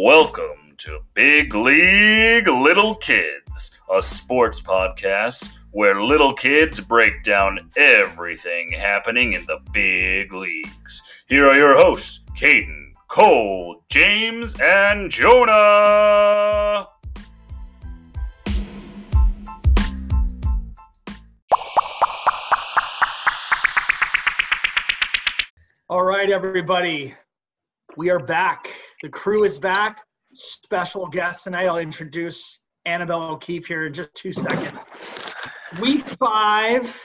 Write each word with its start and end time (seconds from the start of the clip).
Welcome 0.00 0.68
to 0.76 1.00
Big 1.12 1.56
League 1.56 2.46
Little 2.46 2.94
Kids, 2.94 3.80
a 3.92 4.00
sports 4.00 4.62
podcast 4.62 5.50
where 5.72 6.00
little 6.00 6.34
kids 6.34 6.80
break 6.80 7.24
down 7.24 7.68
everything 7.76 8.70
happening 8.70 9.32
in 9.32 9.44
the 9.46 9.58
big 9.72 10.32
leagues. 10.32 11.24
Here 11.28 11.48
are 11.48 11.56
your 11.56 11.76
hosts, 11.76 12.20
Caden, 12.40 12.92
Cole, 13.08 13.82
James, 13.88 14.54
and 14.60 15.10
Jonah. 15.10 16.86
All 25.88 26.04
right, 26.04 26.30
everybody. 26.30 27.14
We 27.96 28.10
are 28.10 28.20
back. 28.20 28.70
The 29.02 29.08
crew 29.08 29.44
is 29.44 29.60
back. 29.60 30.04
Special 30.32 31.06
guest 31.06 31.44
tonight. 31.44 31.66
I'll 31.66 31.78
introduce 31.78 32.60
Annabelle 32.84 33.30
O'Keefe 33.30 33.66
here 33.66 33.86
in 33.86 33.92
just 33.92 34.12
two 34.14 34.32
seconds. 34.32 34.86
Week 35.80 36.06
five 36.08 37.00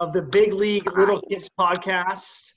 of 0.00 0.12
the 0.12 0.22
Big 0.22 0.52
League 0.52 0.90
Little 0.98 1.22
Kids 1.30 1.48
podcast. 1.58 2.50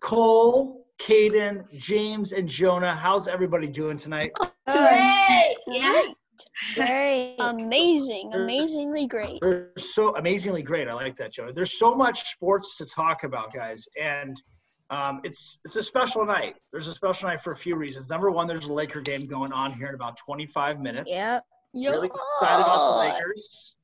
Cole, 0.00 0.88
Caden, 1.00 1.70
James, 1.78 2.32
and 2.32 2.48
Jonah. 2.48 2.96
How's 2.96 3.28
everybody 3.28 3.68
doing 3.68 3.96
tonight? 3.96 4.32
Great. 4.66 5.56
Yeah. 5.68 6.02
Great. 6.74 7.36
Amazing. 7.38 8.32
Amazingly 8.34 9.06
great. 9.06 9.38
They're 9.40 9.70
so 9.78 10.16
amazingly 10.16 10.62
great. 10.62 10.88
I 10.88 10.94
like 10.94 11.14
that, 11.16 11.32
Jonah. 11.32 11.52
There's 11.52 11.78
so 11.78 11.94
much 11.94 12.24
sports 12.32 12.76
to 12.78 12.86
talk 12.86 13.22
about, 13.22 13.54
guys, 13.54 13.86
and 14.00 14.36
um, 14.92 15.22
it's 15.24 15.58
it's 15.64 15.76
a 15.76 15.82
special 15.82 16.24
night. 16.26 16.56
There's 16.70 16.86
a 16.86 16.92
special 16.92 17.30
night 17.30 17.40
for 17.40 17.52
a 17.52 17.56
few 17.56 17.76
reasons. 17.76 18.10
Number 18.10 18.30
one, 18.30 18.46
there's 18.46 18.66
a 18.66 18.72
Laker 18.72 19.00
game 19.00 19.26
going 19.26 19.50
on 19.50 19.72
here 19.72 19.88
in 19.88 19.94
about 19.94 20.18
25 20.18 20.80
minutes. 20.80 21.10
Yep. 21.10 21.42
Really 21.74 22.08
excited 22.08 22.60
about 22.60 22.92
the 22.92 22.98
Lakers. 22.98 23.74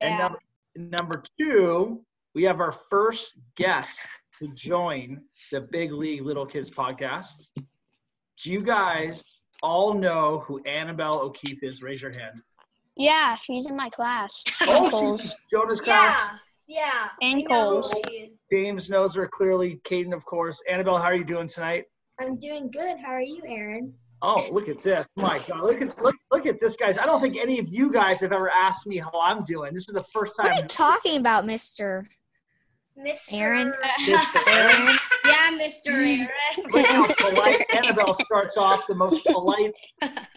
And 0.00 0.18
number, 0.18 0.38
number 0.76 1.22
two, 1.40 2.04
we 2.36 2.44
have 2.44 2.60
our 2.60 2.70
first 2.70 3.36
guest 3.56 4.06
to 4.38 4.46
join 4.48 5.22
the 5.50 5.60
Big 5.60 5.90
League 5.90 6.22
Little 6.22 6.46
Kids 6.46 6.70
podcast. 6.70 7.48
Do 7.56 8.52
you 8.52 8.62
guys 8.62 9.24
all 9.60 9.92
know 9.92 10.44
who 10.46 10.62
Annabelle 10.62 11.18
O'Keefe 11.18 11.64
is? 11.64 11.82
Raise 11.82 12.00
your 12.00 12.12
hand. 12.12 12.42
Yeah, 12.96 13.36
she's 13.42 13.66
in 13.66 13.76
my 13.76 13.88
class. 13.88 14.44
Oh, 14.60 14.84
Ankles. 14.84 15.20
she's 15.20 15.30
in 15.32 15.58
Jonah's 15.58 15.80
class. 15.80 16.30
Yeah. 16.68 16.78
yeah. 16.80 17.28
Ankles. 17.28 17.92
James 18.54 18.88
knows 18.88 19.16
her 19.16 19.26
clearly. 19.26 19.80
Caden, 19.84 20.14
of 20.14 20.24
course. 20.24 20.62
Annabelle, 20.70 20.96
how 20.96 21.06
are 21.06 21.16
you 21.16 21.24
doing 21.24 21.48
tonight? 21.48 21.86
I'm 22.20 22.38
doing 22.38 22.70
good. 22.70 22.98
How 23.04 23.10
are 23.10 23.20
you, 23.20 23.42
Aaron? 23.44 23.92
Oh, 24.22 24.46
look 24.52 24.68
at 24.68 24.80
this! 24.80 25.08
My 25.16 25.40
God, 25.48 25.64
look 25.64 25.82
at 25.82 26.00
look 26.00 26.14
look 26.30 26.46
at 26.46 26.60
this, 26.60 26.76
guys. 26.76 26.96
I 26.96 27.04
don't 27.04 27.20
think 27.20 27.36
any 27.36 27.58
of 27.58 27.66
you 27.68 27.90
guys 27.90 28.20
have 28.20 28.30
ever 28.30 28.48
asked 28.48 28.86
me 28.86 28.98
how 28.98 29.10
I'm 29.20 29.44
doing. 29.44 29.74
This 29.74 29.88
is 29.88 29.94
the 29.94 30.04
first 30.04 30.34
time. 30.36 30.46
What 30.46 30.58
are 30.60 30.62
you 30.62 30.68
talking 30.68 31.18
about, 31.18 31.46
Mister? 31.46 32.06
Mr. 32.96 33.32
Aaron? 33.32 33.72
Mr. 34.06 34.48
Aaron. 34.48 34.96
yeah, 35.26 35.58
Mr. 35.58 35.88
Aaron. 35.88 36.28
Look 36.70 36.86
how 36.86 37.08
polite 37.08 37.66
Annabelle 37.74 38.14
starts 38.14 38.56
off 38.56 38.86
the 38.86 38.94
most 38.94 39.20
polite 39.24 39.72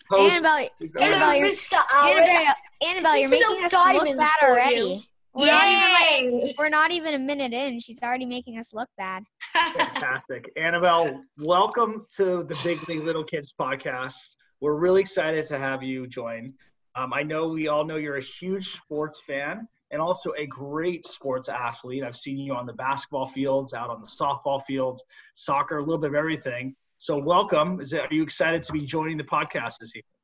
host. 0.10 0.34
Annabelle, 0.34 0.70
Annabelle, 1.00 1.36
you're, 1.36 1.50
Mr. 1.50 1.78
Annabelle, 2.04 2.56
Annabelle, 2.90 3.18
you're 3.20 3.30
making 3.30 3.64
us 3.64 3.74
look 3.74 4.18
bad 4.18 4.32
for 4.40 4.48
already. 4.48 5.08
You. 5.38 5.46
We're 5.46 5.52
not 5.52 5.68
even 5.68 6.40
like 6.40 6.56
we're 6.58 6.70
not 6.70 6.92
even 6.92 7.14
a 7.14 7.20
minute 7.20 7.54
in. 7.54 7.80
She's 7.80 8.02
already 8.02 8.26
making 8.26 8.58
us 8.58 8.74
look 8.74 8.90
bad. 8.98 9.24
Fantastic. 9.54 10.52
Annabelle, 10.58 11.24
welcome 11.40 12.06
to 12.18 12.44
the 12.44 12.60
Big 12.64 12.88
League 12.90 13.04
Little 13.04 13.24
Kids 13.24 13.54
podcast. 13.60 14.36
We're 14.62 14.76
really 14.76 15.02
excited 15.02 15.46
to 15.46 15.60
have 15.60 15.84
you 15.84 16.08
join. 16.08 16.50
Um, 16.96 17.14
I 17.14 17.22
know 17.22 17.50
we 17.50 17.68
all 17.68 17.86
know 17.86 17.98
you're 17.98 18.18
a 18.18 18.22
huge 18.22 18.70
sports 18.72 19.22
fan 19.26 19.68
and 19.92 20.02
also 20.02 20.34
a 20.38 20.48
great 20.48 21.06
sports 21.06 21.48
athlete. 21.50 22.04
I've 22.04 22.18
seen 22.18 22.40
you 22.40 22.54
on 22.56 22.66
the 22.66 22.74
basketball 22.74 23.28
fields, 23.28 23.74
out 23.74 23.90
on 23.90 24.02
the 24.02 24.08
softball 24.08 24.62
fields, 24.64 25.04
soccer, 25.34 25.78
a 25.78 25.82
little 25.82 26.00
bit 26.00 26.10
of 26.10 26.16
everything. 26.16 26.74
So 26.98 27.20
welcome. 27.20 27.80
Is 27.80 27.94
it, 27.94 28.02
are 28.02 28.08
you 28.12 28.24
excited 28.24 28.64
to 28.64 28.74
be 28.74 28.82
joining 28.82 29.18
the 29.18 29.24
podcast 29.24 29.78
this 29.80 29.96
evening? 29.96 30.17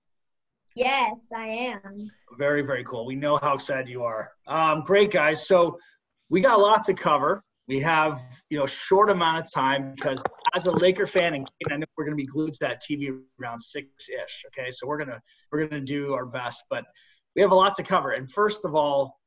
Yes, 0.76 1.32
I 1.36 1.48
am. 1.48 1.96
Very, 2.38 2.62
very 2.62 2.84
cool. 2.84 3.06
We 3.06 3.16
know 3.16 3.38
how 3.38 3.54
excited 3.54 3.90
you 3.90 4.04
are. 4.04 4.32
Um, 4.48 4.84
great, 4.86 5.12
guys. 5.12 5.48
So 5.48 5.78
we 6.30 6.42
got 6.42 6.58
a 6.58 6.62
lot 6.62 6.84
to 6.84 6.94
cover. 6.94 7.42
We 7.68 7.80
have, 7.82 8.22
you 8.50 8.58
know, 8.60 8.66
short 8.66 9.10
amount 9.10 9.46
of 9.46 9.52
time 9.52 9.94
because 9.96 10.22
as 10.54 10.68
a 10.68 10.72
Laker 10.72 11.08
fan, 11.08 11.34
and 11.34 11.48
I 11.72 11.78
know 11.78 11.86
we're 11.98 12.06
going 12.06 12.18
to 12.18 12.22
be 12.22 12.28
glued 12.28 12.54
to 12.54 12.60
that 12.62 12.82
TV 12.82 13.20
around 13.42 13.60
six-ish. 13.60 14.46
Okay, 14.48 14.70
so 14.72 14.88
we're 14.88 14.98
gonna 14.98 15.22
we're 15.52 15.66
gonna 15.68 15.82
do 15.82 16.14
our 16.14 16.26
best, 16.26 16.66
but 16.70 16.86
we 17.36 17.42
have 17.42 17.52
a 17.52 17.56
lot 17.56 17.76
to 17.76 17.84
cover. 17.84 18.12
And 18.12 18.30
first 18.30 18.66
of 18.66 18.76
all, 18.76 19.20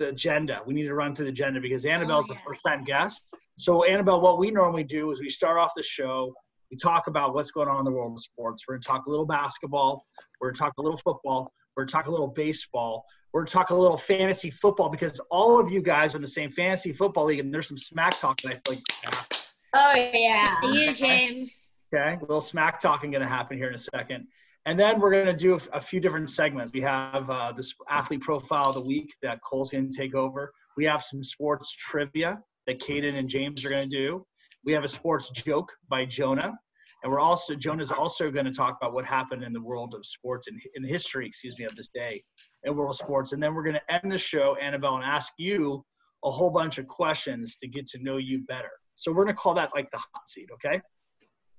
the 0.00 0.08
agenda. 0.08 0.60
We 0.66 0.74
need 0.74 0.84
to 0.84 0.94
run 0.94 1.14
through 1.14 1.26
the 1.26 1.30
agenda 1.30 1.60
because 1.60 1.86
Annabelle's 1.86 2.26
Oh, 2.28 2.34
the 2.34 2.40
first-time 2.40 2.84
guest. 2.84 3.22
So 3.58 3.84
Annabelle, 3.84 4.20
what 4.20 4.38
we 4.38 4.50
normally 4.50 4.82
do 4.82 5.10
is 5.12 5.20
we 5.20 5.28
start 5.28 5.58
off 5.58 5.72
the 5.76 5.82
show. 5.82 6.34
We 6.70 6.76
talk 6.76 7.06
about 7.06 7.34
what's 7.34 7.50
going 7.50 7.68
on 7.68 7.78
in 7.78 7.84
the 7.84 7.90
world 7.90 8.12
of 8.12 8.20
sports. 8.20 8.64
We're 8.66 8.74
going 8.74 8.82
to 8.82 8.88
talk 8.88 9.06
a 9.06 9.10
little 9.10 9.26
basketball. 9.26 10.04
We're 10.40 10.48
going 10.48 10.54
to 10.54 10.60
talk 10.60 10.72
a 10.78 10.82
little 10.82 10.98
football. 10.98 11.52
We're 11.76 11.82
going 11.82 11.88
to 11.88 11.92
talk 11.92 12.06
a 12.06 12.10
little 12.10 12.28
baseball. 12.28 13.04
We're 13.32 13.40
going 13.40 13.48
to 13.48 13.52
talk 13.52 13.70
a 13.70 13.74
little 13.74 13.96
fantasy 13.96 14.50
football 14.50 14.88
because 14.88 15.20
all 15.30 15.58
of 15.58 15.70
you 15.70 15.82
guys 15.82 16.14
are 16.14 16.18
in 16.18 16.22
the 16.22 16.28
same 16.28 16.50
fantasy 16.50 16.92
football 16.92 17.26
league, 17.26 17.40
and 17.40 17.52
there's 17.52 17.68
some 17.68 17.78
smack 17.78 18.18
talk 18.18 18.40
that 18.42 18.48
I 18.48 18.54
feel 18.54 18.74
like 18.74 18.78
is. 18.78 19.42
Oh, 19.72 20.10
yeah. 20.12 20.56
You, 20.62 20.94
James. 20.94 21.70
Okay, 21.92 22.14
a 22.14 22.20
little 22.20 22.40
smack 22.40 22.80
talking 22.80 23.10
going 23.10 23.22
to 23.22 23.28
happen 23.28 23.56
here 23.56 23.68
in 23.68 23.74
a 23.74 23.78
second. 23.78 24.26
And 24.66 24.78
then 24.78 25.00
we're 25.00 25.10
going 25.10 25.26
to 25.26 25.32
do 25.32 25.54
a, 25.54 25.76
a 25.76 25.80
few 25.80 26.00
different 26.00 26.28
segments. 26.30 26.72
We 26.72 26.82
have 26.82 27.28
uh, 27.30 27.52
this 27.52 27.74
athlete 27.88 28.20
profile 28.20 28.68
of 28.68 28.74
the 28.74 28.80
week 28.80 29.14
that 29.22 29.40
Cole's 29.42 29.70
going 29.70 29.90
to 29.90 29.96
take 29.96 30.14
over. 30.14 30.52
We 30.76 30.84
have 30.84 31.02
some 31.02 31.22
sports 31.22 31.74
trivia 31.74 32.42
that 32.66 32.78
Caden 32.80 33.18
and 33.18 33.28
James 33.28 33.64
are 33.64 33.70
going 33.70 33.88
to 33.88 33.88
do. 33.88 34.26
We 34.64 34.72
have 34.72 34.84
a 34.84 34.88
sports 34.88 35.30
joke 35.30 35.70
by 35.88 36.04
Jonah. 36.04 36.58
And 37.02 37.10
we're 37.10 37.20
also, 37.20 37.54
Jonah's 37.54 37.90
also 37.92 38.30
going 38.30 38.44
to 38.44 38.52
talk 38.52 38.76
about 38.80 38.92
what 38.92 39.06
happened 39.06 39.42
in 39.42 39.52
the 39.54 39.62
world 39.62 39.94
of 39.94 40.04
sports 40.04 40.48
and 40.48 40.60
in 40.74 40.84
history, 40.84 41.26
excuse 41.26 41.58
me, 41.58 41.64
of 41.64 41.74
this 41.74 41.88
day 41.88 42.20
in 42.64 42.76
world 42.76 42.94
sports. 42.94 43.32
And 43.32 43.42
then 43.42 43.54
we're 43.54 43.62
going 43.62 43.76
to 43.76 43.92
end 43.92 44.12
the 44.12 44.18
show, 44.18 44.56
Annabelle, 44.56 44.96
and 44.96 45.04
ask 45.04 45.32
you 45.38 45.82
a 46.24 46.30
whole 46.30 46.50
bunch 46.50 46.76
of 46.76 46.86
questions 46.86 47.56
to 47.62 47.68
get 47.68 47.86
to 47.86 48.02
know 48.02 48.18
you 48.18 48.40
better. 48.46 48.70
So 48.96 49.12
we're 49.12 49.24
going 49.24 49.34
to 49.34 49.40
call 49.40 49.54
that 49.54 49.70
like 49.74 49.90
the 49.90 49.96
hot 49.98 50.28
seat, 50.28 50.48
okay? 50.54 50.80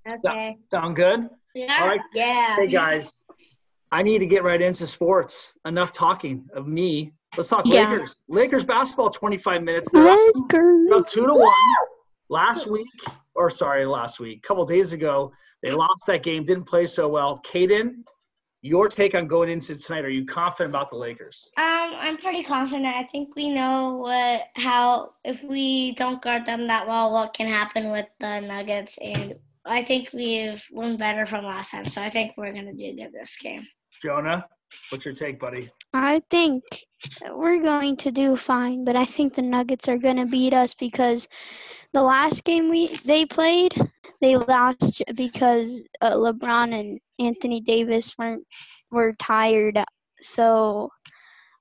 Okay. 0.07 0.57
Sound 0.71 0.95
good? 0.95 1.27
Yeah. 1.55 1.77
All 1.81 1.87
right. 1.87 2.01
Yeah. 2.13 2.55
Hey 2.55 2.67
guys, 2.67 3.11
I 3.91 4.03
need 4.03 4.19
to 4.19 4.25
get 4.25 4.43
right 4.43 4.61
into 4.61 4.87
sports. 4.87 5.57
Enough 5.65 5.91
talking 5.91 6.45
of 6.55 6.67
me. 6.67 7.13
Let's 7.37 7.49
talk 7.49 7.65
Yeah. 7.65 7.89
Lakers. 7.89 8.23
Lakers 8.27 8.65
basketball, 8.65 9.09
25 9.09 9.63
minutes. 9.63 9.91
They're 9.91 10.07
up, 10.07 10.19
Lakers. 10.35 10.91
up 10.93 11.07
two 11.07 11.25
to 11.27 11.33
one. 11.33 11.53
Last 12.31 12.65
week, 12.65 12.87
or 13.35 13.49
sorry, 13.49 13.85
last 13.85 14.21
week, 14.21 14.37
a 14.37 14.47
couple 14.47 14.63
days 14.63 14.93
ago, 14.93 15.33
they 15.63 15.73
lost 15.73 16.07
that 16.07 16.23
game. 16.23 16.45
Didn't 16.45 16.63
play 16.63 16.85
so 16.85 17.09
well. 17.09 17.41
Caden, 17.45 18.05
your 18.61 18.87
take 18.87 19.15
on 19.15 19.27
going 19.27 19.49
into 19.49 19.77
tonight? 19.77 20.05
Are 20.05 20.09
you 20.09 20.25
confident 20.25 20.73
about 20.73 20.89
the 20.89 20.95
Lakers? 20.95 21.49
Um, 21.57 21.91
I'm 21.93 22.15
pretty 22.15 22.41
confident. 22.41 22.85
I 22.85 23.03
think 23.11 23.35
we 23.35 23.49
know 23.49 23.97
what 23.97 24.43
how 24.55 25.11
if 25.25 25.43
we 25.43 25.91
don't 25.95 26.21
guard 26.21 26.45
them 26.45 26.67
that 26.67 26.87
well, 26.87 27.11
what 27.11 27.33
can 27.33 27.47
happen 27.47 27.91
with 27.91 28.07
the 28.21 28.39
Nuggets, 28.39 28.97
and 29.01 29.35
I 29.65 29.83
think 29.83 30.11
we've 30.13 30.65
learned 30.71 30.99
better 30.99 31.25
from 31.25 31.43
last 31.43 31.71
time. 31.71 31.83
So 31.83 32.01
I 32.01 32.09
think 32.09 32.31
we're 32.37 32.53
gonna 32.53 32.73
do 32.73 32.95
good 32.95 33.11
this 33.11 33.35
game. 33.41 33.67
Jonah, 34.01 34.45
what's 34.89 35.03
your 35.03 35.15
take, 35.15 35.37
buddy? 35.37 35.69
I 35.93 36.21
think 36.29 36.63
we're 37.29 37.61
going 37.61 37.97
to 37.97 38.09
do 38.09 38.37
fine, 38.37 38.85
but 38.85 38.95
I 38.95 39.03
think 39.03 39.33
the 39.33 39.41
Nuggets 39.41 39.89
are 39.89 39.97
going 39.97 40.15
to 40.15 40.25
beat 40.25 40.53
us 40.53 40.73
because 40.73 41.27
the 41.93 42.01
last 42.01 42.43
game 42.43 42.69
we 42.69 42.87
they 43.05 43.25
played, 43.25 43.73
they 44.21 44.35
lost 44.35 45.01
because 45.15 45.83
uh, 46.01 46.13
LeBron 46.13 46.79
and 46.79 46.99
Anthony 47.19 47.61
Davis 47.61 48.17
weren't 48.17 48.45
were 48.91 49.13
tired. 49.13 49.83
So 50.21 50.89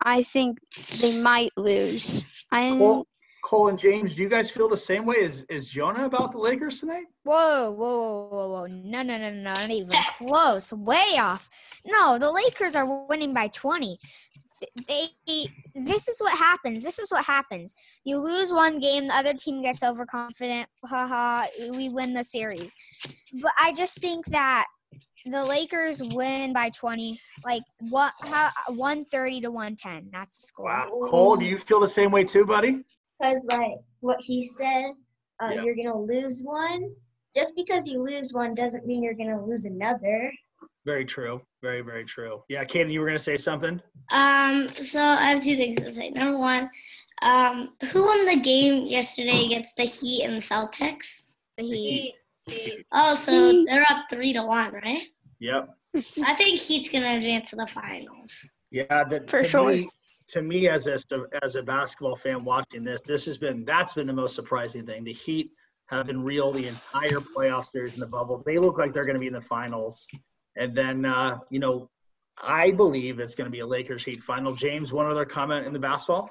I 0.03 0.23
think 0.23 0.59
they 1.01 1.21
might 1.21 1.53
lose. 1.57 2.25
I 2.51 2.71
Cole 3.43 3.69
and 3.69 3.79
James, 3.79 4.15
do 4.15 4.23
you 4.23 4.29
guys 4.29 4.51
feel 4.51 4.69
the 4.69 4.77
same 4.77 5.07
way 5.07 5.17
as, 5.23 5.47
as 5.51 5.67
Jonah 5.67 6.05
about 6.05 6.33
the 6.33 6.39
Lakers 6.39 6.81
tonight? 6.81 7.07
Whoa, 7.25 7.73
whoa, 7.73 8.29
whoa, 8.31 8.49
whoa! 8.51 8.67
No, 8.67 9.03
no, 9.03 9.19
no, 9.19 9.31
no, 9.31 9.43
not 9.43 9.71
even 9.71 9.97
close. 10.19 10.73
Way 10.73 11.17
off. 11.19 11.49
No, 11.87 12.19
the 12.19 12.31
Lakers 12.31 12.77
are 12.77 13.07
winning 13.09 13.33
by 13.35 13.49
20. 13.49 13.99
They, 14.89 15.47
this 15.75 16.07
is 16.07 16.21
what 16.21 16.39
happens. 16.39 16.85
This 16.85 16.99
is 16.99 17.11
what 17.11 17.25
happens. 17.25 17.75
You 18.05 18.19
lose 18.19 18.53
one 18.53 18.79
game, 18.79 19.09
the 19.09 19.15
other 19.15 19.33
team 19.33 19.63
gets 19.63 19.83
overconfident. 19.83 20.67
Haha, 20.85 21.47
we 21.71 21.89
win 21.89 22.13
the 22.13 22.25
series. 22.25 22.71
But 23.41 23.53
I 23.59 23.73
just 23.73 23.99
think 24.01 24.27
that 24.27 24.67
the 25.27 25.45
Lakers 25.45 26.03
win 26.03 26.53
by 26.53 26.71
20, 26.71 27.19
like 27.45 27.63
what? 27.89 28.13
How 28.21 28.51
130 28.69 29.41
to 29.43 29.51
110. 29.51 30.11
That's 30.13 30.39
the 30.39 30.47
score. 30.47 30.67
Wow. 30.67 31.09
Cole, 31.09 31.37
do 31.37 31.45
you 31.45 31.57
feel 31.57 31.81
the 31.81 31.89
same 31.89 32.11
way 32.11 32.25
too, 32.25 32.45
buddy? 32.45 32.85
Because, 33.21 33.47
like, 33.51 33.73
what 34.01 34.19
he 34.21 34.43
said, 34.45 34.93
uh, 35.41 35.53
Yeah. 35.55 35.63
you're 35.63 35.75
going 35.75 35.89
to 35.89 35.99
lose 35.99 36.43
one. 36.43 36.95
Just 37.35 37.55
because 37.55 37.87
you 37.87 38.03
lose 38.03 38.33
one 38.33 38.55
doesn't 38.55 38.87
mean 38.87 39.03
you're 39.03 39.15
going 39.15 39.31
to 39.31 39.41
lose 39.45 39.65
another. 39.65 40.33
Very 40.85 41.05
true. 41.05 41.41
Very, 41.63 41.83
very 41.83 42.05
true. 42.05 42.43
Yeah, 42.49 42.65
Kaden, 42.65 42.91
you 42.91 43.01
were 43.01 43.07
gonna 43.07 43.19
say 43.19 43.37
something? 43.37 43.83
Um, 44.13 44.71
so 44.83 44.99
I 44.99 45.25
have 45.27 45.43
two 45.43 45.55
things 45.55 45.77
to 45.77 45.93
say. 45.93 46.09
Number 46.09 46.39
one, 46.39 46.71
um, 47.21 47.75
who 47.93 48.03
won 48.03 48.25
the 48.25 48.41
game 48.41 48.87
yesterday 48.87 49.45
against 49.45 49.77
the 49.77 49.83
Heat 49.83 50.25
and 50.25 50.33
the 50.33 50.39
Celtics? 50.39 51.27
The 51.59 51.65
Heat. 51.65 52.15
Oh, 52.93 53.15
so 53.15 53.63
they're 53.67 53.85
up 53.91 54.07
three 54.11 54.33
to 54.33 54.43
one, 54.43 54.73
right? 54.73 55.03
Yep. 55.41 55.69
So 56.03 56.23
I 56.27 56.35
think 56.35 56.59
Heat's 56.61 56.89
gonna 56.89 57.15
advance 57.19 57.51
to 57.51 57.57
the 57.57 57.67
finals. 57.67 58.33
Yeah, 58.71 59.05
that 59.05 59.29
For 59.31 59.45
sure. 59.45 59.73
Me, 59.73 59.91
to 60.31 60.43
me, 60.43 60.69
as 60.69 60.87
a 60.87 60.99
as 61.43 61.55
a 61.55 61.63
basketball 61.63 62.17
fan 62.17 62.45
watching 62.45 62.85
this, 62.85 63.01
this 63.07 63.27
has 63.27 63.39
been 63.39 63.65
that's 63.65 63.95
been 63.95 64.07
the 64.07 64.13
most 64.13 64.35
surprising 64.35 64.87
thing. 64.87 65.05
The 65.05 65.13
Heat 65.13 65.51
have 65.87 66.07
been 66.07 66.23
real 66.23 66.53
the 66.53 66.69
entire 66.69 67.19
playoff 67.19 67.67
series 67.67 67.95
in 67.95 68.01
the 68.01 68.07
bubble. 68.07 68.43
They 68.47 68.59
look 68.59 68.79
like 68.79 68.93
they're 68.93 69.05
going 69.05 69.15
to 69.15 69.21
be 69.21 69.27
in 69.27 69.33
the 69.33 69.41
finals, 69.41 70.07
and 70.57 70.77
then 70.77 71.05
uh, 71.05 71.39
you 71.51 71.59
know, 71.59 71.91
I 72.43 72.71
believe 72.71 73.19
it's 73.19 73.35
going 73.35 73.47
to 73.47 73.53
be 73.53 73.61
a 73.61 73.67
Lakers 73.67 74.05
Heat 74.05 74.23
final. 74.23 74.55
James, 74.55 74.93
one 74.93 75.07
other 75.07 75.25
comment 75.25 75.67
in 75.67 75.73
the 75.73 75.79
basketball. 75.79 76.31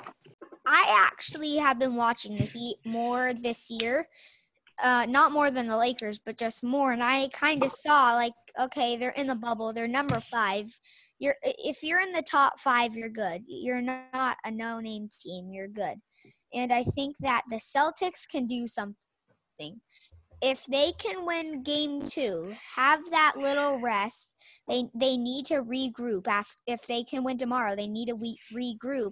I 0.66 1.07
actually 1.12 1.57
have 1.57 1.80
been 1.80 1.96
watching 1.96 2.36
the 2.36 2.44
Heat 2.44 2.78
more 2.86 3.34
this 3.34 3.69
year. 3.69 4.06
Uh, 4.81 5.06
not 5.10 5.34
more 5.34 5.51
than 5.51 5.68
the 5.68 5.75
Lakers, 5.75 6.19
but 6.19 6.38
just 6.38 6.63
more. 6.63 6.94
And 6.94 7.04
I 7.04 7.28
kind 7.34 7.62
of 7.63 7.72
saw 7.72 8.13
like, 8.13 8.31
okay, 8.57 8.96
they're 8.96 9.10
in 9.12 9.28
the 9.28 9.36
bubble. 9.36 9.74
They're 9.74 9.90
number 9.90 10.22
five. 10.22 10.68
You're 11.19 11.36
if 11.44 11.83
you're 11.83 12.00
in 12.00 12.12
the 12.12 12.21
top 12.21 12.60
five, 12.60 12.95
you're 12.95 13.10
good. 13.10 13.44
You're 13.48 13.81
not 13.81 14.38
a 14.45 14.51
no-name 14.51 15.10
team. 15.19 15.50
You're 15.51 15.68
good. 15.68 15.98
And 16.54 16.71
I 16.71 16.83
think 16.83 17.16
that 17.19 17.44
the 17.50 17.57
Celtics 17.57 18.27
can 18.30 18.48
do 18.48 18.66
something. 18.68 18.95
If 20.42 20.66
they 20.68 20.92
can 20.98 21.25
win 21.25 21.63
Game 21.63 22.01
Two, 22.01 22.54
have 22.75 23.01
that 23.12 23.33
little 23.36 23.81
rest. 23.81 24.38
They 24.69 24.83
they 24.95 25.18
need 25.18 25.45
to 25.48 25.63
regroup. 25.63 26.27
If 26.66 26.88
they 26.88 27.04
can 27.04 27.25
win 27.25 27.38
tomorrow, 27.38 27.75
they 27.75 27.88
need 27.88 28.07
to 28.07 28.15
regroup 28.56 29.12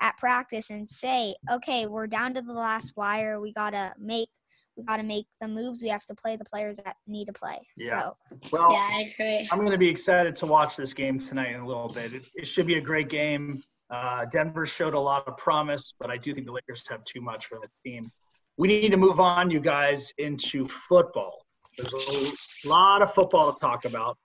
at 0.00 0.16
practice 0.16 0.70
and 0.70 0.88
say, 0.88 1.34
okay, 1.52 1.86
we're 1.86 2.06
down 2.06 2.32
to 2.34 2.42
the 2.42 2.52
last 2.52 2.94
wire. 2.96 3.40
We 3.40 3.52
gotta 3.52 3.92
make 3.98 4.30
we 4.76 4.84
gotta 4.84 5.02
make 5.02 5.26
the 5.40 5.48
moves. 5.48 5.82
We 5.82 5.88
have 5.88 6.04
to 6.06 6.14
play 6.14 6.36
the 6.36 6.44
players 6.44 6.78
that 6.78 6.96
need 7.06 7.26
to 7.26 7.32
play. 7.32 7.58
Yeah. 7.76 8.00
So 8.00 8.16
Well, 8.50 8.72
Yeah, 8.72 8.88
I 8.90 9.12
agree. 9.12 9.48
I'm 9.50 9.58
going 9.58 9.72
to 9.72 9.78
be 9.78 9.88
excited 9.88 10.34
to 10.36 10.46
watch 10.46 10.76
this 10.76 10.92
game 10.92 11.18
tonight 11.18 11.54
in 11.54 11.60
a 11.60 11.66
little 11.66 11.88
bit. 11.88 12.12
It, 12.12 12.28
it 12.34 12.46
should 12.46 12.66
be 12.66 12.74
a 12.74 12.80
great 12.80 13.08
game. 13.08 13.62
Uh, 13.90 14.24
Denver 14.32 14.66
showed 14.66 14.94
a 14.94 15.00
lot 15.00 15.28
of 15.28 15.36
promise, 15.36 15.94
but 16.00 16.10
I 16.10 16.16
do 16.16 16.34
think 16.34 16.46
the 16.46 16.52
Lakers 16.52 16.82
have 16.88 17.04
too 17.04 17.20
much 17.20 17.46
for 17.46 17.58
the 17.60 17.68
team. 17.84 18.10
We 18.56 18.68
need 18.68 18.90
to 18.90 18.96
move 18.96 19.20
on, 19.20 19.50
you 19.50 19.60
guys, 19.60 20.12
into 20.18 20.64
football. 20.66 21.44
There's 21.76 21.92
a 21.92 22.32
lot 22.68 23.02
of 23.02 23.12
football 23.12 23.52
to 23.52 23.60
talk 23.60 23.84
about. 23.84 24.16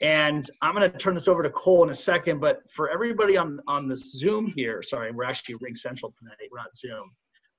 And 0.00 0.44
I'm 0.60 0.74
going 0.74 0.90
to 0.90 0.98
turn 0.98 1.14
this 1.14 1.28
over 1.28 1.42
to 1.42 1.50
Cole 1.50 1.84
in 1.84 1.90
a 1.90 1.94
second. 1.94 2.40
But 2.40 2.58
for 2.70 2.90
everybody 2.90 3.36
on, 3.36 3.60
on 3.66 3.88
the 3.88 3.96
Zoom 3.96 4.52
here, 4.54 4.82
sorry, 4.82 5.10
we're 5.12 5.24
actually 5.24 5.54
Ring 5.60 5.74
Central 5.74 6.12
tonight. 6.18 6.36
We're 6.50 6.58
not 6.58 6.76
Zoom. 6.76 7.10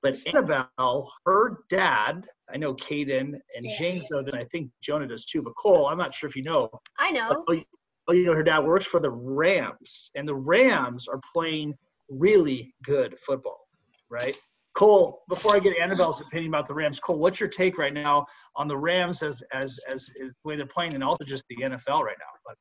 But 0.02 0.18
Annabelle, 0.26 1.12
her 1.26 1.58
dad, 1.68 2.28
I 2.52 2.56
know 2.56 2.74
Caden 2.74 3.34
and 3.56 3.64
Yeah. 3.64 3.78
James 3.78 4.10
know 4.10 4.22
that. 4.22 4.34
I 4.34 4.44
think 4.44 4.70
Jonah 4.80 5.06
does 5.06 5.24
too. 5.24 5.42
But 5.42 5.54
Cole, 5.56 5.86
I'm 5.86 5.98
not 5.98 6.14
sure 6.14 6.28
if 6.28 6.36
you 6.36 6.42
know, 6.42 6.68
I 6.98 7.10
know. 7.10 7.44
Oh, 7.48 7.52
you- 7.52 7.64
oh, 8.08 8.12
you 8.12 8.24
know, 8.24 8.34
her 8.34 8.42
dad 8.42 8.60
works 8.60 8.86
for 8.86 9.00
the 9.00 9.10
Rams, 9.10 10.10
and 10.14 10.26
the 10.26 10.34
Rams 10.34 11.08
are 11.08 11.20
playing 11.32 11.74
really 12.08 12.74
good 12.84 13.18
football, 13.20 13.68
right? 14.08 14.36
Cole, 14.74 15.22
before 15.28 15.56
I 15.56 15.58
get 15.58 15.76
Annabelle's 15.76 16.20
opinion 16.20 16.50
about 16.52 16.68
the 16.68 16.74
Rams, 16.74 17.00
Cole, 17.00 17.18
what's 17.18 17.40
your 17.40 17.48
take 17.48 17.76
right 17.78 17.92
now 17.92 18.24
on 18.56 18.68
the 18.68 18.76
Rams 18.78 19.22
as 19.22 19.42
as 19.52 19.78
as 19.88 20.06
the 20.06 20.32
way 20.44 20.56
they're 20.56 20.66
playing, 20.66 20.94
and 20.94 21.02
also 21.04 21.24
just 21.24 21.44
the 21.48 21.56
NFL 21.56 22.02
right 22.04 22.16
now? 22.18 22.32
But 22.46 22.56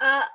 Uh, 0.00 0.26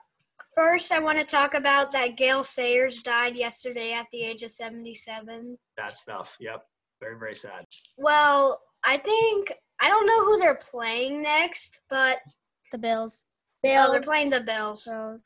first, 0.56 0.92
I 0.92 1.00
want 1.00 1.20
to 1.20 1.26
talk 1.26 1.54
about 1.54 1.92
that 1.92 2.18
Gale 2.18 2.44
Sayers 2.44 3.00
died 3.02 3.36
yesterday 3.38 3.94
at 3.94 4.08
the 4.12 4.24
age 4.24 4.44
of 4.44 4.50
77. 4.52 5.58
that 5.78 5.96
stuff, 5.96 6.36
yep, 6.40 6.66
very 7.00 7.18
very 7.20 7.36
sad. 7.36 7.66
Well, 7.98 8.62
I 8.88 8.98
think 8.98 9.52
I 9.82 9.90
don't 9.90 10.08
know 10.08 10.26
who 10.26 10.40
they're 10.40 10.56
playing 10.72 11.22
next, 11.22 11.82
but 11.90 12.20
the 12.72 12.78
Bills. 12.78 13.26
Bills. 13.62 13.88
oh, 13.90 13.92
they're 13.92 14.02
playing 14.02 14.30
the 14.30 14.42
Bills. 14.42 14.86
So 14.86 15.18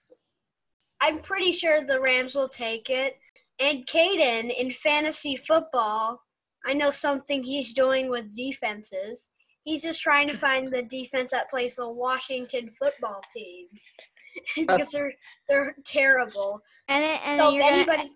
I'm 1.01 1.19
pretty 1.19 1.51
sure 1.51 1.81
the 1.81 2.01
Rams 2.01 2.35
will 2.35 2.49
take 2.49 2.89
it. 2.89 3.17
And 3.61 3.85
Caden 3.85 4.51
in 4.59 4.71
fantasy 4.71 5.35
football, 5.35 6.21
I 6.65 6.73
know 6.73 6.89
something 6.91 7.43
he's 7.43 7.73
doing 7.73 8.09
with 8.09 8.35
defenses. 8.35 9.29
He's 9.63 9.83
just 9.83 10.01
trying 10.01 10.27
to 10.27 10.35
find 10.35 10.67
the 10.67 10.83
defense 10.83 11.29
that 11.31 11.49
plays 11.49 11.75
the 11.75 11.87
Washington 11.87 12.71
football 12.79 13.21
team 13.31 13.67
because 14.55 14.91
they're 14.91 15.13
they're 15.47 15.75
terrible. 15.85 16.59
and 16.89 17.03
then 17.03 17.19
and 17.27 17.39
So 17.39 17.51
then 17.51 17.53
you're 17.53 17.85
gonna, 17.85 17.99
anybody, 17.99 18.11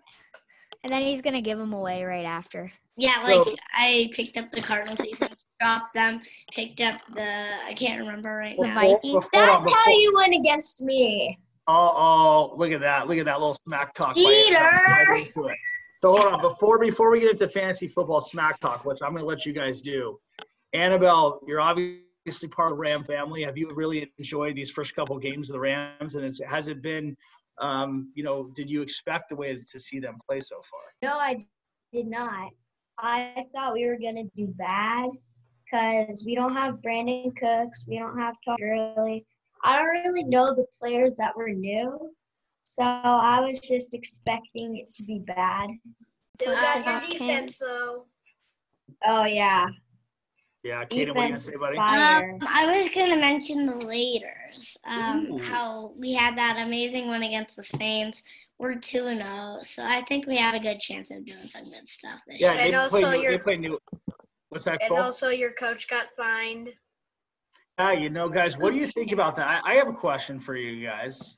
and 0.84 0.92
then 0.92 1.02
he's 1.02 1.22
gonna 1.22 1.40
give 1.40 1.58
them 1.58 1.72
away 1.72 2.04
right 2.04 2.24
after. 2.24 2.68
Yeah, 2.96 3.22
So- 3.26 3.42
like 3.42 3.58
I 3.74 4.10
picked 4.14 4.36
up 4.36 4.50
the 4.52 4.62
Cardinals 4.62 4.98
defense, 4.98 5.44
dropped 5.60 5.94
them, 5.94 6.20
picked 6.52 6.80
up 6.80 7.00
the 7.14 7.64
I 7.64 7.74
can't 7.74 8.00
remember 8.00 8.36
right 8.36 8.56
The 8.58 8.66
now. 8.68 8.74
Vikings? 8.74 9.00
Before- 9.02 9.20
hold 9.34 9.48
on, 9.48 9.62
That's 9.64 9.74
how 9.74 9.90
you 9.90 10.12
win 10.14 10.34
against 10.34 10.80
me. 10.80 11.38
Oh, 11.68 11.92
oh, 11.96 12.56
look 12.56 12.70
at 12.70 12.80
that! 12.80 13.08
Look 13.08 13.18
at 13.18 13.24
that 13.24 13.40
little 13.40 13.54
smack 13.54 13.92
talk. 13.92 14.14
by- 14.14 14.20
Cheater! 14.22 14.54
right 14.54 15.26
into 15.26 15.48
it. 15.48 15.56
So 16.02 16.12
hold 16.14 16.26
on, 16.32 16.40
before 16.40 16.78
before 16.78 17.10
we 17.10 17.20
get 17.20 17.30
into 17.32 17.48
fantasy 17.48 17.88
football 17.88 18.20
smack 18.20 18.60
talk, 18.60 18.84
which 18.84 18.98
I'm 19.02 19.10
going 19.10 19.22
to 19.22 19.26
let 19.26 19.44
you 19.46 19.52
guys 19.52 19.80
do. 19.80 20.20
Annabelle, 20.74 21.40
you're 21.46 21.60
obviously 21.60 22.48
part 22.50 22.70
of 22.70 22.76
the 22.76 22.80
Ram 22.80 23.02
family. 23.02 23.42
Have 23.42 23.56
you 23.56 23.72
really 23.74 24.12
enjoyed 24.18 24.54
these 24.54 24.70
first 24.70 24.94
couple 24.94 25.18
games 25.18 25.48
of 25.48 25.54
the 25.54 25.60
Rams? 25.60 26.14
And 26.14 26.24
is, 26.24 26.40
has 26.46 26.68
it 26.68 26.82
been, 26.82 27.16
um, 27.58 28.12
you 28.14 28.22
know, 28.22 28.50
did 28.54 28.68
you 28.68 28.82
expect 28.82 29.28
the 29.28 29.36
way 29.36 29.62
to 29.70 29.80
see 29.80 29.98
them 29.98 30.18
play 30.28 30.40
so 30.40 30.56
far? 30.70 30.80
No, 31.02 31.18
I 31.18 31.38
did 31.92 32.06
not. 32.06 32.50
I 32.98 33.46
thought 33.54 33.74
we 33.74 33.86
were 33.86 33.98
gonna 33.98 34.24
do 34.36 34.46
bad 34.56 35.10
because 35.64 36.24
we 36.24 36.34
don't 36.34 36.54
have 36.54 36.76
Brandin 36.76 37.34
Cooks, 37.36 37.86
we 37.88 37.98
don't 37.98 38.18
have 38.18 38.36
Todd 38.44 38.58
Gurley. 38.58 39.24
I 39.62 39.78
don't 39.78 39.88
really 39.88 40.24
know 40.24 40.54
the 40.54 40.66
players 40.78 41.16
that 41.16 41.36
were 41.36 41.48
new, 41.48 42.14
so 42.62 42.84
I 42.84 43.40
was 43.40 43.60
just 43.60 43.94
expecting 43.94 44.76
it 44.76 44.92
to 44.94 45.04
be 45.04 45.22
bad. 45.26 45.70
still 46.38 46.56
I 46.56 46.62
got 46.62 46.76
your 46.76 47.00
got 47.00 47.10
defense 47.10 47.58
though. 47.58 48.06
Oh 49.04 49.24
yeah, 49.24 49.66
Yeah, 50.62 50.84
Kaden, 50.84 50.88
what 50.88 50.92
are 50.92 50.96
you 50.98 51.06
going 51.06 51.16
to 51.16 51.32
defense 51.32 51.44
say, 51.44 51.60
buddy? 51.60 51.78
Um, 51.78 52.38
I 52.48 52.78
was 52.78 52.88
gonna 52.94 53.16
mention 53.16 53.66
the 53.66 53.86
Raiders. 54.56 54.76
Um, 54.84 55.38
how 55.38 55.92
we 55.98 56.12
had 56.12 56.36
that 56.38 56.56
amazing 56.58 57.06
one 57.08 57.22
against 57.22 57.56
the 57.56 57.62
Saints. 57.62 58.22
We're 58.58 58.74
two 58.76 59.06
and 59.06 59.20
zero, 59.20 59.58
so 59.62 59.84
I 59.84 60.02
think 60.02 60.26
we 60.26 60.36
have 60.38 60.54
a 60.54 60.60
good 60.60 60.80
chance 60.80 61.10
of 61.10 61.24
doing 61.26 61.46
some 61.46 61.64
good 61.64 61.86
stuff 61.86 62.22
this 62.26 62.40
Yeah, 62.40 62.52
year. 62.54 62.62
they 62.62 62.66
And 62.68 62.76
also 62.76 63.00
play, 63.00 63.22
your- 63.22 63.32
they 63.32 63.38
play 63.38 63.56
new. 63.58 63.78
What's 64.48 64.64
that, 64.64 64.82
And 64.82 64.90
Cole? 64.94 65.02
also, 65.04 65.28
your 65.28 65.52
coach 65.52 65.88
got 65.88 66.08
fined. 66.10 66.70
Yeah, 67.78 67.92
you 67.92 68.08
know, 68.08 68.28
guys, 68.28 68.56
what 68.56 68.72
do 68.72 68.78
you 68.80 68.86
think 68.86 69.12
about 69.12 69.36
that? 69.36 69.62
I, 69.64 69.72
I 69.72 69.74
have 69.74 69.88
a 69.88 69.92
question 69.92 70.40
for 70.40 70.56
you 70.56 70.86
guys. 70.86 71.36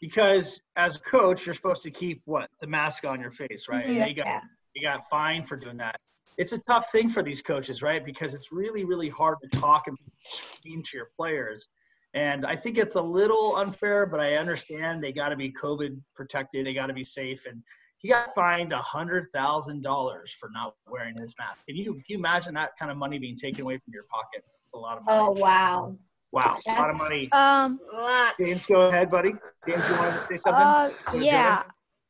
Because 0.00 0.62
as 0.76 0.94
a 0.96 1.00
coach, 1.00 1.44
you're 1.44 1.54
supposed 1.54 1.82
to 1.82 1.90
keep 1.90 2.22
what 2.24 2.48
the 2.60 2.68
mask 2.68 3.04
on 3.04 3.20
your 3.20 3.32
face, 3.32 3.66
right? 3.68 3.84
And 3.84 4.00
they 4.00 4.14
got 4.14 4.26
Yeah. 4.26 4.40
you 4.74 4.82
got 4.86 5.04
fined 5.10 5.48
for 5.48 5.56
doing 5.56 5.76
that. 5.78 5.96
It's 6.36 6.52
a 6.52 6.58
tough 6.60 6.92
thing 6.92 7.08
for 7.10 7.20
these 7.24 7.42
coaches, 7.42 7.82
right? 7.82 8.04
Because 8.04 8.32
it's 8.32 8.52
really, 8.52 8.84
really 8.84 9.08
hard 9.08 9.38
to 9.42 9.48
talk 9.58 9.88
and 9.88 9.96
be 9.98 10.70
mean 10.70 10.82
to 10.84 10.96
your 10.96 11.08
players. 11.16 11.68
And 12.14 12.46
I 12.46 12.56
think 12.56 12.78
it's 12.78 12.94
a 12.94 13.02
little 13.02 13.56
unfair, 13.56 14.06
but 14.06 14.20
I 14.20 14.36
understand 14.36 15.02
they 15.02 15.12
got 15.12 15.28
to 15.28 15.36
be 15.36 15.52
COVID 15.52 16.00
protected. 16.14 16.66
They 16.66 16.74
got 16.74 16.86
to 16.86 16.94
be 16.94 17.04
safe. 17.04 17.46
And 17.46 17.62
he 17.98 18.08
got 18.08 18.34
fined 18.34 18.72
a 18.72 18.78
hundred 18.78 19.26
thousand 19.34 19.82
dollars 19.82 20.34
for 20.38 20.48
not 20.52 20.74
wearing 20.86 21.14
his 21.20 21.34
mask. 21.38 21.58
Can 21.66 21.76
you, 21.76 21.94
can 21.94 22.04
you 22.08 22.18
imagine 22.18 22.54
that 22.54 22.70
kind 22.78 22.90
of 22.90 22.96
money 22.96 23.18
being 23.18 23.36
taken 23.36 23.62
away 23.62 23.78
from 23.78 23.92
your 23.92 24.04
pocket? 24.04 24.42
A 24.74 24.78
lot 24.78 24.98
of 24.98 25.04
money. 25.04 25.18
Oh 25.20 25.30
wow. 25.32 25.96
Wow, 26.30 26.58
a 26.66 26.72
lot 26.72 26.90
of 26.90 26.96
money. 26.96 27.28
Um. 27.32 27.80
Lots. 27.92 28.38
James, 28.38 28.66
go 28.66 28.82
ahead, 28.82 29.10
buddy. 29.10 29.32
James, 29.66 29.82
you 29.88 29.96
wanted 29.96 30.12
to 30.12 30.20
say 30.20 30.36
something? 30.36 30.62
Uh. 30.62 30.90
Yeah. 31.14 31.62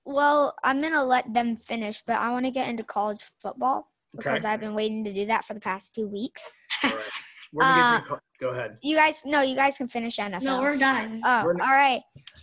Well, 0.05 0.55
I'm 0.65 0.81
gonna 0.81 1.05
let 1.05 1.33
them 1.33 1.55
finish, 1.55 2.03
but 2.03 2.19
I 2.19 2.31
want 2.31 2.45
to 2.47 2.51
get 2.51 2.69
into 2.69 2.83
college 2.83 3.23
football 3.41 3.91
because 4.17 4.45
Okay. 4.45 4.53
I've 4.53 4.61
been 4.61 4.75
waiting 4.75 5.05
to 5.05 5.13
do 5.13 5.27
that 5.27 5.45
for 5.45 5.55
the 5.55 5.61
past 5.61 5.95
two 5.95 6.09
weeks. 6.09 6.45
All 6.83 6.91
right. 6.91 7.05
We're 7.53 7.63
gonna 7.65 8.03
Uh, 8.11 8.19
go 8.41 8.51
ahead. 8.51 8.79
You 8.83 8.97
guys, 8.97 9.23
no, 9.27 9.43
you 9.43 9.55
guys 9.57 9.77
can 9.79 9.89
finish 9.89 10.17
NFL. 10.19 10.43
No, 10.43 10.61
we're 10.61 10.77
done. 10.77 11.21
Oh, 11.25 11.43
We're 11.45 11.53
all 11.53 11.59
not- 11.59 11.67
right. 11.71 12.01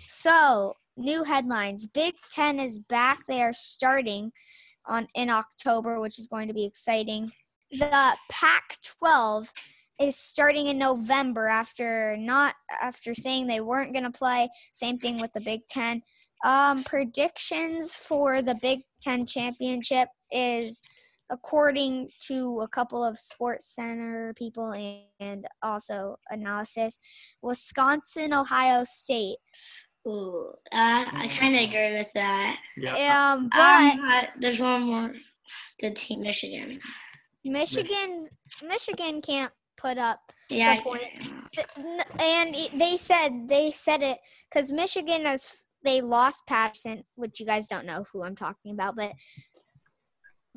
So, 0.08 0.74
new 0.98 1.24
headlines. 1.24 1.88
Big 1.88 2.14
Ten 2.32 2.60
is 2.60 2.80
back. 2.80 3.26
They 3.26 3.42
are 3.42 3.54
starting 3.54 4.32
on 4.88 5.06
in 5.16 5.30
October, 5.30 6.00
which 6.00 6.20
is 6.20 6.28
going 6.28 6.48
to 6.48 6.54
be 6.54 6.66
exciting. 6.66 7.32
The 7.72 8.16
Pac-12 8.30 9.50
is 10.00 10.16
starting 10.16 10.68
in 10.68 10.78
November 10.78 11.48
after 11.48 12.16
not 12.18 12.54
after 12.82 13.14
saying 13.14 13.48
they 13.48 13.62
weren't 13.62 13.94
going 13.94 14.04
to 14.04 14.12
play. 14.12 14.50
Same 14.74 14.98
thing 14.98 15.20
with 15.20 15.32
the 15.34 15.42
Big 15.42 15.66
Ten. 15.68 16.02
Um, 16.46 16.84
predictions 16.84 17.96
for 17.96 18.42
the 18.42 18.56
Big 18.62 18.82
Ten 19.02 19.26
championship 19.26 20.10
is 20.32 20.82
according 21.30 22.10
to 22.28 22.62
a 22.62 22.68
couple 22.68 23.04
of 23.04 23.18
Sports 23.18 23.68
Center 23.76 24.34
people 24.36 24.72
and, 24.72 25.02
and 25.20 25.48
also 25.64 26.18
analysis, 26.30 27.00
Wisconsin, 27.42 28.34
Ohio 28.34 28.84
State. 28.84 29.38
Ooh, 30.08 30.52
uh, 30.72 31.06
I 31.12 31.28
kind 31.40 31.56
of 31.56 31.62
agree 31.62 31.98
with 31.98 32.10
that. 32.14 32.58
Yeah. 32.78 33.34
Um, 33.34 33.50
but 33.52 33.60
Um, 33.60 34.08
but 34.10 34.30
there's 34.40 34.60
one 34.60 34.84
more 34.84 35.14
good 35.80 35.96
team, 35.96 36.22
Michigan. 36.22 36.80
Michigan, 37.44 38.28
Michigan 38.62 39.22
can't 39.22 39.52
put 39.78 39.98
up 39.98 40.20
Yeah. 40.50 40.80
point. 40.82 41.02
th- 41.54 41.68
and 42.22 42.56
they 42.80 42.98
said 42.98 43.48
they 43.48 43.72
said 43.72 44.02
it 44.04 44.18
because 44.50 44.72
Michigan 44.72 45.26
has 45.26 45.64
they 45.84 46.02
lost 46.02 46.48
Patterson, 46.48 47.04
which 47.16 47.40
you 47.40 47.46
guys 47.46 47.68
don't 47.68 47.86
know 47.86 48.04
who 48.12 48.24
I'm 48.24 48.36
talking 48.36 48.74
about, 48.74 48.96
but 48.96 49.14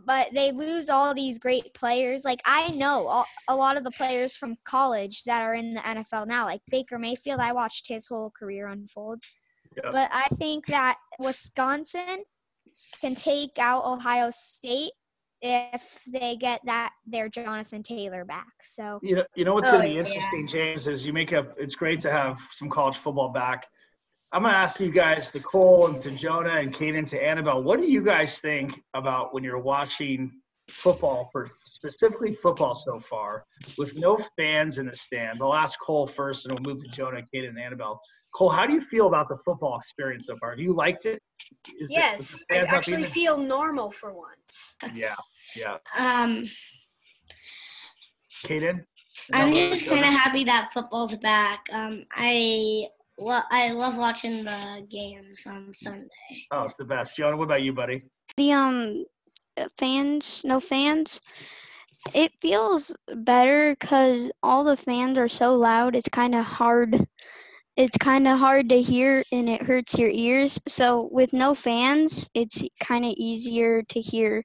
but 0.06 0.28
they 0.32 0.52
lose 0.52 0.88
all 0.88 1.14
these 1.14 1.38
great 1.38 1.72
players. 1.74 2.24
Like 2.24 2.40
I 2.44 2.70
know 2.72 3.06
all, 3.06 3.24
a 3.48 3.56
lot 3.56 3.76
of 3.76 3.84
the 3.84 3.90
players 3.92 4.36
from 4.36 4.56
college 4.64 5.24
that 5.24 5.42
are 5.42 5.54
in 5.54 5.74
the 5.74 5.80
NFL 5.80 6.26
now, 6.26 6.44
like 6.44 6.60
Baker 6.70 6.98
Mayfield. 6.98 7.40
I 7.40 7.52
watched 7.52 7.88
his 7.88 8.06
whole 8.06 8.30
career 8.30 8.66
unfold, 8.68 9.22
Yeah. 9.76 9.90
but 9.90 10.08
I 10.12 10.26
think 10.34 10.66
that 10.66 10.98
Wisconsin 11.18 12.24
can 13.00 13.14
take 13.14 13.58
out 13.58 13.84
Ohio 13.84 14.30
State 14.30 14.92
if 15.40 16.02
they 16.12 16.36
get 16.36 16.60
that 16.64 16.92
their 17.06 17.28
Jonathan 17.28 17.82
Taylor 17.82 18.24
back. 18.24 18.52
So 18.62 18.98
You 19.02 19.16
know, 19.16 19.24
you 19.36 19.44
know 19.44 19.54
what's 19.54 19.68
Oh, 19.68 19.72
going 19.72 19.82
to 19.84 19.88
be 19.88 19.94
yeah. 19.94 20.00
interesting, 20.00 20.46
James, 20.46 20.88
is 20.88 21.06
you 21.06 21.12
make 21.12 21.32
up. 21.32 21.54
It's 21.58 21.74
great 21.74 22.00
to 22.00 22.10
have 22.10 22.40
some 22.50 22.68
college 22.68 22.96
football 22.96 23.30
back. 23.30 23.66
I'm 24.32 24.42
going 24.42 24.52
to 24.52 24.58
ask 24.58 24.78
you 24.78 24.90
guys, 24.90 25.32
to 25.32 25.40
Cole 25.40 25.86
and 25.86 26.00
to 26.02 26.10
Jonah 26.10 26.56
and 26.56 26.72
Kaden 26.72 27.06
to 27.08 27.22
Annabelle, 27.24 27.62
what 27.62 27.80
do 27.80 27.86
you 27.86 28.02
guys 28.02 28.40
think 28.40 28.78
about 28.94 29.32
when 29.32 29.42
you're 29.42 29.58
watching 29.58 30.30
football, 30.70 31.30
for 31.32 31.50
specifically 31.64 32.32
football 32.34 32.74
so 32.74 32.98
far, 32.98 33.44
with 33.78 33.96
no 33.96 34.18
fans 34.36 34.76
in 34.78 34.86
the 34.86 34.94
stands? 34.94 35.40
I'll 35.40 35.54
ask 35.54 35.80
Cole 35.80 36.06
first, 36.06 36.46
and 36.46 36.54
we'll 36.58 36.74
move 36.74 36.82
to 36.82 36.88
Jonah, 36.90 37.22
Kaden, 37.34 37.48
and 37.48 37.58
Annabelle. 37.58 37.98
Cole, 38.34 38.50
how 38.50 38.66
do 38.66 38.74
you 38.74 38.80
feel 38.80 39.06
about 39.06 39.30
the 39.30 39.38
football 39.38 39.78
experience 39.78 40.26
so 40.26 40.36
far? 40.36 40.50
Have 40.50 40.58
you 40.60 40.74
liked 40.74 41.06
it? 41.06 41.22
Is 41.80 41.90
it- 41.90 41.94
Yes, 41.94 42.44
with 42.50 42.60
the 42.60 42.74
I 42.74 42.76
actually 42.76 42.96
being 42.96 43.06
feel 43.06 43.38
normal 43.38 43.90
for 43.90 44.12
once. 44.12 44.76
Yeah, 44.92 45.16
yeah. 45.56 45.78
Um, 45.96 46.44
Kaden? 48.44 48.84
I'm 49.32 49.52
just 49.54 49.86
kind 49.86 50.04
of 50.04 50.12
happy 50.12 50.44
that 50.44 50.70
football's 50.74 51.16
back. 51.16 51.64
Um, 51.72 52.04
I 52.12 52.88
lo- 53.18 53.40
I 53.50 53.72
love 53.72 53.96
watching 53.96 54.44
the 54.44 54.86
games 54.90 55.46
on 55.46 55.72
Sunday. 55.74 56.08
Oh, 56.50 56.62
it's 56.62 56.76
the 56.76 56.84
best. 56.84 57.16
Jonah, 57.16 57.36
what 57.36 57.44
about 57.44 57.62
you, 57.62 57.72
buddy? 57.72 58.02
the 58.36 58.52
um 58.52 59.04
uh, 59.56 59.68
fans 59.76 60.42
no 60.44 60.60
fans 60.60 61.20
it 62.14 62.32
feels 62.40 62.96
better 63.16 63.74
because 63.74 64.30
all 64.42 64.62
the 64.64 64.76
fans 64.76 65.18
are 65.18 65.28
so 65.28 65.56
loud 65.56 65.96
it's 65.96 66.08
kind 66.08 66.34
of 66.34 66.44
hard 66.44 67.04
it's 67.76 67.96
kind 67.98 68.28
of 68.28 68.38
hard 68.38 68.68
to 68.68 68.80
hear 68.80 69.24
and 69.32 69.48
it 69.48 69.60
hurts 69.62 69.98
your 69.98 70.08
ears 70.08 70.60
so 70.68 71.08
with 71.10 71.32
no 71.32 71.54
fans 71.54 72.30
it's 72.34 72.62
kind 72.80 73.04
of 73.04 73.12
easier 73.16 73.82
to 73.82 74.00
hear 74.00 74.44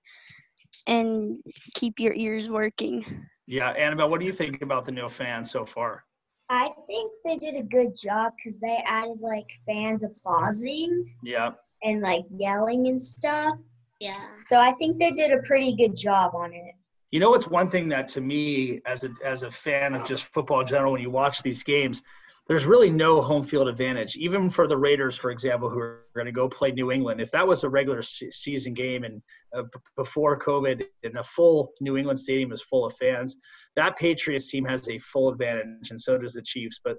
and 0.87 1.37
keep 1.75 1.99
your 1.99 2.13
ears 2.13 2.49
working 2.49 3.05
Yeah, 3.47 3.69
Annabelle, 3.69 4.09
what 4.09 4.19
do 4.19 4.25
you 4.25 4.31
think 4.31 4.61
about 4.61 4.85
the 4.85 4.91
no 4.91 5.07
fans 5.07 5.51
so 5.51 5.65
far? 5.65 6.03
I 6.49 6.69
think 6.87 7.11
they 7.23 7.37
did 7.37 7.55
a 7.55 7.63
good 7.63 7.95
job 7.95 8.33
because 8.37 8.59
they 8.59 8.83
added 8.85 9.17
like 9.21 9.49
fans 9.65 10.03
applauding 10.03 11.15
Yeah, 11.23 11.51
and 11.83 12.01
like 12.01 12.25
yelling 12.29 12.87
and 12.87 12.99
stuff. 12.99 13.55
Yeah. 13.99 14.25
So 14.43 14.57
I 14.59 14.73
think 14.73 14.99
they 14.99 15.11
did 15.11 15.31
a 15.31 15.41
pretty 15.43 15.75
good 15.75 15.95
job 15.95 16.35
on 16.35 16.53
it. 16.53 16.75
you 17.11 17.19
know 17.19 17.33
it's 17.33 17.47
one 17.47 17.69
thing 17.69 17.87
that 17.89 18.07
to 18.09 18.21
me, 18.21 18.81
as 18.85 19.03
a 19.03 19.09
as 19.23 19.43
a 19.43 19.51
fan 19.51 19.93
of 19.95 20.05
just 20.05 20.25
football 20.25 20.61
in 20.61 20.67
general, 20.67 20.91
when 20.93 21.01
you 21.01 21.09
watch 21.11 21.41
these 21.41 21.63
games, 21.63 22.03
there's 22.47 22.65
really 22.65 22.89
no 22.89 23.21
home 23.21 23.43
field 23.43 23.67
advantage. 23.69 24.17
Even 24.17 24.49
for 24.49 24.67
the 24.67 24.75
Raiders, 24.75 25.15
for 25.15 25.31
example, 25.31 25.69
who 25.69 25.79
are 25.79 26.05
going 26.13 26.25
to 26.25 26.31
go 26.31 26.49
play 26.49 26.71
New 26.71 26.91
England, 26.91 27.21
if 27.21 27.31
that 27.31 27.47
was 27.47 27.63
a 27.63 27.69
regular 27.69 28.01
se- 28.01 28.31
season 28.31 28.73
game 28.73 29.05
and 29.05 29.21
uh, 29.55 29.63
b- 29.63 29.79
before 29.95 30.37
COVID, 30.37 30.83
and 31.03 31.15
the 31.15 31.23
full 31.23 31.71
New 31.79 31.95
England 31.95 32.19
stadium 32.19 32.51
is 32.51 32.61
full 32.61 32.85
of 32.85 32.93
fans, 32.97 33.37
that 33.75 33.97
Patriots 33.97 34.49
team 34.49 34.65
has 34.65 34.89
a 34.89 34.97
full 34.99 35.29
advantage, 35.29 35.89
and 35.89 35.99
so 35.99 36.17
does 36.17 36.33
the 36.33 36.41
Chiefs. 36.41 36.81
But 36.83 36.97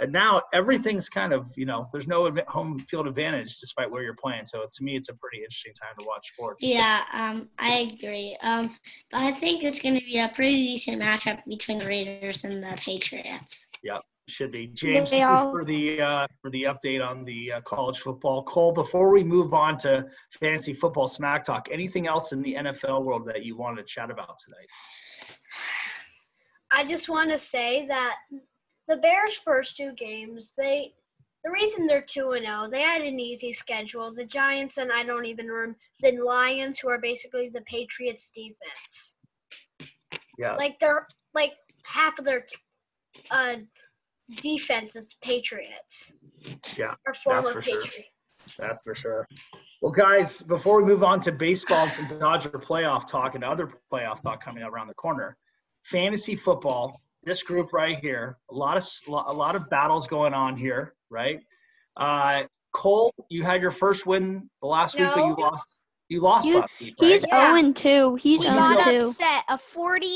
uh, 0.00 0.06
now 0.06 0.42
everything's 0.52 1.08
kind 1.08 1.32
of 1.32 1.48
you 1.56 1.66
know 1.66 1.88
there's 1.92 2.06
no 2.06 2.32
home 2.46 2.78
field 2.78 3.08
advantage 3.08 3.58
despite 3.58 3.90
where 3.90 4.02
you're 4.04 4.14
playing. 4.14 4.44
So 4.44 4.64
to 4.70 4.84
me, 4.84 4.96
it's 4.96 5.08
a 5.08 5.14
pretty 5.14 5.38
interesting 5.38 5.72
time 5.74 5.94
to 5.98 6.06
watch 6.06 6.32
sports. 6.32 6.62
Yeah, 6.62 7.02
um, 7.12 7.48
I 7.58 7.92
agree. 7.92 8.38
Um, 8.42 8.76
but 9.10 9.22
I 9.22 9.32
think 9.32 9.64
it's 9.64 9.80
going 9.80 9.98
to 9.98 10.04
be 10.04 10.20
a 10.20 10.30
pretty 10.34 10.62
decent 10.62 11.02
matchup 11.02 11.40
between 11.48 11.80
the 11.80 11.86
Raiders 11.86 12.44
and 12.44 12.62
the 12.62 12.74
Patriots. 12.76 13.68
Should 14.26 14.52
be 14.52 14.68
James. 14.68 15.10
Thank 15.10 15.20
you 15.20 15.50
for 15.50 15.64
the 15.64 16.00
uh, 16.00 16.26
for 16.40 16.50
the 16.50 16.62
update 16.64 17.06
on 17.06 17.24
the 17.24 17.52
uh, 17.52 17.60
college 17.60 17.98
football. 17.98 18.42
Cole, 18.44 18.72
before 18.72 19.12
we 19.12 19.22
move 19.22 19.52
on 19.52 19.76
to 19.78 20.06
fantasy 20.40 20.72
football 20.72 21.06
smack 21.06 21.44
talk, 21.44 21.68
anything 21.70 22.06
else 22.06 22.32
in 22.32 22.40
the 22.40 22.54
NFL 22.54 23.04
world 23.04 23.26
that 23.26 23.44
you 23.44 23.54
wanted 23.56 23.82
to 23.82 23.84
chat 23.84 24.10
about 24.10 24.36
tonight? 24.42 24.66
I 26.72 26.84
just 26.84 27.10
want 27.10 27.30
to 27.30 27.38
say 27.38 27.86
that 27.86 28.16
the 28.88 28.96
Bears' 28.96 29.34
first 29.34 29.76
two 29.76 29.92
games, 29.92 30.54
they 30.56 30.94
the 31.44 31.50
reason 31.50 31.86
they're 31.86 32.00
two 32.00 32.30
and 32.30 32.46
zero, 32.46 32.66
they 32.70 32.80
had 32.80 33.02
an 33.02 33.20
easy 33.20 33.52
schedule. 33.52 34.12
The 34.12 34.24
Giants 34.24 34.78
and 34.78 34.90
I 34.90 35.04
don't 35.04 35.26
even 35.26 35.52
rem 35.52 35.76
the 36.00 36.18
Lions, 36.26 36.78
who 36.78 36.88
are 36.88 36.98
basically 36.98 37.50
the 37.50 37.62
Patriots' 37.62 38.30
defense. 38.34 39.16
Yeah, 40.38 40.54
Like 40.54 40.78
they're 40.78 41.06
like 41.34 41.52
half 41.84 42.18
of 42.18 42.24
their 42.24 42.40
t- 42.40 42.56
uh 43.30 43.56
defense 44.40 44.96
is 44.96 45.16
Patriots 45.22 46.12
yeah, 46.76 46.94
or 47.06 47.14
former 47.14 47.42
for 47.52 47.62
sure. 47.62 47.80
Patriots. 47.80 48.54
that's 48.58 48.82
for 48.82 48.94
sure. 48.94 49.28
Well, 49.82 49.92
guys, 49.92 50.42
before 50.42 50.80
we 50.82 50.84
move 50.84 51.04
on 51.04 51.20
to 51.20 51.32
baseball 51.32 51.84
and 51.84 51.92
some 51.92 52.18
Dodger 52.18 52.50
playoff 52.50 53.08
talk 53.08 53.34
and 53.34 53.44
other 53.44 53.68
playoff 53.92 54.22
talk 54.22 54.42
coming 54.42 54.62
up 54.62 54.72
around 54.72 54.88
the 54.88 54.94
corner, 54.94 55.36
fantasy 55.82 56.36
football. 56.36 57.00
This 57.22 57.42
group 57.42 57.72
right 57.72 57.98
here, 58.00 58.36
a 58.50 58.54
lot 58.54 58.76
of 58.76 58.86
a 59.08 59.32
lot 59.32 59.56
of 59.56 59.70
battles 59.70 60.08
going 60.08 60.34
on 60.34 60.58
here, 60.58 60.94
right? 61.08 61.40
Uh, 61.96 62.42
Cole, 62.72 63.14
you 63.30 63.42
had 63.42 63.62
your 63.62 63.70
first 63.70 64.04
win 64.06 64.50
the 64.60 64.68
last 64.68 64.98
week, 64.98 65.08
but 65.14 65.26
you 65.26 65.34
lost. 65.38 65.66
You 66.10 66.20
lost 66.20 66.46
You- 66.46 66.58
last 66.60 66.70
week, 66.82 66.94
right? 67.00 67.10
he's 67.12 67.24
Yeah. 67.26 67.58
0 67.62 67.72
2 67.72 68.14
he's 68.16 68.40
we 68.40 68.44
0 68.46 68.56
got 68.58 68.94
upset. 68.96 69.42
A 69.48 69.56
40, 69.56 70.06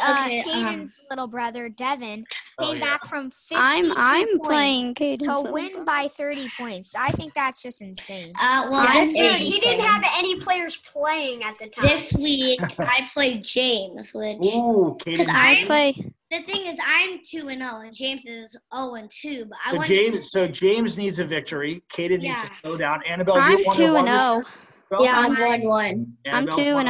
uh, 0.00 0.22
Okay, 0.26 0.38
um, 0.40 0.44
Caden's 0.44 1.02
little 1.10 1.26
brother, 1.28 1.68
Devin, 1.68 2.24
Oh, 2.58 2.72
came 2.72 2.80
yeah. 2.80 2.86
back 2.92 3.06
from 3.06 3.30
53 3.30 3.56
i'm 3.60 3.92
i'm 3.96 4.26
points 4.28 4.46
playing 4.46 4.94
Caden's 4.94 5.24
to 5.26 5.50
win 5.52 5.70
brother. 5.70 5.84
by 5.84 6.08
30 6.08 6.48
points. 6.58 6.94
I 6.96 7.08
think 7.12 7.34
that's 7.34 7.62
just 7.62 7.80
insane. 7.82 8.32
Uh, 8.40 8.68
well, 8.70 8.84
I'm 8.88 9.08
Dude, 9.12 9.40
he 9.40 9.58
didn't 9.60 9.84
have 9.84 10.04
any 10.18 10.38
players 10.40 10.76
playing 10.78 11.42
at 11.44 11.58
the 11.58 11.68
time. 11.68 11.86
this 11.88 12.12
week 12.14 12.60
I 12.78 13.08
played 13.14 13.44
James, 13.44 14.12
which 14.12 14.36
Ooh, 14.36 14.96
Kaden. 15.00 15.18
Because 15.18 15.28
I- 15.28 15.60
I 15.62 15.64
play 15.66 16.12
the 16.30 16.42
thing 16.42 16.66
is 16.66 16.78
I'm 16.84 17.20
two 17.24 17.48
and 17.48 17.62
zero, 17.62 17.80
and 17.80 17.94
James 17.94 18.26
is 18.26 18.50
zero 18.74 18.94
and 18.96 19.10
two. 19.10 19.46
But 19.48 19.58
I 19.64 19.70
So 19.70 19.76
want 19.76 19.88
James, 19.88 20.30
so 20.30 20.46
James 20.46 20.98
needs 20.98 21.20
a 21.20 21.24
victory. 21.24 21.82
Kaden 21.90 22.20
needs 22.20 22.42
to 22.42 22.50
slow 22.62 22.76
down. 22.76 23.00
Annabelle, 23.08 23.36
i'm 23.40 23.58
you 23.58 23.64
2 23.72 23.82
and 23.96 24.06
0 24.08 24.44
0. 24.90 25.00
Yeah, 25.00 25.18
I'm 25.20 25.40
one 25.40 25.62
one. 25.62 26.16
I'm 26.30 26.46
2 26.46 26.52
and 26.60 26.88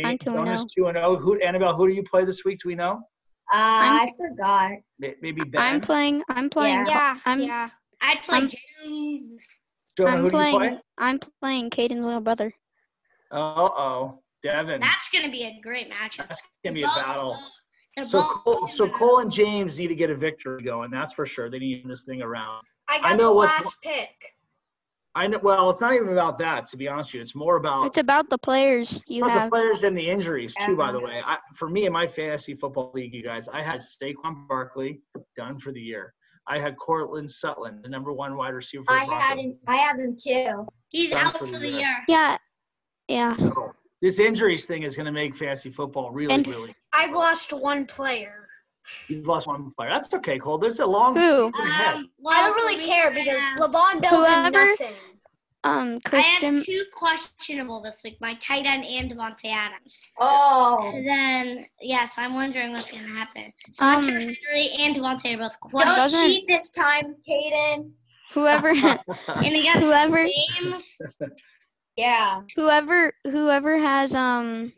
0. 0.00 0.08
I'm 0.10 0.18
2 0.18 0.30
and 0.30 0.38
oh. 0.38 0.44
Jonah's 0.44 0.66
two 0.76 0.86
and 0.86 0.96
zero. 0.96 1.16
Who, 1.16 1.38
Annabelle? 1.40 1.74
Who 1.74 1.88
do 1.88 1.94
you 1.94 2.02
play 2.02 2.24
this 2.24 2.44
week? 2.44 2.58
Do 2.62 2.68
we 2.68 2.74
know? 2.74 3.02
Uh, 3.52 3.56
I'm- 3.56 4.08
I 4.08 4.12
forgot. 4.16 4.72
May- 4.98 5.16
Maybe 5.20 5.42
Ben. 5.42 5.60
i'm 5.60 5.80
playing 5.80 6.22
i'm 6.28 6.48
playing 6.48 6.86
Yeah, 6.86 7.18
I'm- 7.26 7.40
yeah. 7.40 7.68
I 8.00 8.16
play 8.24 8.36
I'm- 8.38 8.50
James. 8.82 9.44
Jonah, 9.96 10.10
I'm 10.12 10.20
who 10.22 10.30
do 10.30 10.36
you 10.36 10.40
playing 10.42 10.56
play? 10.58 10.80
I'm 10.98 11.18
playing 11.40 11.70
Caden's 11.70 12.04
little 12.04 12.20
brother. 12.20 12.52
Uh 13.30 13.36
oh, 13.36 14.22
Devin. 14.42 14.80
That's 14.80 15.08
gonna 15.12 15.30
be 15.30 15.44
a 15.44 15.60
great 15.62 15.88
match. 15.88 16.16
That's 16.18 16.42
gonna 16.64 16.74
be 16.74 16.82
a 16.82 16.86
battle. 16.86 17.36
So 18.04 18.22
Cole, 18.22 18.66
so 18.66 18.84
and 18.86 18.94
Cole 18.94 19.18
and 19.20 19.30
James 19.30 19.78
need 19.78 19.86
to 19.88 19.94
get 19.94 20.10
a 20.10 20.14
victory 20.16 20.62
going. 20.62 20.90
That's 20.90 21.12
for 21.12 21.26
sure. 21.26 21.48
They 21.48 21.58
need 21.60 21.76
to 21.76 21.82
turn 21.82 21.90
this 21.90 22.02
thing 22.04 22.22
around. 22.22 22.62
I 22.88 22.98
I 23.02 23.16
know 23.16 23.28
the 23.28 23.34
what's- 23.34 23.52
last 23.64 23.76
pick. 23.82 24.10
I 25.16 25.26
know. 25.28 25.38
Well, 25.42 25.70
it's 25.70 25.80
not 25.80 25.94
even 25.94 26.08
about 26.08 26.38
that. 26.38 26.66
To 26.66 26.76
be 26.76 26.88
honest 26.88 27.10
with 27.10 27.14
you, 27.16 27.20
it's 27.20 27.34
more 27.34 27.56
about 27.56 27.86
It's 27.86 27.98
about 27.98 28.28
the 28.30 28.38
players 28.38 29.00
you 29.06 29.24
about 29.24 29.44
the 29.44 29.50
players 29.50 29.84
and 29.84 29.96
the 29.96 30.08
injuries 30.08 30.54
too. 30.66 30.76
By 30.76 30.90
the 30.92 30.98
way, 31.00 31.22
I, 31.24 31.38
for 31.54 31.68
me 31.68 31.86
in 31.86 31.92
my 31.92 32.06
fantasy 32.06 32.54
football 32.54 32.90
league, 32.94 33.14
you 33.14 33.22
guys, 33.22 33.48
I 33.48 33.62
had 33.62 33.80
Saquon 33.80 34.48
Barkley 34.48 35.00
done 35.36 35.58
for 35.58 35.70
the 35.72 35.80
year. 35.80 36.12
I 36.48 36.58
had 36.58 36.76
Courtland 36.76 37.30
Sutton, 37.30 37.80
the 37.82 37.88
number 37.88 38.12
one 38.12 38.36
wide 38.36 38.54
receiver. 38.54 38.84
For 38.84 38.92
the 38.94 39.00
I 39.00 39.04
had 39.20 39.38
him. 39.38 39.56
I 39.66 39.76
have 39.76 39.98
him 39.98 40.16
too. 40.20 40.66
He's 40.88 41.10
Done 41.10 41.26
out 41.26 41.38
for 41.38 41.46
for 41.46 41.52
the 41.54 41.58
the 41.60 41.68
year. 41.68 41.78
year. 41.78 41.96
Yeah, 42.08 42.36
yeah. 43.08 43.34
So 43.36 43.72
this 44.02 44.18
injuries 44.20 44.66
thing 44.66 44.82
is 44.82 44.96
going 44.96 45.06
to 45.06 45.12
make 45.12 45.34
fantasy 45.34 45.70
football 45.70 46.10
really, 46.10 46.34
And- 46.34 46.46
really. 46.46 46.74
I've 46.92 47.12
lost 47.14 47.52
one 47.52 47.86
player. 47.86 48.43
You've 49.08 49.26
lost 49.26 49.46
one 49.46 49.70
player. 49.72 49.90
That's 49.90 50.12
okay, 50.14 50.38
Cole. 50.38 50.58
There's 50.58 50.80
a 50.80 50.86
long 50.86 51.14
Who? 51.14 51.50
season 51.52 51.66
ahead. 51.68 51.94
Um, 51.96 52.10
well, 52.18 52.34
I 52.38 52.46
don't 52.48 52.54
really 52.56 52.84
care 52.84 53.10
because 53.10 53.40
have- 53.40 53.58
Le'Veon 53.58 54.02
Bell 54.02 54.24
Whoever- 54.24 54.50
did 54.50 54.80
nothing. 54.80 54.96
Um, 55.66 55.98
Christian. 56.00 56.04
I 56.04 56.08
Christian. 56.10 56.56
have 56.56 56.64
two 56.66 56.82
questionable 56.94 57.80
this 57.80 58.02
week: 58.04 58.18
my 58.20 58.34
tight 58.34 58.66
end 58.66 58.84
and 58.84 59.10
Davante 59.10 59.46
Adams. 59.46 59.98
Oh. 60.18 60.92
And 60.94 61.06
then 61.08 61.66
yes, 61.80 62.16
I'm 62.18 62.34
wondering 62.34 62.72
what's 62.72 62.90
gonna 62.90 63.08
happen. 63.08 63.50
So 63.72 63.82
Um, 63.86 64.04
Henry 64.06 64.36
and 64.78 64.94
Devontae 64.94 65.34
are 65.34 65.38
both 65.38 65.56
Don't 65.62 65.70
questionable. 65.72 65.96
doesn't- 65.96 66.26
cheat 66.26 66.46
this 66.46 66.70
time, 66.70 67.16
Kaden. 67.26 67.92
Whoever, 68.34 68.68
And 69.28 69.56
against 69.56 69.80
whoever, 69.86 70.26
James, 70.26 70.98
Yeah. 71.96 72.42
whoever, 72.56 73.14
whoever 73.24 73.78
has 73.78 74.12
um, 74.14 74.72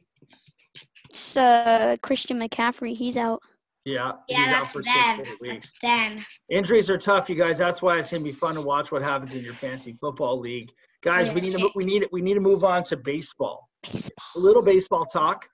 s- 1.10 1.36
uh, 1.36 1.96
Christian 2.02 2.38
McCaffrey, 2.38 2.94
he's 2.94 3.16
out. 3.16 3.42
Yeah, 3.86 4.14
yeah, 4.28 4.44
he's 4.44 4.52
out 4.52 4.72
for 4.72 4.82
six 4.82 5.12
to 5.12 5.22
eight 5.22 5.40
weeks. 5.40 5.70
Then 5.80 6.26
Injuries 6.48 6.90
are 6.90 6.98
tough, 6.98 7.30
you 7.30 7.36
guys. 7.36 7.56
That's 7.56 7.80
why 7.80 7.98
it's 7.98 8.10
gonna 8.10 8.24
be 8.24 8.32
fun 8.32 8.56
to 8.56 8.60
watch 8.60 8.90
what 8.90 9.00
happens 9.00 9.36
in 9.36 9.44
your 9.44 9.54
fantasy 9.54 9.92
football 9.92 10.40
league, 10.40 10.72
guys. 11.04 11.30
We 11.30 11.40
need 11.40 11.52
to 11.52 11.70
we 11.76 11.84
need 11.84 12.04
we 12.10 12.20
need 12.20 12.34
to 12.34 12.40
move 12.40 12.64
on 12.64 12.82
to 12.84 12.96
baseball. 12.96 13.68
Baseball. 13.84 14.26
A 14.34 14.38
little 14.40 14.62
baseball 14.62 15.04
talk. 15.04 15.48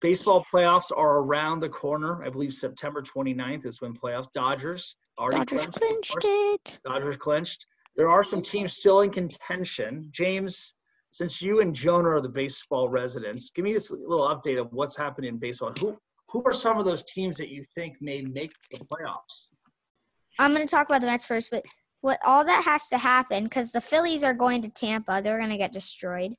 Baseball 0.00 0.44
playoffs 0.52 0.90
are 0.96 1.18
around 1.18 1.60
the 1.60 1.68
corner. 1.68 2.24
I 2.24 2.28
believe 2.28 2.52
September 2.54 3.02
29th 3.02 3.64
is 3.66 3.80
when 3.80 3.94
playoffs. 3.94 4.32
Dodgers 4.32 4.96
already 5.16 5.44
Dodgers 5.44 5.66
clinched. 5.66 6.10
clinched 6.10 6.24
it. 6.24 6.80
Dodgers 6.84 7.16
clinched. 7.16 7.66
There 7.94 8.08
are 8.08 8.24
some 8.24 8.42
teams 8.42 8.76
still 8.76 9.02
in 9.02 9.10
contention. 9.10 10.08
James, 10.10 10.74
since 11.10 11.40
you 11.40 11.60
and 11.60 11.72
Jonah 11.72 12.08
are 12.08 12.20
the 12.20 12.28
baseball 12.28 12.88
residents, 12.88 13.52
give 13.52 13.64
me 13.64 13.72
this 13.72 13.92
little 13.92 14.26
update 14.26 14.60
of 14.60 14.72
what's 14.72 14.96
happening 14.96 15.28
in 15.28 15.38
baseball. 15.38 15.72
Who 15.78 15.96
who 16.28 16.42
are 16.44 16.54
some 16.54 16.78
of 16.78 16.84
those 16.84 17.04
teams 17.04 17.36
that 17.38 17.48
you 17.48 17.62
think 17.74 17.96
may 18.00 18.22
make 18.22 18.52
the 18.70 18.78
playoffs? 18.78 19.48
I'm 20.38 20.54
going 20.54 20.66
to 20.66 20.70
talk 20.70 20.88
about 20.88 21.00
the 21.00 21.06
Mets 21.06 21.26
first, 21.26 21.50
but 21.50 21.64
what 22.00 22.18
all 22.24 22.44
that 22.44 22.64
has 22.64 22.88
to 22.90 22.98
happen 22.98 23.44
because 23.44 23.72
the 23.72 23.80
Phillies 23.80 24.22
are 24.22 24.34
going 24.34 24.62
to 24.62 24.70
Tampa, 24.70 25.20
they're 25.22 25.38
going 25.38 25.50
to 25.50 25.56
get 25.56 25.72
destroyed. 25.72 26.32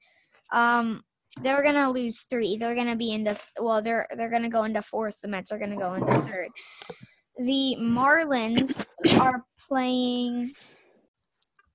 Um, 0.54 1.02
they're 1.44 1.64
going 1.64 1.76
to 1.76 1.90
lose 1.90 2.26
three. 2.30 2.58
They're 2.58 2.76
going 2.76 2.90
to 2.90 2.96
be 2.96 3.14
into 3.14 3.40
well, 3.60 3.82
they're 3.82 4.08
they're 4.16 4.30
going 4.30 4.44
to 4.44 4.50
go 4.50 4.64
into 4.64 4.82
fourth. 4.82 5.20
The 5.22 5.28
Mets 5.28 5.52
are 5.52 5.60
going 5.60 5.72
to 5.72 5.78
go 5.78 5.94
into 5.94 6.14
third. 6.22 6.50
The 7.38 7.76
Marlins 7.80 8.84
are 9.20 9.44
playing 9.68 10.50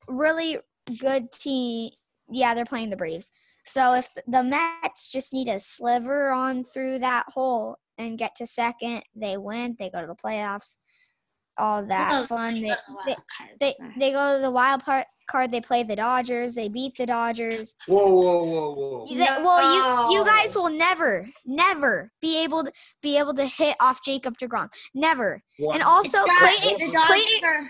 really 0.08 0.58
good 0.98 1.30
team. 1.32 1.90
Yeah, 2.28 2.54
they're 2.54 2.64
playing 2.64 2.90
the 2.90 2.96
Braves. 2.96 3.30
So 3.64 3.94
if 3.94 4.08
the 4.26 4.42
Mets 4.42 5.12
just 5.12 5.32
need 5.32 5.46
to 5.46 5.60
sliver 5.60 6.30
on 6.30 6.64
through 6.64 6.98
that 7.00 7.24
hole 7.28 7.76
and 7.98 8.18
get 8.18 8.34
to 8.36 8.46
second, 8.46 9.02
they 9.14 9.36
win. 9.36 9.76
They 9.78 9.90
go 9.90 10.00
to 10.00 10.06
the 10.06 10.14
playoffs. 10.14 10.76
All 11.58 11.84
that 11.84 12.22
Oh, 12.22 12.24
fun. 12.24 12.54
They, 12.54 12.74
they, 13.06 13.14
they 13.60 13.74
they 13.98 14.10
go 14.12 14.36
to 14.36 14.42
the 14.42 14.50
wild 14.50 14.82
part 14.82 15.04
card. 15.30 15.52
They 15.52 15.60
play 15.60 15.82
the 15.82 15.94
Dodgers. 15.94 16.54
They 16.54 16.68
beat 16.68 16.94
the 16.96 17.04
Dodgers. 17.04 17.74
Whoa, 17.86 18.06
whoa, 18.08 18.44
whoa, 18.44 18.72
whoa! 18.74 19.04
They- 19.06 19.16
well, 19.42 20.10
you 20.10 20.18
you 20.18 20.24
guys 20.24 20.56
will 20.56 20.70
never, 20.70 21.26
never 21.44 22.10
be 22.22 22.42
able 22.42 22.64
to 22.64 22.72
be 23.02 23.18
able 23.18 23.34
to 23.34 23.44
hit 23.44 23.76
off 23.82 24.02
Jacob 24.02 24.38
Degrom. 24.38 24.66
Never. 24.94 25.42
One- 25.58 25.74
And 25.74 25.82
also, 25.84 26.22
The 26.22 26.34
Clayton 26.38 26.90
Clayton, 27.02 27.68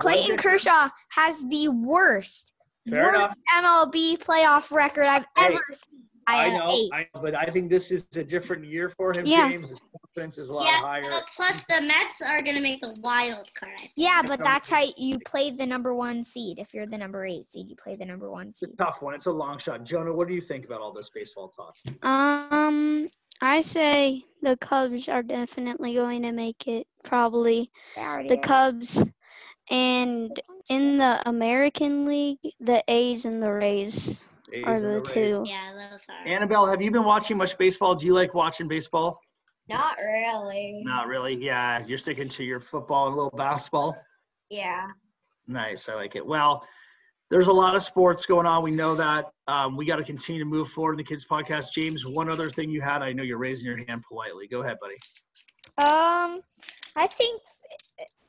Clayton 0.00 0.36
Kershaw 0.38 0.88
has 1.10 1.46
the 1.48 1.68
worst 1.68 2.54
Fair 2.90 3.10
enough. 3.10 3.28
worst 3.30 3.42
MLB 3.62 4.16
playoff 4.24 4.72
record 4.72 5.04
I've 5.04 5.26
Hey, 5.36 5.48
ever 5.52 5.60
seen. 5.72 6.04
I 6.34 6.48
have 6.48 6.58
know, 6.60 6.68
eight. 6.70 6.90
I 6.92 7.06
but 7.20 7.34
I 7.34 7.46
think 7.46 7.70
this 7.70 7.90
is 7.90 8.06
a 8.16 8.24
different 8.24 8.64
year 8.64 8.88
for 8.90 9.12
him, 9.12 9.24
Yeah. 9.26 9.48
James. 9.48 9.70
His 9.70 9.80
confidence 10.00 10.38
is 10.38 10.48
a 10.48 10.54
lot 10.54 10.64
yeah, 10.64 10.80
higher. 10.80 11.10
uh, 11.10 11.20
plus 11.34 11.62
the 11.68 11.80
Mets 11.80 12.20
are 12.22 12.42
gonna 12.42 12.60
make 12.60 12.80
the 12.80 12.96
wild 13.02 13.52
card. 13.54 13.72
Yeah, 13.96 14.22
but 14.26 14.38
that's 14.42 14.68
how 14.70 14.82
you 14.96 15.18
play 15.26 15.50
the 15.50 15.66
number 15.66 15.94
one 15.94 16.22
seed. 16.24 16.58
If 16.58 16.74
you're 16.74 16.86
the 16.86 16.98
number 16.98 17.24
eight 17.24 17.46
seed, 17.46 17.68
you 17.68 17.76
play 17.76 17.96
the 17.96 18.04
number 18.06 18.30
one 18.30 18.48
It's 18.48 18.62
a 18.62 18.66
seed. 18.66 18.78
tough 18.78 19.02
one. 19.02 19.14
It's 19.14 19.26
a 19.26 19.32
long 19.32 19.58
shot. 19.58 19.84
Jonah, 19.84 20.12
what 20.12 20.28
do 20.28 20.34
you 20.34 20.40
think 20.40 20.64
about 20.64 20.80
all 20.80 20.92
this 20.92 21.08
baseball 21.08 21.48
talk? 21.48 21.74
Um, 22.02 23.08
I 23.40 23.60
say 23.62 24.24
the 24.42 24.56
Cubs 24.56 25.08
are 25.08 25.22
definitely 25.22 25.94
going 25.94 26.22
to 26.22 26.32
make 26.32 26.66
it. 26.66 26.86
Probably 27.04 27.70
the 27.94 28.36
are. 28.38 28.42
Cubs, 28.42 29.02
and 29.70 30.30
in 30.68 30.98
the 30.98 31.22
American 31.28 32.06
League, 32.06 32.38
the 32.60 32.82
A's 32.88 33.24
and 33.24 33.42
the 33.42 33.52
Rays 33.52 34.20
A's 34.52 34.64
are 34.64 34.72
and 34.72 34.84
the 34.84 35.00
Rays. 35.00 35.36
two. 35.36 35.44
Yeah, 35.46 35.72
those 35.90 36.06
are. 36.08 36.26
Annabelle, 36.26 36.66
have 36.66 36.80
you 36.82 36.90
been 36.90 37.04
watching 37.04 37.36
much 37.36 37.56
baseball? 37.58 37.94
Do 37.94 38.06
you 38.06 38.14
like 38.14 38.34
watching 38.34 38.68
baseball? 38.68 39.18
Not 39.68 39.98
really. 39.98 40.82
Not 40.84 41.06
really. 41.08 41.34
Yeah, 41.36 41.84
you're 41.86 41.98
sticking 41.98 42.28
to 42.28 42.44
your 42.44 42.60
football 42.60 43.06
and 43.06 43.14
a 43.14 43.16
little 43.16 43.36
basketball. 43.36 43.96
Yeah. 44.48 44.86
Nice. 45.46 45.88
I 45.88 45.94
like 45.94 46.16
it. 46.16 46.24
Well, 46.26 46.66
there's 47.30 47.48
a 47.48 47.52
lot 47.52 47.74
of 47.74 47.82
sports 47.82 48.24
going 48.24 48.46
on. 48.46 48.62
We 48.62 48.70
know 48.70 48.94
that. 48.94 49.26
Um, 49.46 49.76
we 49.76 49.84
got 49.84 49.96
to 49.96 50.04
continue 50.04 50.42
to 50.42 50.48
move 50.48 50.68
forward 50.68 50.92
in 50.92 50.96
the 50.98 51.04
kids 51.04 51.26
podcast. 51.26 51.72
James, 51.74 52.06
one 52.06 52.30
other 52.30 52.48
thing 52.48 52.70
you 52.70 52.80
had. 52.80 53.02
I 53.02 53.12
know 53.12 53.22
you're 53.22 53.36
raising 53.38 53.66
your 53.66 53.76
hand 53.86 54.02
politely. 54.08 54.46
Go 54.48 54.62
ahead, 54.62 54.78
buddy. 54.80 54.94
Um, 55.76 56.40
I 56.96 57.06
think 57.06 57.42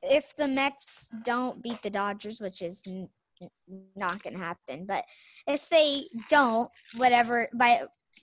if 0.04 0.36
the 0.36 0.48
Mets 0.48 1.14
don't 1.24 1.62
beat 1.64 1.82
the 1.82 1.90
Dodgers, 1.90 2.42
which 2.42 2.62
is 2.62 2.84
n- 2.86 2.94
n- 2.94 3.10
not 3.96 4.22
going 4.24 4.34
to 4.34 4.40
happen, 4.40 4.86
but 4.86 5.04
if 5.48 5.70
they 5.70 6.04
don't, 6.28 6.70
whatever 6.98 7.48
by 7.54 7.82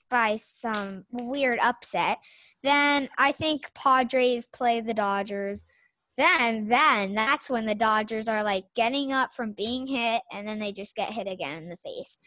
by 0.09 0.37
some 0.37 1.05
weird 1.11 1.59
upset, 1.63 2.19
then 2.63 3.09
I 3.19 3.33
think 3.33 3.73
Padres 3.75 4.47
play 4.47 4.81
the 4.81 4.95
Dodgers. 4.95 5.65
Then, 6.17 6.69
then 6.69 7.15
that's 7.15 7.51
when 7.51 7.67
the 7.67 7.75
Dodgers 7.75 8.29
are 8.29 8.43
like 8.43 8.65
getting 8.75 9.13
up 9.13 9.35
from 9.35 9.53
being 9.53 9.87
hit, 9.87 10.23
and 10.33 10.47
then 10.47 10.59
they 10.59 10.73
just 10.73 10.97
get 10.97 11.13
hit 11.13 11.31
again 11.31 11.63
in 11.63 11.69
the 11.69 11.77
face. 11.77 12.19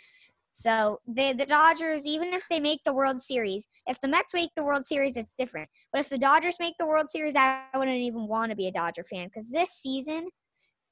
So 0.52 1.00
the 1.08 1.34
the 1.34 1.46
Dodgers, 1.46 2.06
even 2.06 2.34
if 2.34 2.44
they 2.50 2.60
make 2.60 2.84
the 2.84 2.94
World 2.94 3.22
Series, 3.22 3.68
if 3.88 4.00
the 4.02 4.10
Mets 4.10 4.34
make 4.34 4.54
the 4.56 4.64
World 4.64 4.84
Series, 4.84 5.16
it's 5.16 5.36
different. 5.36 5.70
But 5.94 6.02
if 6.02 6.10
the 6.10 6.18
Dodgers 6.18 6.60
make 6.60 6.76
the 6.78 6.86
World 6.86 7.10
Series, 7.10 7.36
I 7.36 7.64
wouldn't 7.74 7.96
even 7.96 8.28
want 8.28 8.50
to 8.50 8.58
be 8.58 8.68
a 8.68 8.72
Dodger 8.72 9.06
fan 9.06 9.28
because 9.28 9.52
this 9.52 9.70
season, 9.70 10.28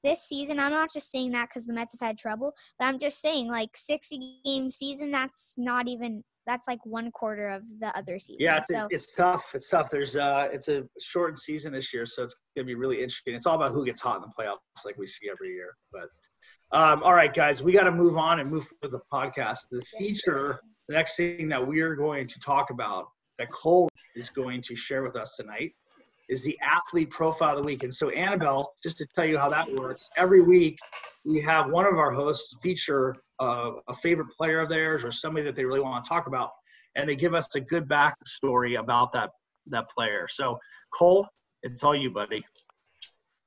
this 0.04 0.22
season, 0.22 0.58
I'm 0.58 0.72
not 0.72 0.88
just 0.92 1.10
saying 1.10 1.32
that 1.32 1.48
because 1.48 1.66
the 1.66 1.74
Mets 1.74 1.98
have 1.98 2.06
had 2.06 2.18
trouble, 2.18 2.54
but 2.78 2.86
I'm 2.86 2.98
just 2.98 3.20
saying 3.20 3.48
like 3.48 3.70
60 3.74 4.40
game 4.44 4.70
season. 4.70 5.10
That's 5.10 5.54
not 5.58 5.88
even 5.88 6.22
that's 6.46 6.66
like 6.66 6.78
one 6.84 7.10
quarter 7.10 7.50
of 7.50 7.62
the 7.78 7.94
other 7.96 8.18
season. 8.18 8.40
Yeah, 8.40 8.56
it's, 8.56 8.68
so 8.68 8.88
it's 8.90 9.12
tough. 9.12 9.44
It's 9.54 9.68
tough. 9.68 9.90
There's 9.90 10.16
uh, 10.16 10.48
it's 10.52 10.68
a 10.68 10.84
shortened 10.98 11.38
season 11.38 11.72
this 11.72 11.92
year, 11.92 12.06
so 12.06 12.22
it's 12.22 12.34
gonna 12.56 12.66
be 12.66 12.74
really 12.74 12.96
interesting. 12.96 13.34
It's 13.34 13.46
all 13.46 13.56
about 13.56 13.72
who 13.72 13.84
gets 13.84 14.00
hot 14.00 14.16
in 14.16 14.22
the 14.22 14.28
playoffs, 14.28 14.84
like 14.84 14.96
we 14.96 15.06
see 15.06 15.28
every 15.30 15.48
year. 15.48 15.74
But 15.92 16.08
um, 16.70 17.02
all 17.02 17.14
right, 17.14 17.32
guys, 17.32 17.62
we 17.62 17.72
got 17.72 17.84
to 17.84 17.92
move 17.92 18.16
on 18.18 18.40
and 18.40 18.50
move 18.50 18.66
to 18.82 18.88
the 18.88 19.00
podcast. 19.10 19.60
The 19.70 19.82
feature, 19.98 20.58
the 20.86 20.94
next 20.94 21.16
thing 21.16 21.48
that 21.48 21.66
we 21.66 21.80
are 21.80 21.94
going 21.94 22.26
to 22.26 22.40
talk 22.40 22.70
about, 22.70 23.06
that 23.38 23.50
Cole 23.50 23.88
is 24.14 24.28
going 24.28 24.60
to 24.62 24.76
share 24.76 25.02
with 25.02 25.16
us 25.16 25.36
tonight, 25.36 25.72
is 26.28 26.42
the 26.42 26.58
athlete 26.62 27.10
profile 27.10 27.56
of 27.56 27.62
the 27.62 27.62
week. 27.62 27.84
And 27.84 27.94
so, 27.94 28.10
Annabelle, 28.10 28.74
just 28.82 28.98
to 28.98 29.06
tell 29.14 29.24
you 29.24 29.38
how 29.38 29.48
that 29.48 29.70
works, 29.72 30.10
every 30.16 30.42
week 30.42 30.78
we 31.26 31.40
have 31.40 31.70
one 31.70 31.86
of 31.86 31.94
our 31.94 32.12
hosts 32.12 32.54
feature 32.62 33.14
uh, 33.40 33.72
a 33.88 33.94
favorite 33.94 34.28
player 34.36 34.60
of 34.60 34.68
theirs 34.68 35.04
or 35.04 35.12
somebody 35.12 35.44
that 35.46 35.56
they 35.56 35.64
really 35.64 35.80
want 35.80 36.04
to 36.04 36.08
talk 36.08 36.26
about, 36.26 36.50
and 36.96 37.08
they 37.08 37.14
give 37.14 37.34
us 37.34 37.54
a 37.54 37.60
good 37.60 37.88
backstory 37.88 38.78
about 38.78 39.12
that 39.12 39.30
that 39.70 39.88
player. 39.90 40.26
So, 40.30 40.58
Cole, 40.94 41.26
it's 41.62 41.84
all 41.84 41.94
you, 41.94 42.10
buddy. 42.10 42.44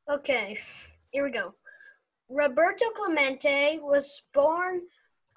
Okay, 0.10 0.58
here 1.12 1.24
we 1.24 1.32
go. 1.32 1.54
Roberto 2.30 2.86
Clemente 2.96 3.80
was 3.82 4.22
born 4.34 4.82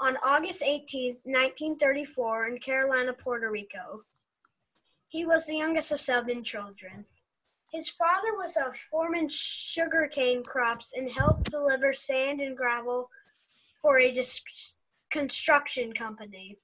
on 0.00 0.16
August 0.24 0.62
18, 0.62 1.14
1934, 1.24 2.48
in 2.48 2.59
Carolina, 2.59 3.12
Puerto 3.12 3.50
Rico. 3.50 4.02
He 5.09 5.24
was 5.24 5.46
the 5.46 5.57
youngest 5.57 5.92
of 5.92 6.00
seven 6.00 6.42
children. 6.42 7.04
His 7.74 7.88
father 7.88 8.37
was 8.37 8.56
a 8.56 8.72
foreman 8.88 9.28
sugarcane 9.28 10.44
crops 10.44 10.92
and 10.96 11.10
helped 11.10 11.50
deliver 11.50 11.92
sand 11.92 12.40
and 12.40 12.56
gravel 12.56 13.10
for 13.82 13.98
a 13.98 14.12
dis- 14.12 14.76
construction 15.10 15.92
company. 15.92 16.56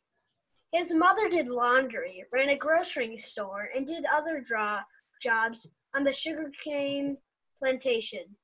His 0.73 0.95
mother 0.95 1.29
did 1.29 1.49
laundry, 1.49 2.25
ran 2.33 2.51
a 2.51 2.57
grocery 2.57 3.17
store, 3.17 3.71
and 3.75 3.85
did 3.85 4.05
other 4.15 4.41
dra- 4.41 4.87
jobs 5.21 5.69
on 5.97 6.05
the 6.05 6.13
sugarcane 6.13 7.19
plantation. 7.59 8.37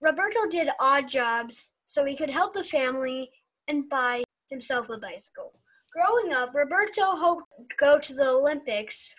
Roberto 0.00 0.46
did 0.48 0.70
odd 0.80 1.10
jobs 1.10 1.68
so 1.84 2.06
he 2.06 2.16
could 2.16 2.30
help 2.30 2.54
the 2.54 2.64
family 2.64 3.30
and 3.68 3.90
buy 3.90 4.24
himself 4.48 4.88
a 4.88 4.96
bicycle. 4.96 5.52
Growing 5.92 6.32
up, 6.32 6.54
Roberto 6.54 7.02
hoped 7.02 7.44
to 7.68 7.76
go 7.76 7.98
to 7.98 8.14
the 8.14 8.30
Olympics 8.30 9.12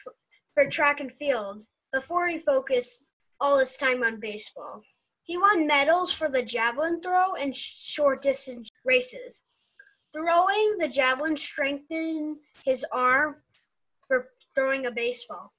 for 0.56 0.66
track 0.66 1.00
and 1.00 1.12
field 1.12 1.64
before 1.98 2.28
he 2.28 2.38
focused 2.38 3.06
all 3.42 3.58
his 3.58 3.76
time 3.76 4.04
on 4.04 4.20
baseball. 4.20 4.84
He 5.24 5.36
won 5.36 5.66
medals 5.66 6.14
for 6.14 6.30
the 6.30 6.44
javelin 6.44 7.02
throw 7.02 7.34
and 7.34 7.56
short 7.56 8.22
distance 8.22 8.70
races. 8.86 9.42
Throwing 10.14 10.78
the 10.78 10.88
javelin 10.88 11.36
strengthened 11.36 12.38
his 12.64 12.86
arm 12.92 13.38
for 14.08 14.28
throwing 14.54 14.86
a 14.86 14.92
baseball. 14.92 15.52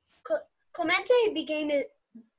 Clemente 0.75 1.35
began, 1.35 1.83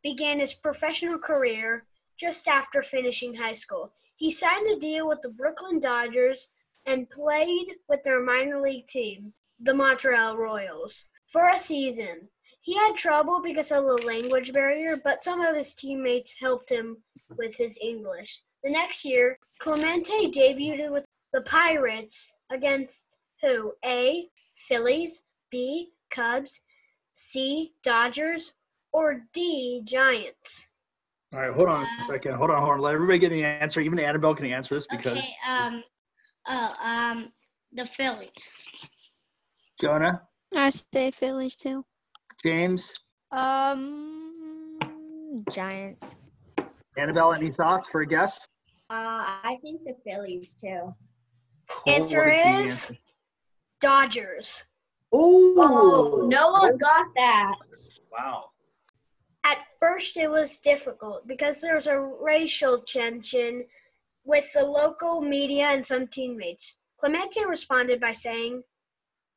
began 0.02 0.40
his 0.40 0.54
professional 0.54 1.20
career 1.20 1.84
just 2.18 2.48
after 2.48 2.82
finishing 2.82 3.34
high 3.34 3.60
school. 3.64 3.92
He 4.16 4.32
signed 4.32 4.68
a 4.68 4.80
deal 4.80 5.10
with 5.10 5.20
the 5.22 5.36
Brooklyn 5.38 5.82
Dodgers 5.82 6.48
and 6.88 7.10
played 7.10 7.68
with 7.90 8.02
their 8.04 8.24
minor 8.24 8.62
league 8.62 8.88
team, 8.88 9.34
the 9.60 9.74
Montreal 9.74 10.38
Royals, 10.38 11.04
for 11.28 11.50
a 11.50 11.60
season. 11.60 12.30
He 12.62 12.76
had 12.76 12.96
trouble 12.96 13.42
because 13.42 13.72
of 13.72 13.84
the 13.84 14.06
language 14.06 14.52
barrier, 14.54 14.98
but 15.04 15.24
some 15.24 15.42
of 15.42 15.56
his 15.56 15.74
teammates 15.74 16.36
helped 16.40 16.70
him 16.70 16.98
with 17.38 17.56
his 17.56 17.80
English. 17.82 18.42
The 18.64 18.72
next 18.72 19.06
year, 19.06 19.40
Clemente 19.60 20.30
debuted 20.30 20.92
with 20.92 21.06
the 21.34 21.42
Pirates 21.44 22.34
against 22.52 23.18
who? 23.42 23.74
A. 23.86 24.30
Phillies, 24.56 25.22
B. 25.50 25.92
Cubs, 26.10 26.60
C. 27.14 27.74
Dodgers, 27.84 28.54
or 28.92 29.22
D. 29.34 29.82
Giants? 29.86 30.68
All 31.32 31.40
right, 31.40 31.54
hold 31.54 31.70
on 31.70 31.84
a 31.84 32.06
second. 32.08 32.34
Hold 32.34 32.50
on, 32.50 32.60
hold 32.60 32.74
on. 32.74 32.80
Let 32.80 32.96
everybody 32.96 33.20
get 33.20 33.32
an 33.32 33.40
answer. 33.40 33.82
Even 33.82 34.00
Annabelle 34.00 34.34
can 34.34 34.48
answer 34.48 34.74
this 34.74 34.88
because 34.88 35.20
Okay. 35.20 35.36
Um. 35.48 35.84
Oh. 36.48 36.74
Um. 36.82 37.32
The 37.72 37.86
Phillies. 37.86 38.32
Jonah, 39.80 40.24
I 40.56 40.72
say 40.72 41.12
Phillies 41.12 41.56
too. 41.56 41.86
James, 42.44 42.94
Um, 43.32 44.78
Giants. 45.52 46.16
Annabelle, 46.98 47.34
any 47.34 47.52
thoughts 47.52 47.88
for 47.90 48.02
a 48.02 48.06
guess? 48.08 48.48
Uh, 48.90 49.40
I 49.44 49.58
think 49.62 49.84
the 49.84 49.96
Phillies 50.06 50.56
too. 50.56 50.94
Cole, 51.70 51.94
Answer 51.96 52.28
is- 52.30 52.46
answer? 52.86 52.98
Dodgers. 53.80 54.66
Oh, 55.12 55.56
Oh, 55.58 56.28
no 56.28 56.52
one 56.52 56.78
got 56.78 57.06
that. 57.16 57.56
Wow. 58.12 58.52
At 59.44 59.66
first, 59.80 60.18
it 60.18 60.30
was 60.30 60.60
difficult 60.60 61.28
because 61.28 61.62
there 61.62 61.76
was 61.76 61.88
a 61.88 62.00
racial 62.00 62.80
tension 62.82 63.66
with 64.24 64.52
the 64.54 64.66
local 64.66 65.22
media 65.22 65.68
and 65.68 65.86
some 65.86 66.08
teammates. 66.08 66.76
Clemente 66.98 67.46
responded 67.46 68.00
by 68.02 68.12
saying, 68.12 68.64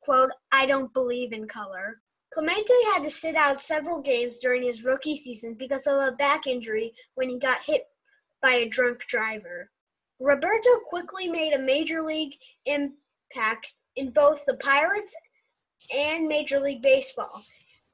quote, 0.03 0.31
I 0.51 0.67
don't 0.67 0.93
believe 0.93 1.33
in 1.33 1.47
color. 1.47 2.01
Clemente 2.33 2.73
had 2.95 3.03
to 3.03 3.11
sit 3.11 3.35
out 3.37 3.61
several 3.61 4.01
games 4.01 4.39
during 4.39 4.63
his 4.63 4.85
rookie 4.85 5.17
season 5.17 5.55
because 5.55 5.87
of 5.87 6.01
a 6.01 6.13
back 6.13 6.47
injury 6.47 6.93
when 7.15 7.29
he 7.29 7.39
got 7.39 7.63
hit 7.63 7.83
by 8.41 8.53
a 8.53 8.69
drunk 8.69 9.05
driver. 9.07 9.71
Roberto 10.19 10.71
quickly 10.87 11.29
made 11.29 11.53
a 11.53 11.59
major 11.59 12.01
league 12.01 12.35
impact 12.67 13.75
in 13.97 14.11
both 14.11 14.45
the 14.47 14.57
Pirates 14.57 15.15
and 15.95 16.29
Major 16.29 16.61
League 16.61 16.83
Baseball. 16.83 17.43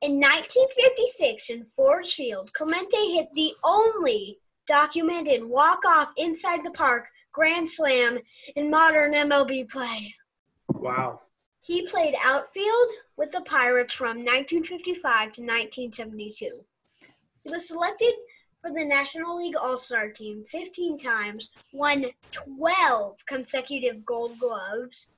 In 0.03 0.21
1956, 0.21 1.51
in 1.51 1.65
Forbes 1.65 2.13
Field, 2.13 2.53
Clemente 2.53 3.15
hit 3.15 3.27
the 3.35 3.53
only 3.65 4.39
documented 4.69 5.43
walk-off 5.43 6.13
inside 6.17 6.63
the 6.63 6.71
park 6.71 7.09
grand 7.33 7.69
slam 7.69 8.19
in 8.55 8.71
modern 8.71 9.15
MLB 9.15 9.69
play. 9.69 10.13
Wow. 10.69 11.23
He 11.69 11.87
played 11.87 12.15
outfield 12.25 12.93
with 13.19 13.31
the 13.31 13.43
Pirates 13.43 13.93
from 13.93 14.25
1955 14.25 15.03
to 15.33 15.43
1972. 15.43 16.65
He 17.45 17.51
was 17.51 17.69
selected 17.69 18.15
for 18.63 18.71
the 18.71 18.87
National 18.87 19.37
League 19.37 19.55
All-Star 19.55 20.09
team 20.09 20.45
15 20.47 20.99
times, 20.99 21.51
won 21.75 22.07
12 22.31 23.19
consecutive 23.27 24.07
Gold 24.07 24.31
Gloves 24.41 25.09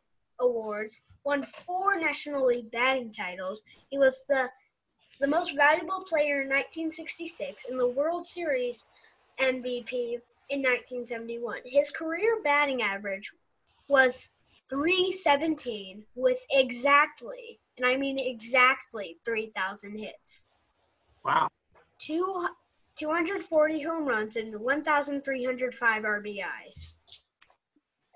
awards, 0.40 1.02
won 1.22 1.44
four 1.44 1.94
National 2.00 2.46
League 2.46 2.72
batting 2.72 3.12
titles. 3.12 3.62
He 3.88 3.98
was 3.98 4.26
the 4.26 4.50
the 5.20 5.28
most 5.28 5.54
valuable 5.54 6.02
player 6.08 6.40
in 6.40 6.48
1966 6.48 7.70
and 7.70 7.78
the 7.78 7.90
World 7.90 8.26
Series 8.26 8.86
MVP 9.38 10.14
in 10.50 10.62
1971. 10.62 11.58
His 11.64 11.92
career 11.92 12.40
batting 12.42 12.82
average 12.82 13.30
was 13.88 14.30
317 14.70 16.04
with 16.14 16.44
exactly, 16.52 17.59
and 17.76 17.87
I 17.87 17.96
mean 17.96 18.18
exactly 18.18 19.18
3,000 19.24 19.98
hits. 19.98 20.46
Wow. 21.24 21.48
Two, 21.98 22.46
240 22.96 23.83
home 23.83 24.06
runs 24.06 24.37
and 24.37 24.59
1,305 24.59 26.02
RBIs. 26.02 26.94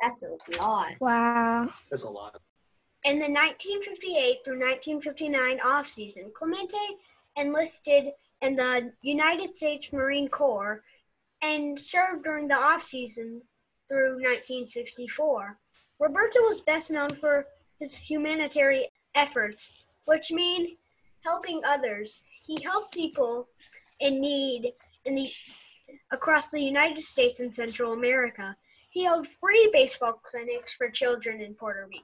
That's 0.00 0.22
a 0.22 0.60
lot. 0.60 0.92
Wow. 1.00 1.68
That's 1.90 2.02
a 2.02 2.08
lot. 2.08 2.40
In 3.04 3.18
the 3.18 3.28
1958 3.28 4.44
through 4.44 4.60
1959 4.60 5.58
offseason, 5.58 6.32
Clemente 6.32 6.76
enlisted 7.36 8.12
in 8.40 8.54
the 8.54 8.92
United 9.02 9.50
States 9.50 9.92
Marine 9.92 10.28
Corps 10.28 10.82
and 11.42 11.78
served 11.78 12.24
during 12.24 12.48
the 12.48 12.54
offseason 12.54 13.40
through 13.88 14.14
1964. 14.22 15.58
Roberto 16.00 16.40
was 16.42 16.60
best 16.60 16.90
known 16.90 17.10
for 17.10 17.44
his 17.78 17.94
humanitarian 17.94 18.87
efforts, 19.14 19.70
which 20.06 20.30
mean 20.30 20.76
helping 21.24 21.60
others. 21.66 22.24
He 22.46 22.62
helped 22.62 22.92
people 22.94 23.48
in 24.00 24.20
need 24.20 24.72
in 25.04 25.14
the 25.14 25.30
across 26.12 26.50
the 26.50 26.60
United 26.60 27.00
States 27.00 27.40
and 27.40 27.54
Central 27.54 27.92
America. 27.92 28.56
He 28.92 29.04
held 29.04 29.26
free 29.26 29.70
baseball 29.72 30.20
clinics 30.22 30.74
for 30.74 30.88
children 30.88 31.40
in 31.40 31.54
Puerto 31.54 31.87
Rico. 31.87 32.02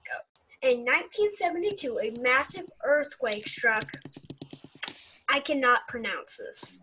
In 0.62 0.84
1972, 0.84 1.98
a 2.02 2.22
massive 2.22 2.66
earthquake 2.84 3.48
struck. 3.48 3.90
I 5.30 5.40
cannot 5.40 5.86
pronounce 5.88 6.36
this. 6.36 6.80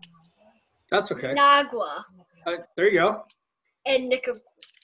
That's 0.90 1.12
okay. 1.12 1.34
Nagua 1.34 2.04
Uh, 2.46 2.56
there 2.76 2.88
you 2.88 2.98
go. 2.98 3.24
in 3.84 4.08
Nicar- 4.08 4.40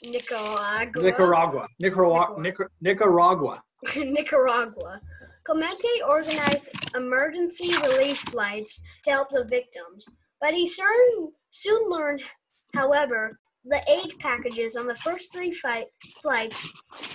Nicaragua. 0.07 1.03
Nicaragua. 1.03 1.67
Nicaragua. 1.81 2.37
Nicar- 2.39 2.69
Nicaragua. 2.81 3.63
Nicaragua. 3.97 5.01
Clemente 5.45 5.89
organized 6.09 6.71
emergency 6.97 7.75
relief 7.83 8.19
flights 8.19 8.81
to 9.05 9.11
help 9.11 9.29
the 9.31 9.45
victims, 9.45 10.07
but 10.41 10.55
he 10.55 10.67
soon, 10.67 11.33
soon 11.51 11.87
learned, 11.91 12.23
however, 12.75 13.39
the 13.67 13.83
aid 13.91 14.19
packages 14.21 14.75
on 14.77 14.87
the 14.87 14.97
first 14.97 15.31
three 15.33 15.53
fight, 15.53 15.87
flights 16.23 16.71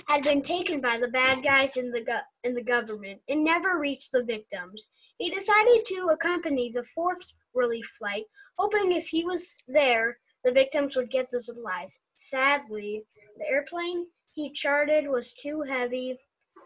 had 0.07 0.21
been 0.23 0.41
taken 0.43 0.79
by 0.79 0.97
the 0.97 1.07
bad 1.09 1.43
guys 1.43 1.77
in 1.77 1.89
the 1.91 2.01
go- 2.01 2.19
in 2.43 2.53
the 2.53 2.61
government 2.63 3.19
and 3.29 3.43
never 3.43 3.79
reached 3.79 4.11
the 4.11 4.23
victims. 4.23 4.89
He 5.17 5.29
decided 5.31 5.85
to 5.87 6.07
accompany 6.11 6.71
the 6.71 6.83
fourth 6.83 7.21
relief 7.55 7.85
flight, 7.97 8.25
hoping 8.59 8.91
if 8.91 9.07
he 9.07 9.23
was 9.25 9.55
there, 9.67 10.17
the 10.43 10.51
victims 10.51 10.95
would 10.95 11.11
get 11.11 11.29
the 11.29 11.41
supplies. 11.41 11.99
Sadly, 12.15 13.03
the 13.37 13.47
airplane 13.47 14.07
he 14.31 14.51
chartered 14.51 15.07
was 15.07 15.33
too 15.33 15.61
heavy 15.61 16.15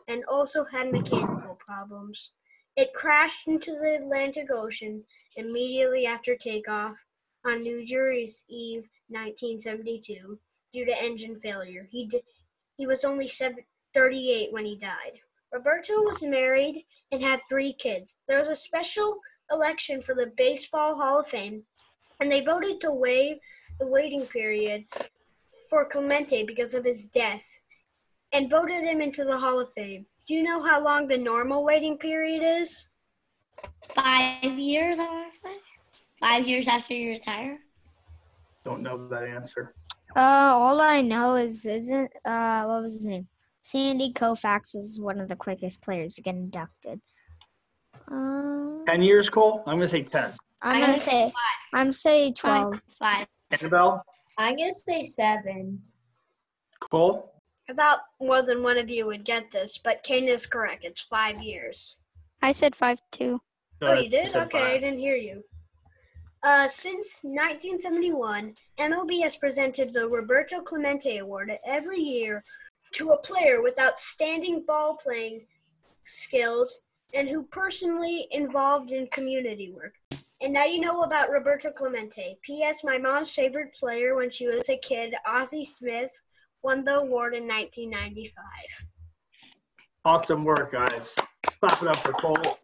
and 0.08 0.24
also 0.28 0.64
had 0.66 0.92
mechanical 0.92 1.58
problems. 1.66 2.32
It 2.76 2.94
crashed 2.94 3.48
into 3.48 3.72
the 3.72 4.00
Atlantic 4.02 4.52
Ocean 4.52 5.04
immediately 5.36 6.06
after 6.06 6.36
takeoff 6.36 7.04
on 7.46 7.62
New 7.62 7.78
Year's 7.78 8.44
Eve 8.48 8.90
1972 9.10 10.40
due 10.72 10.86
to 10.86 11.04
engine 11.04 11.40
failure. 11.40 11.88
He, 11.92 12.10
he 12.78 12.88
was 12.88 13.04
only 13.04 13.28
seven, 13.28 13.64
38 13.94 14.52
when 14.52 14.66
he 14.66 14.76
died. 14.76 15.20
Roberto 15.52 16.02
was 16.02 16.24
married 16.24 16.84
and 17.12 17.22
had 17.22 17.42
three 17.48 17.74
kids. 17.74 18.16
There 18.28 18.40
was 18.40 18.48
a 18.48 18.56
special 18.56 19.20
election 19.52 20.02
for 20.02 20.16
the 20.16 20.34
Baseball 20.36 20.96
Hall 20.96 21.20
of 21.20 21.28
Fame, 21.28 21.64
and 22.20 22.32
they 22.32 22.42
voted 22.42 22.80
to 22.82 22.92
waive 22.92 23.38
the 23.80 23.92
waiting 23.92 24.26
period 24.26 24.86
for 25.70 25.86
Clemente 25.86 26.44
because 26.46 26.74
of 26.74 26.86
his 26.86 27.08
death 27.08 27.46
and 28.32 28.50
voted 28.50 28.84
him 28.84 29.02
into 29.02 29.24
the 29.24 29.38
Hall 29.38 29.60
of 29.60 29.74
Fame. 29.74 30.06
Do 30.28 30.34
you 30.34 30.44
know 30.44 30.62
how 30.62 30.84
long 30.84 31.08
the 31.08 31.18
normal 31.18 31.64
waiting 31.64 31.98
period 31.98 32.42
is? 32.44 32.88
Five 33.96 34.58
years, 34.58 34.98
I 35.00 35.06
want 35.06 35.34
to 35.34 35.40
say. 35.40 35.56
Five 36.20 36.48
years 36.48 36.68
after 36.68 36.94
you 36.94 37.12
retire. 37.12 37.60
Don't 38.64 38.82
know 38.82 39.08
that 39.08 39.24
answer. 39.24 39.74
Uh, 40.16 40.20
all 40.54 40.80
I 40.80 41.02
know 41.02 41.36
is 41.36 41.66
isn't 41.66 42.12
uh 42.24 42.64
what 42.66 42.84
was 42.84 42.96
his 42.96 43.08
name? 43.08 43.28
Sandy 43.62 44.14
Koufax 44.14 44.76
was 44.76 45.00
one 45.02 45.20
of 45.20 45.28
the 45.28 45.36
quickest 45.36 45.84
players 45.84 46.16
to 46.16 46.22
get 46.22 46.36
inducted. 46.36 47.02
Um, 48.10 48.84
10 48.86 49.02
years, 49.02 49.30
Cole? 49.30 49.64
I'm 49.66 49.78
going 49.78 49.80
to 49.82 49.88
say 49.88 50.02
10. 50.02 50.32
I'm 50.64 50.76
I'm 50.76 50.80
gonna 50.80 50.92
gonna 50.94 51.00
say 51.00 51.32
I'm 51.74 51.92
say 51.92 52.32
twelve. 52.32 52.80
Five. 52.98 53.28
Annabelle? 53.52 54.04
I'm 54.38 54.56
gonna 54.56 54.72
say 54.72 55.04
seven. 55.04 55.82
Cole? 56.80 57.34
I 57.70 57.74
thought 57.74 58.00
more 58.22 58.42
than 58.42 58.64
one 58.64 58.78
of 58.78 58.90
you 58.90 59.06
would 59.06 59.24
get 59.26 59.52
this, 59.52 59.78
but 59.78 60.04
Kane 60.04 60.28
is 60.28 60.46
correct. 60.46 60.86
It's 60.86 61.02
five 61.02 61.42
years. 61.42 61.98
I 62.42 62.52
said 62.52 62.76
five 62.76 63.00
two. 63.12 63.42
Go 63.82 63.92
Oh, 63.92 64.00
you 64.00 64.10
did? 64.10 64.28
Said 64.28 64.48
Okay, 64.48 64.76
I 64.76 64.78
didn't 64.78 65.00
hear 65.00 65.16
you. 65.16 65.44
Uh, 66.44 66.68
since 66.68 67.22
1971, 67.24 68.54
MLB 68.78 69.22
has 69.22 69.38
presented 69.38 69.94
the 69.94 70.10
Roberto 70.10 70.60
Clemente 70.60 71.20
Award 71.20 71.58
every 71.66 72.00
year 72.00 72.44
to 72.92 73.12
a 73.12 73.18
player 73.20 73.62
with 73.62 73.80
outstanding 73.80 74.66
ball 74.68 74.98
playing 75.02 75.46
skills 76.04 76.86
and 77.14 77.30
who 77.30 77.44
personally 77.44 78.28
involved 78.32 78.92
in 78.92 79.08
community 79.08 79.72
work. 79.72 79.94
And 80.44 80.52
now 80.52 80.66
you 80.66 80.82
know 80.82 81.04
about 81.04 81.30
Roberto 81.30 81.72
Clemente. 81.72 82.38
P.S. 82.44 82.84
My 82.84 82.98
mom's 82.98 83.34
favorite 83.34 83.74
player 83.74 84.14
when 84.14 84.30
she 84.30 84.46
was 84.46 84.68
a 84.68 84.78
kid, 84.78 85.16
Ozzie 85.26 85.64
Smith, 85.64 86.12
won 86.64 86.84
the 86.84 86.98
award 86.98 87.34
in 87.34 87.48
1995. 87.48 88.44
Awesome 90.04 90.44
work, 90.44 90.74
guys. 90.74 91.16
Clap 91.62 91.82
it 91.82 91.88
up 91.88 91.96
for 91.96 92.12
Cole. 92.12 92.58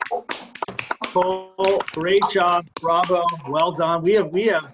Cole, 1.05 1.81
great 1.93 2.19
job. 2.29 2.67
Bravo. 2.81 3.23
Well 3.47 3.71
done. 3.71 4.03
We 4.03 4.11
have 4.15 4.27
we 4.33 4.47
have 4.47 4.73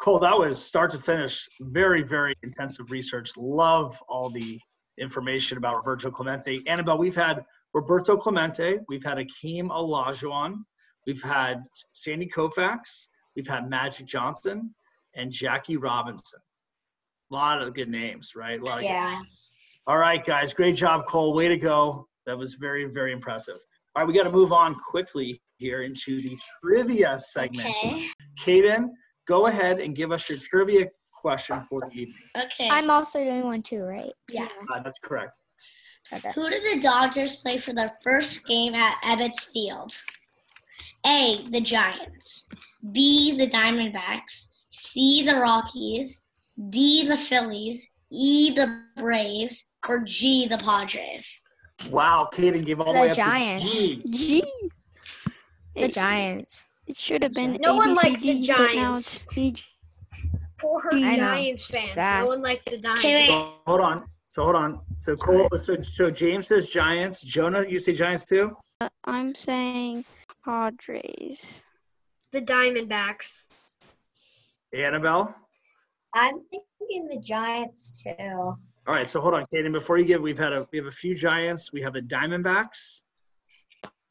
Cole, 0.00 0.20
that 0.20 0.38
was 0.38 0.64
start 0.64 0.92
to 0.92 0.98
finish. 0.98 1.48
Very, 1.60 2.04
very 2.04 2.36
intensive 2.44 2.92
research. 2.92 3.36
Love 3.36 4.00
all 4.08 4.30
the 4.30 4.60
information 4.98 5.58
about 5.58 5.74
Roberto 5.74 6.08
Clemente. 6.08 6.60
Annabelle, 6.68 6.98
we've 6.98 7.16
had 7.16 7.44
Roberto 7.72 8.16
Clemente, 8.16 8.78
we've 8.88 9.02
had 9.02 9.18
Akeem 9.18 9.70
Olajuwon, 9.70 10.58
we've 11.06 11.22
had 11.22 11.62
Sandy 11.92 12.26
Koufax, 12.26 13.08
we've 13.36 13.46
had 13.46 13.68
Magic 13.68 14.06
Johnson, 14.06 14.74
and 15.14 15.30
Jackie 15.30 15.76
Robinson. 15.76 16.40
A 17.30 17.34
lot 17.34 17.62
of 17.62 17.74
good 17.74 17.88
names, 17.88 18.32
right? 18.36 18.60
A 18.60 18.64
lot 18.64 18.78
of 18.78 18.82
good 18.82 18.88
Yeah. 18.88 19.22
all 19.86 19.98
right, 19.98 20.24
guys. 20.24 20.52
Great 20.54 20.76
job, 20.76 21.06
Cole. 21.06 21.34
Way 21.34 21.48
to 21.48 21.56
go. 21.56 22.08
That 22.26 22.38
was 22.38 22.54
very, 22.54 22.86
very 22.86 23.12
impressive. 23.12 23.58
All 23.94 24.02
right, 24.02 24.08
we 24.08 24.14
got 24.14 24.24
to 24.24 24.30
move 24.30 24.52
on 24.52 24.74
quickly 24.74 25.40
here 25.58 25.82
into 25.82 26.20
the 26.20 26.36
trivia 26.62 27.18
segment. 27.18 27.68
Okay. 27.68 28.08
Kaden, 28.40 28.88
go 29.28 29.46
ahead 29.46 29.78
and 29.80 29.94
give 29.94 30.10
us 30.10 30.28
your 30.28 30.38
trivia 30.38 30.86
question 31.12 31.60
for 31.62 31.80
the 31.80 32.00
evening. 32.00 32.14
Okay. 32.36 32.68
I'm 32.70 32.90
also 32.90 33.22
doing 33.22 33.44
one 33.44 33.62
too, 33.62 33.84
right? 33.84 34.12
yeah. 34.28 34.48
Uh, 34.72 34.80
that's 34.82 34.98
correct. 35.02 35.34
Okay. 36.12 36.32
Who 36.34 36.50
did 36.50 36.62
the 36.76 36.82
Dodgers 36.82 37.36
play 37.36 37.58
for 37.58 37.72
their 37.72 37.94
first 38.02 38.46
game 38.46 38.74
at 38.74 38.94
Ebbets 39.04 39.50
Field? 39.52 39.94
A. 41.06 41.44
The 41.50 41.60
Giants. 41.60 42.46
B. 42.92 43.36
The 43.36 43.48
Diamondbacks. 43.48 44.46
C. 44.70 45.22
The 45.24 45.36
Rockies. 45.36 46.20
D. 46.70 47.06
The 47.08 47.16
Phillies. 47.16 47.86
E. 48.10 48.54
The 48.54 48.80
Braves. 48.96 49.64
Or 49.88 50.00
G. 50.00 50.46
The 50.48 50.58
Padres. 50.58 51.42
Wow, 51.90 52.28
Kaden 52.32 52.64
gave 52.64 52.80
all 52.80 52.92
the, 52.92 53.00
The 53.00 53.04
way 53.06 53.10
up 53.10 53.16
Giants. 53.16 53.62
to 53.64 53.70
G. 53.70 54.02
Gee, 54.10 54.44
The 55.74 55.82
It- 55.84 55.92
Giants. 55.92 56.64
it 56.86 56.96
should 56.98 57.22
have 57.22 57.34
been. 57.34 57.58
No 57.60 57.74
one 57.74 57.94
likes 57.94 58.22
the 58.22 58.34
ABCD, 58.36 58.46
but 58.48 58.58
now 58.76 58.94
Giants. 58.96 59.26
Poor 60.60 60.82
I. 60.92 61.16
Giants 61.16 61.66
fans. 61.66 61.90
Sad. 61.90 62.20
No 62.22 62.26
one 62.28 62.42
likes 62.42 62.64
the 62.66 62.78
Giants. 62.78 63.50
So, 63.58 63.62
hold 63.66 63.80
on. 63.80 64.04
So 64.28 64.42
hold 64.44 64.56
on. 64.56 64.80
So 65.00 65.14
Cole. 65.16 65.48
So 65.58 65.76
so 65.82 66.10
James 66.10 66.46
says 66.48 66.68
Giants. 66.68 67.22
Jonah, 67.22 67.66
you 67.68 67.78
say 67.78 67.92
Giants 67.92 68.24
too. 68.24 68.56
Uh, 68.80 68.88
I'm 69.04 69.34
saying 69.34 70.04
Padres. 70.44 71.62
The 72.32 72.42
Diamondbacks. 72.42 73.42
Annabelle. 74.74 75.34
I'm 76.14 76.38
thinking 76.38 77.08
the 77.08 77.20
Giants 77.20 78.02
too. 78.02 78.12
All 78.30 78.58
right. 78.86 79.08
So 79.08 79.20
hold 79.20 79.34
on, 79.34 79.46
Kaden. 79.52 79.72
Before 79.72 79.98
you 79.98 80.04
give, 80.04 80.20
we've 80.20 80.38
had 80.38 80.52
a 80.52 80.66
we 80.72 80.78
have 80.78 80.86
a 80.86 80.90
few 80.90 81.14
Giants. 81.14 81.72
We 81.72 81.82
have 81.82 81.94
the 81.94 82.02
Diamondbacks. 82.02 83.02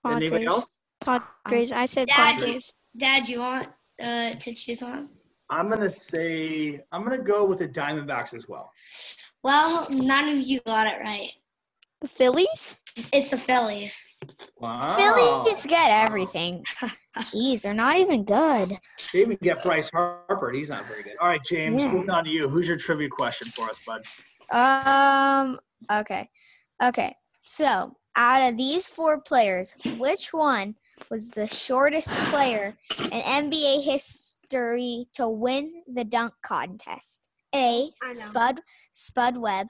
Anybody 0.06 0.46
Padres. 0.46 0.48
else? 0.48 1.22
Padres. 1.46 1.72
I 1.72 1.86
said 1.86 2.08
Dad, 2.08 2.40
Padres. 2.40 2.56
you, 2.56 2.62
Dad, 2.98 3.30
you 3.30 3.40
want 3.40 3.70
uh, 4.02 4.34
to 4.34 4.54
choose 4.54 4.82
one? 4.82 5.10
I'm 5.50 5.70
gonna 5.70 5.90
say 5.90 6.82
I'm 6.92 7.04
gonna 7.04 7.24
go 7.24 7.46
with 7.46 7.60
the 7.60 7.68
Diamondbacks 7.68 8.34
as 8.34 8.48
well. 8.48 8.72
Well, 9.44 9.88
none 9.90 10.30
of 10.30 10.40
you 10.40 10.62
got 10.66 10.88
it 10.88 11.00
right. 11.02 11.32
The 12.02 12.08
Phillies? 12.08 12.80
It's 13.12 13.32
the 13.32 13.38
Phillies. 13.38 13.96
Wow. 14.60 14.88
Phillies 14.88 15.66
get 15.66 15.90
everything. 16.06 16.64
Jeez, 17.20 17.64
they're 17.64 17.74
not 17.74 17.98
even 17.98 18.24
good. 18.24 18.78
They 19.12 19.22
even 19.22 19.38
get 19.42 19.64
Bryce 19.64 19.90
Harper. 19.92 20.52
He's 20.52 20.70
not 20.70 20.84
very 20.88 21.04
good. 21.04 21.14
All 21.22 21.28
right, 21.28 21.42
James, 21.44 21.82
Yeah. 21.82 21.92
moving 21.92 22.10
on 22.10 22.24
to 22.26 22.30
you. 22.30 22.48
Who's 22.48 22.68
your 22.68 22.78
trivia 22.78 23.10
question 23.10 23.50
for 23.56 23.70
us, 23.70 23.80
bud? 23.86 24.02
Um. 24.52 25.60
Okay. 25.92 26.30
Okay. 26.82 27.16
So, 27.40 27.96
out 28.16 28.50
of 28.50 28.58
these 28.58 28.88
four 28.88 29.22
players, 29.22 29.76
which 29.98 30.34
one 30.34 30.76
was 31.10 31.30
the 31.32 31.48
shortest 31.48 32.16
player 32.24 32.76
in 33.00 33.10
NBA 33.22 33.84
history 33.84 35.06
to 35.14 35.28
win 35.30 35.72
the 35.88 36.04
dunk 36.04 36.34
contest? 36.44 37.30
A. 37.56 37.90
Spud 37.98 38.62
Spud 38.92 39.38
Webb. 39.38 39.68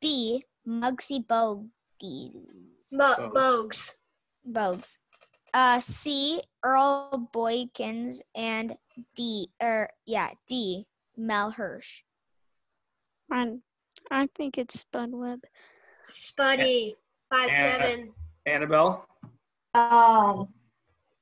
B. 0.00 0.42
Muggsy 0.66 1.26
Bogues. 1.26 1.68
Mo- 2.02 3.14
So- 3.16 3.30
Bogues. 3.34 3.92
Bogues. 4.50 4.98
Uh, 5.52 5.80
C. 5.80 6.40
Earl 6.64 7.28
Boykins 7.34 8.22
and 8.36 8.76
D. 9.16 9.48
Or 9.62 9.88
yeah, 10.06 10.30
D. 10.48 10.86
Mel 11.16 11.50
Hirsch. 11.50 12.02
I, 13.32 13.54
I 14.10 14.28
think 14.36 14.58
it's 14.58 14.80
Spud 14.80 15.10
Webb. 15.12 15.40
Spuddy. 16.10 16.94
Five 17.30 17.48
And- 17.52 17.54
seven. 17.54 18.12
Annabelle. 18.46 19.06
Um, 19.74 20.48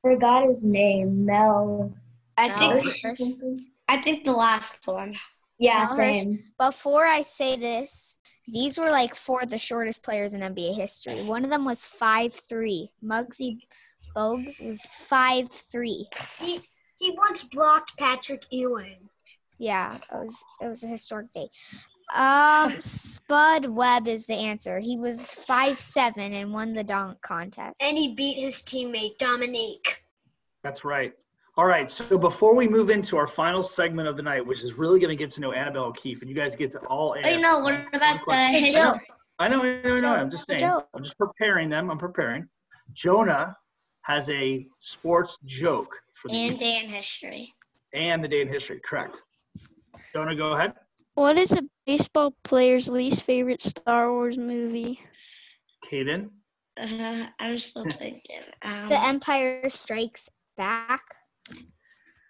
forgot 0.03 0.45
his 0.45 0.65
name. 0.65 1.25
Mel. 1.27 1.93
I 2.37 2.47
Mel 2.49 2.59
think 2.59 2.85
Hirsch 2.85 3.05
or 3.05 3.09
Hirsch. 3.11 3.19
something? 3.19 3.67
I 3.89 4.01
think 4.03 4.25
the 4.25 4.33
last 4.33 4.87
one. 4.87 5.17
Yeah, 5.59 5.87
Mel 5.97 6.15
Hirsch. 6.15 6.39
Before 6.59 7.05
I 7.05 7.23
say 7.23 7.57
this, 7.57 8.18
these 8.49 8.79
were 8.79 8.91
like 8.91 9.15
four 9.15 9.43
of 9.43 9.49
the 9.49 9.59
shortest 9.59 10.03
players 10.03 10.35
in 10.35 10.41
NBA 10.41 10.75
history. 10.75 11.23
One 11.23 11.45
of 11.45 11.51
them 11.51 11.65
was 11.65 11.85
five 11.85 12.33
three. 12.33 12.91
Muggsy 13.05 13.59
Bogues 14.17 14.65
was 14.65 14.85
five 14.85 15.51
three. 15.51 16.07
He 16.41 16.61
he 16.99 17.13
once 17.17 17.45
blocked 17.45 17.97
Patrick 17.99 18.45
Ewing. 18.51 19.09
Yeah, 19.59 19.97
it 19.97 20.03
was 20.13 20.45
it 20.61 20.69
was 20.69 20.83
a 20.83 20.89
historic 20.89 21.33
day. 21.33 21.49
Um, 22.15 22.81
Spud 22.81 23.67
Webb 23.67 24.09
is 24.09 24.27
the 24.27 24.35
answer. 24.35 24.79
He 24.79 24.97
was 24.97 25.35
five 25.35 25.79
seven 25.79 26.33
and 26.33 26.53
won 26.53 26.73
the 26.73 26.85
dunk 26.85 27.21
contest. 27.21 27.83
And 27.83 27.99
he 27.99 28.15
beat 28.15 28.39
his 28.39 28.63
teammate 28.63 29.19
Dominique. 29.19 30.03
That's 30.63 30.85
right. 30.85 31.13
All 31.59 31.67
right. 31.67 31.91
So 31.91 32.17
before 32.17 32.55
we 32.55 32.69
move 32.69 32.89
into 32.89 33.17
our 33.17 33.27
final 33.27 33.65
segment 33.65 34.07
of 34.07 34.17
the 34.17 34.23
night, 34.23 34.47
which 34.47 34.63
is 34.63 34.75
really 34.75 35.01
going 35.01 35.11
to 35.11 35.17
get 35.17 35.29
to 35.33 35.41
know 35.41 35.51
Annabelle 35.51 35.87
O'Keefe, 35.87 36.23
and 36.23 36.31
you 36.31 36.37
guys 36.37 36.55
get 36.55 36.71
to 36.71 36.79
all. 36.87 37.17
Oh, 37.21 37.29
you 37.29 37.41
know, 37.41 37.59
what 37.59 37.75
answer 37.75 37.89
about 37.95 38.23
question. 38.23 38.53
the 38.53 38.61
Hey. 38.61 38.71
Joe. 38.71 38.95
I 39.41 39.49
know, 39.49 39.63
I 39.63 39.83
know, 39.83 39.97
I 39.97 39.99
know. 39.99 40.15
I'm 40.15 40.31
just 40.31 40.47
saying. 40.47 40.61
Joe. 40.61 40.85
I'm 40.95 41.03
just 41.03 41.19
preparing 41.19 41.69
them. 41.69 41.91
I'm 41.91 41.99
preparing. 41.99 42.49
Jonah 42.93 43.57
has 44.03 44.31
a 44.31 44.65
sports 44.79 45.37
joke 45.45 45.93
for 46.15 46.29
the 46.29 46.35
and 46.35 46.61
day 46.61 46.81
in 46.81 46.89
history. 46.91 47.53
and 47.93 48.23
the 48.23 48.29
day 48.29 48.41
in 48.41 48.47
history. 48.47 48.81
Correct. 48.85 49.19
Jonah, 50.13 50.37
go 50.37 50.53
ahead. 50.53 50.75
What 51.15 51.37
is 51.37 51.51
a 51.55 51.63
baseball 51.87 52.37
player's 52.45 52.89
least 52.89 53.23
favorite 53.23 53.63
Star 53.63 54.13
Wars 54.13 54.39
movie? 54.39 55.01
Kaden. 55.85 56.31
Uh, 56.81 57.27
I'm 57.41 57.59
still 57.59 57.85
thinking. 57.85 58.43
Um, 58.63 58.89
the 58.89 59.01
Empire 59.07 59.69
Strikes 59.69 60.29
Back. 60.57 61.03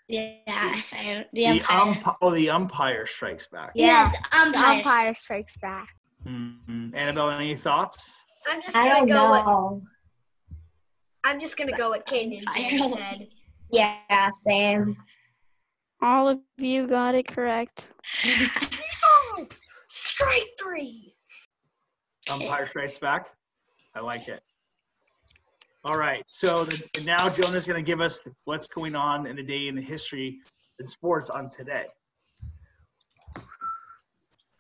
Yes, 0.09 0.93
I, 0.97 1.25
the 1.33 1.41
The 1.41 1.47
Empire. 1.47 1.81
ump- 1.81 2.17
oh, 2.23 2.31
the 2.31 2.51
umpire 2.51 3.07
strikes 3.07 3.47
back. 3.47 3.73
yeah, 3.75 4.11
Yeah, 4.33 4.45
the 4.47 4.53
The 4.53 4.59
umpire. 4.59 5.15
Strikes 5.15 5.57
Back. 5.59 5.89
Mhm. 6.27 6.95
Annabelle, 6.95 7.31
any 7.31 7.55
thoughts? 7.55 8.23
I'm 8.51 8.61
just 8.63 8.75
gonna 8.75 8.95
don't 9.01 9.09
go 9.09 9.31
with 9.33 9.45
know. 9.47 9.83
I'm 11.25 11.39
just 11.41 11.57
gonna 11.57 11.77
go 11.77 11.91
with 11.91 12.05
Kaden 12.05 12.43
said. 12.95 13.29
Yeah, 13.71 14.31
same. 14.31 14.97
All 16.01 16.29
of 16.29 16.39
you 16.57 16.87
got 16.87 17.15
it 17.15 17.27
correct. 17.29 17.89
Strike 19.89 20.49
three. 20.61 21.15
Umpire 22.31 22.67
strikes 22.67 22.99
back. 22.99 23.29
I 23.95 24.01
like 24.01 24.29
it. 24.29 24.43
All 25.85 25.99
right. 25.99 26.23
So 26.27 26.65
the, 26.65 27.03
now 27.05 27.29
Jonah's 27.29 27.67
going 27.67 27.83
to 27.83 27.87
give 27.87 28.01
us 28.01 28.21
what's 28.45 28.67
going 28.67 28.95
on 28.95 29.27
in 29.27 29.37
the 29.37 29.43
day 29.43 29.69
in 29.69 29.77
the 29.77 29.83
history 29.83 30.39
in 30.81 30.87
sports 30.87 31.31
on 31.31 31.49
today. 31.49 31.87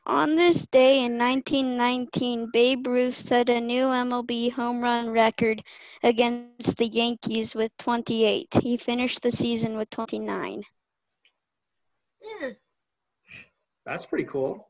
On 0.07 0.37
this 0.37 0.67
day 0.67 1.05
in 1.05 1.19
1919, 1.19 2.49
Babe 2.51 2.87
Ruth 2.87 3.19
set 3.19 3.51
a 3.51 3.61
new 3.61 3.85
MLB 3.85 4.51
home 4.51 4.81
run 4.81 5.11
record 5.11 5.63
against 6.03 6.79
the 6.79 6.87
Yankees 6.87 7.55
with 7.55 7.77
28. 7.79 8.49
He 8.63 8.79
finished 8.79 9.21
the 9.21 9.31
season 9.31 9.77
with 9.77 9.91
29. 9.91 10.63
Yeah. 12.23 12.51
That's 13.85 14.07
pretty 14.07 14.25
cool. 14.25 14.67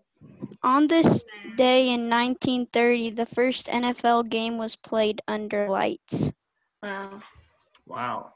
On 0.62 0.86
this 0.86 1.24
day 1.56 1.88
in 1.90 2.10
1930, 2.10 3.10
the 3.10 3.26
first 3.26 3.66
NFL 3.66 4.28
game 4.28 4.58
was 4.58 4.76
played 4.76 5.20
under 5.28 5.68
lights. 5.68 6.32
wow. 6.82 7.22
Wow. 7.86 8.32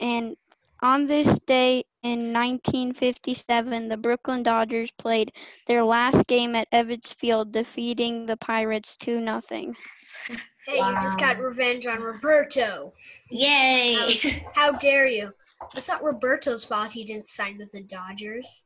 And 0.00 0.36
on 0.82 1.06
this 1.06 1.38
day 1.46 1.84
in 2.02 2.32
1957, 2.32 3.88
the 3.88 3.96
Brooklyn 3.96 4.42
Dodgers 4.42 4.90
played 4.92 5.32
their 5.66 5.82
last 5.82 6.26
game 6.26 6.54
at 6.54 6.70
Ebbets 6.70 7.14
Field, 7.14 7.52
defeating 7.52 8.26
the 8.26 8.36
Pirates 8.36 8.96
2 8.96 9.20
0. 9.20 9.42
Hey, 10.66 10.78
you 10.78 10.92
just 11.00 11.18
got 11.18 11.38
revenge 11.38 11.86
on 11.86 12.00
Roberto. 12.00 12.92
Yay! 13.30 14.44
How 14.54 14.72
dare 14.72 15.06
you? 15.06 15.32
It's 15.74 15.88
not 15.88 16.02
Roberto's 16.02 16.64
fault 16.64 16.92
he 16.92 17.04
didn't 17.04 17.28
sign 17.28 17.58
with 17.58 17.72
the 17.72 17.82
Dodgers. 17.82 18.62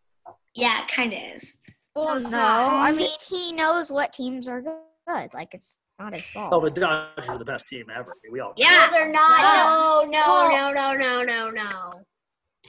yeah, 0.55 0.83
it 0.83 0.89
kind 0.89 1.13
of 1.13 1.19
is. 1.37 1.59
Well, 1.97 2.21
no. 2.31 2.39
I 2.39 2.93
mean, 2.93 3.09
he 3.29 3.53
knows 3.53 3.91
what 3.91 4.13
teams 4.13 4.49
are 4.49 4.63
good. 4.63 5.35
Like, 5.35 5.55
it's 5.55 5.79
not 5.99 6.15
his 6.15 6.29
oh, 6.37 6.41
fault. 6.41 6.55
Oh, 6.55 6.61
the 6.61 6.71
Dodgers 6.71 7.29
are 7.29 7.39
the 7.39 7.45
best 7.45 7.69
team 7.69 7.87
ever. 7.95 8.13
We 8.31 8.41
all 8.41 8.53
Yeah. 8.57 8.69
No, 8.69 8.89
they're 8.93 9.13
not. 9.13 10.07
No, 10.07 10.11
no, 10.11 10.73
no, 10.73 10.95
no, 10.95 11.25
no, 11.25 11.25
no, 11.25 11.51
no. 11.51 12.05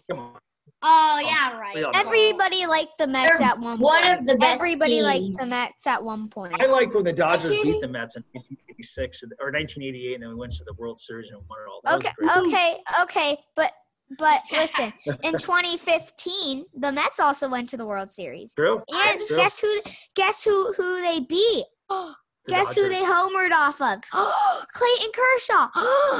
come 0.09 0.19
on. 0.19 0.39
Oh 0.83 1.19
yeah, 1.23 1.59
right. 1.59 1.75
We 1.75 1.83
all 1.83 1.91
know. 1.93 1.99
Everybody 1.99 2.65
liked 2.65 2.97
the 2.97 3.05
Mets 3.05 3.39
They're 3.39 3.49
at 3.49 3.59
one 3.59 3.79
one 3.79 4.01
point. 4.01 4.19
of 4.19 4.25
the 4.25 4.35
best 4.37 4.53
Everybody 4.53 5.01
liked 5.01 5.37
the. 5.37 5.45
Mets 5.47 5.85
at 5.85 6.03
one 6.03 6.27
point. 6.29 6.59
I 6.59 6.65
like 6.65 6.93
when 6.93 7.03
the 7.03 7.13
Dodgers 7.13 7.51
beat 7.61 7.81
the 7.81 7.87
Mets 7.87 8.17
in 8.17 8.23
1986 8.31 9.23
or 9.39 9.51
1988, 9.51 10.15
and 10.15 10.23
then 10.23 10.29
we 10.29 10.35
went 10.35 10.53
to 10.53 10.63
the 10.63 10.73
World 10.73 10.99
Series 10.99 11.29
and 11.29 11.39
won 11.47 11.59
it 11.59 11.69
all. 11.69 11.81
That 11.83 12.17
was 12.25 12.47
Okay, 12.47 12.49
okay, 12.49 12.77
okay, 13.03 13.37
but 13.55 13.71
but 14.17 14.41
listen, 14.51 14.91
in 15.23 15.33
2015, 15.37 16.65
the 16.77 16.91
Mets 16.91 17.19
also 17.19 17.49
went 17.49 17.69
to 17.69 17.77
the 17.77 17.85
World 17.85 18.09
Series. 18.11 18.53
True. 18.53 18.81
And 18.89 19.21
True. 19.27 19.37
guess 19.37 19.59
who? 19.59 19.79
Guess 20.15 20.43
who? 20.43 20.73
Who 20.77 21.01
they 21.01 21.19
beat? 21.27 21.65
The 22.45 22.53
Guess 22.53 22.73
who 22.73 22.89
they 22.89 22.95
homered 23.03 23.51
off 23.53 23.79
of? 23.81 24.01
Clayton 24.73 25.11
Kershaw. 25.13 25.67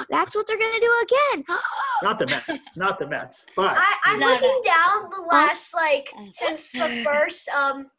That's 0.12 0.36
what 0.36 0.46
they're 0.46 0.60
gonna 0.60 0.80
do 0.80 0.94
again. 1.02 1.44
Not 2.04 2.20
the 2.20 2.28
Mets. 2.28 2.78
Not 2.78 3.00
the 3.00 3.08
Mets. 3.08 3.44
But 3.56 3.76
I, 3.76 3.94
I'm 4.06 4.20
No, 4.20 4.28
no. 4.28 4.34
looking 4.34 4.62
down 4.64 5.10
the 5.10 5.26
last 5.28 5.74
like 5.74 6.14
Uh, 6.16 6.26
since 6.30 6.72
the 6.74 6.90
first 7.04 7.50
um 7.50 7.90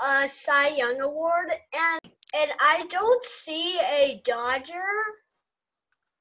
uh 0.00 0.28
Cy 0.28 0.68
Young 0.76 1.00
award 1.00 1.50
and 1.50 2.12
and 2.38 2.52
I 2.60 2.86
don't 2.90 3.24
see 3.24 3.76
a 3.80 4.22
Dodger 4.24 4.92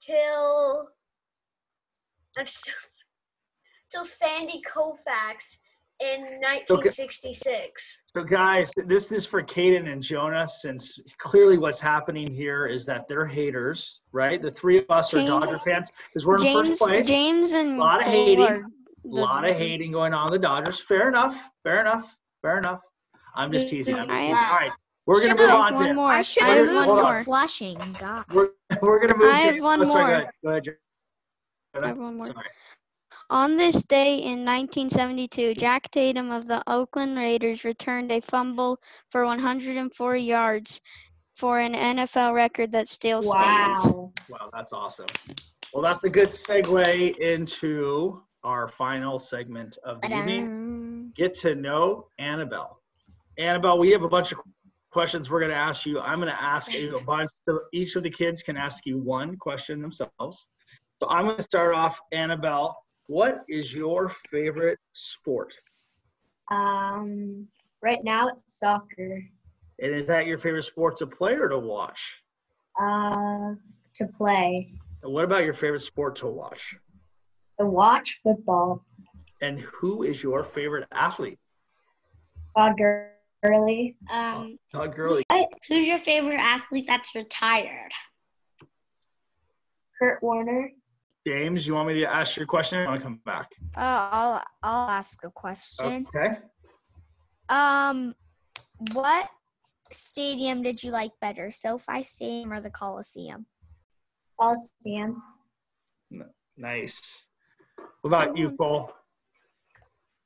till 0.02 0.88
I'm 2.38 2.46
still 2.46 4.04
Sandy 4.04 4.62
Koufax 4.68 5.58
in 6.02 6.22
1966. 6.42 7.98
So, 8.14 8.24
guys, 8.24 8.70
this 8.76 9.12
is 9.12 9.26
for 9.26 9.42
Caden 9.42 9.90
and 9.90 10.02
Jonah, 10.02 10.48
since 10.48 11.00
clearly 11.18 11.58
what's 11.58 11.80
happening 11.80 12.34
here 12.34 12.66
is 12.66 12.86
that 12.88 13.08
they're 13.08 13.26
haters, 13.26 14.02
right? 14.12 14.42
The 14.42 14.52
three 14.52 14.78
of 14.78 14.86
us 14.90 15.14
are 15.14 15.26
Dodger 15.26 15.60
fans 15.60 15.92
because 16.10 16.26
we're 16.26 16.38
in 16.38 16.44
James, 16.44 16.70
first 16.70 16.82
place. 16.82 17.08
James 17.08 17.52
and 17.54 17.78
a 17.78 17.80
Lot 17.80 18.02
of 18.02 18.08
hating. 18.08 18.46
A 18.46 18.64
lot 19.08 19.48
of 19.48 19.56
hating 19.56 19.92
going 19.92 20.14
on 20.14 20.26
with 20.26 20.42
the 20.42 20.46
Dodgers. 20.46 20.82
Fair 20.82 21.08
enough. 21.08 21.50
Fair 21.64 21.80
enough. 21.80 22.18
Fair 22.42 22.58
enough. 22.58 22.82
I'm 23.36 23.52
just 23.52 23.68
teasing. 23.70 23.96
I'm 23.96 24.08
just 24.08 24.20
teasing. 24.20 24.36
All 24.36 24.60
right, 24.60 24.72
we're 25.06 25.22
gonna 25.22 25.40
move 25.40 25.50
up. 25.50 25.60
on 25.60 25.74
one 25.76 25.88
to 25.88 25.94
more. 25.94 26.10
I 26.10 26.22
should 26.22 26.44
have 26.44 26.58
have 26.58 26.68
moved 26.68 26.96
to 26.96 27.02
more. 27.04 27.20
Flushing. 27.22 27.78
God. 28.00 28.26
we're, 28.34 28.50
we're 28.82 29.00
gonna 29.00 29.18
move 29.18 29.34
I 29.34 29.40
to 29.40 29.54
have 29.54 29.64
one 29.64 29.82
oh, 29.82 29.86
sorry, 29.86 30.04
more. 30.04 30.08
Go 30.08 30.14
ahead. 30.14 30.30
Go 30.44 30.50
ahead. 30.50 30.78
Jonah. 31.76 31.86
I 31.86 31.90
have 31.90 31.98
one 31.98 32.18
more. 32.18 32.26
Sorry. 32.26 32.48
On 33.30 33.58
this 33.58 33.84
day 33.84 34.18
in 34.18 34.46
1972, 34.46 35.56
Jack 35.56 35.90
Tatum 35.92 36.32
of 36.32 36.48
the 36.48 36.62
Oakland 36.68 37.18
Raiders 37.18 37.64
returned 37.64 38.12
a 38.12 38.22
fumble 38.22 38.80
for 39.10 39.26
104 39.26 40.16
yards 40.16 40.80
for 41.36 41.60
an 41.60 41.74
NFL 41.74 42.34
record 42.34 42.72
that 42.72 42.88
still 42.88 43.24
stands. 43.24 43.86
Wow. 43.86 44.14
Wow, 44.30 44.50
that's 44.54 44.74
awesome. 44.74 45.08
Well, 45.74 45.84
that's 45.84 46.04
a 46.04 46.10
good 46.10 46.30
segue 46.30 47.18
into 47.18 48.22
our 48.44 48.68
final 48.68 49.18
segment 49.18 49.78
of 49.84 50.02
the 50.02 50.16
evening. 50.16 50.46
Ba-dum. 50.46 51.12
Get 51.16 51.34
to 51.40 51.56
know 51.56 52.08
Annabelle. 52.20 52.80
Annabelle, 53.40 53.80
we 53.80 53.92
have 53.92 54.04
a 54.04 54.08
bunch 54.08 54.32
of 54.32 54.38
questions 54.92 55.30
we're 55.30 55.40
going 55.40 55.52
to 55.52 55.58
ask 55.58 55.86
you. 55.86 56.00
I'm 56.00 56.20
going 56.20 56.32
to 56.32 56.42
ask 56.42 56.74
you 56.74 56.96
a 56.96 57.02
bunch. 57.02 57.32
So 57.44 57.60
each 57.74 57.96
of 57.96 58.04
the 58.04 58.10
kids 58.10 58.44
can 58.44 58.56
ask 58.56 58.86
you 58.86 59.00
one 59.00 59.36
question 59.36 59.82
themselves. 59.82 60.46
So 61.06 61.12
I'm 61.12 61.26
going 61.26 61.38
to 61.38 61.44
start 61.44 61.76
off, 61.76 62.02
Annabelle. 62.12 62.84
What 63.10 63.44
is 63.48 63.72
your 63.72 64.10
favorite 64.10 64.80
sport? 64.94 65.56
Um, 66.50 67.48
right 67.84 68.04
now 68.04 68.30
it's 68.30 68.60
soccer. 68.60 69.24
And 69.80 69.94
is 69.94 70.08
that 70.08 70.26
your 70.26 70.40
favorite 70.40 70.64
sport 70.64 70.98
to 70.98 71.06
play 71.06 71.34
or 71.34 71.48
to 71.48 71.60
watch? 71.60 72.24
Uh, 72.82 73.54
to 73.98 74.08
play. 74.08 74.72
And 75.04 75.14
what 75.14 75.26
about 75.26 75.44
your 75.44 75.54
favorite 75.54 75.82
sport 75.82 76.16
to 76.18 76.28
watch? 76.28 76.76
To 77.60 77.68
watch 77.68 78.20
football. 78.24 78.84
And 79.44 79.60
who 79.60 80.02
is 80.02 80.24
your 80.24 80.44
favorite 80.44 80.88
athlete? 80.92 81.38
Todd 82.58 82.80
Gurley. 83.44 83.96
Um, 84.12 84.58
Todd 84.74 84.96
Gurley. 84.96 85.24
who's 85.70 85.86
your 85.86 86.00
favorite 86.00 86.40
athlete 86.40 86.86
that's 86.88 87.14
retired? 87.14 87.92
Kurt 90.02 90.24
Warner. 90.24 90.72
James, 91.26 91.66
you 91.66 91.74
want 91.74 91.88
me 91.88 92.00
to 92.02 92.06
ask 92.06 92.38
your 92.38 92.46
question? 92.46 92.80
I 92.80 92.86
want 92.86 93.00
to 93.00 93.04
come 93.04 93.20
back. 93.26 93.52
Uh, 93.76 94.10
I'll 94.12 94.44
I'll 94.62 94.90
ask 94.90 95.24
a 95.24 95.32
question. 95.32 96.06
Okay. 96.16 96.38
Um, 97.50 98.14
what 98.94 99.28
stadium 99.92 100.62
did 100.62 100.84
you 100.84 100.92
like 100.92 101.12
better, 101.22 101.52
SoFi 101.52 102.04
Stadium 102.04 102.54
or 102.54 102.62
the 102.62 102.70
Coliseum? 102.70 103.48
Coliseum. 104.40 105.22
Nice. 106.58 107.28
What 108.02 108.10
about 108.10 108.38
you, 108.38 108.52
Cole? 108.52 108.92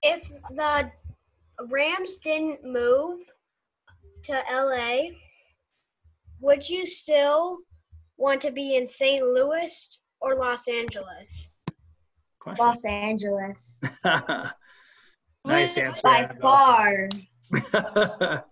If 0.03 0.27
the 0.51 0.91
Rams 1.69 2.17
didn't 2.17 2.63
move 2.63 3.19
to 4.23 4.43
LA, 4.51 5.12
would 6.41 6.67
you 6.67 6.85
still 6.85 7.59
want 8.17 8.41
to 8.41 8.51
be 8.51 8.75
in 8.75 8.85
St. 8.85 9.23
Louis 9.23 9.98
or 10.21 10.36
Los 10.36 10.67
Angeles? 10.67 11.49
Question. 12.39 12.65
Los 12.65 12.86
Angeles. 12.86 13.84
nice 15.45 15.77
answer. 15.77 16.01
By 16.03 16.19
Annabelle. 16.19 16.39
far. 16.41 17.10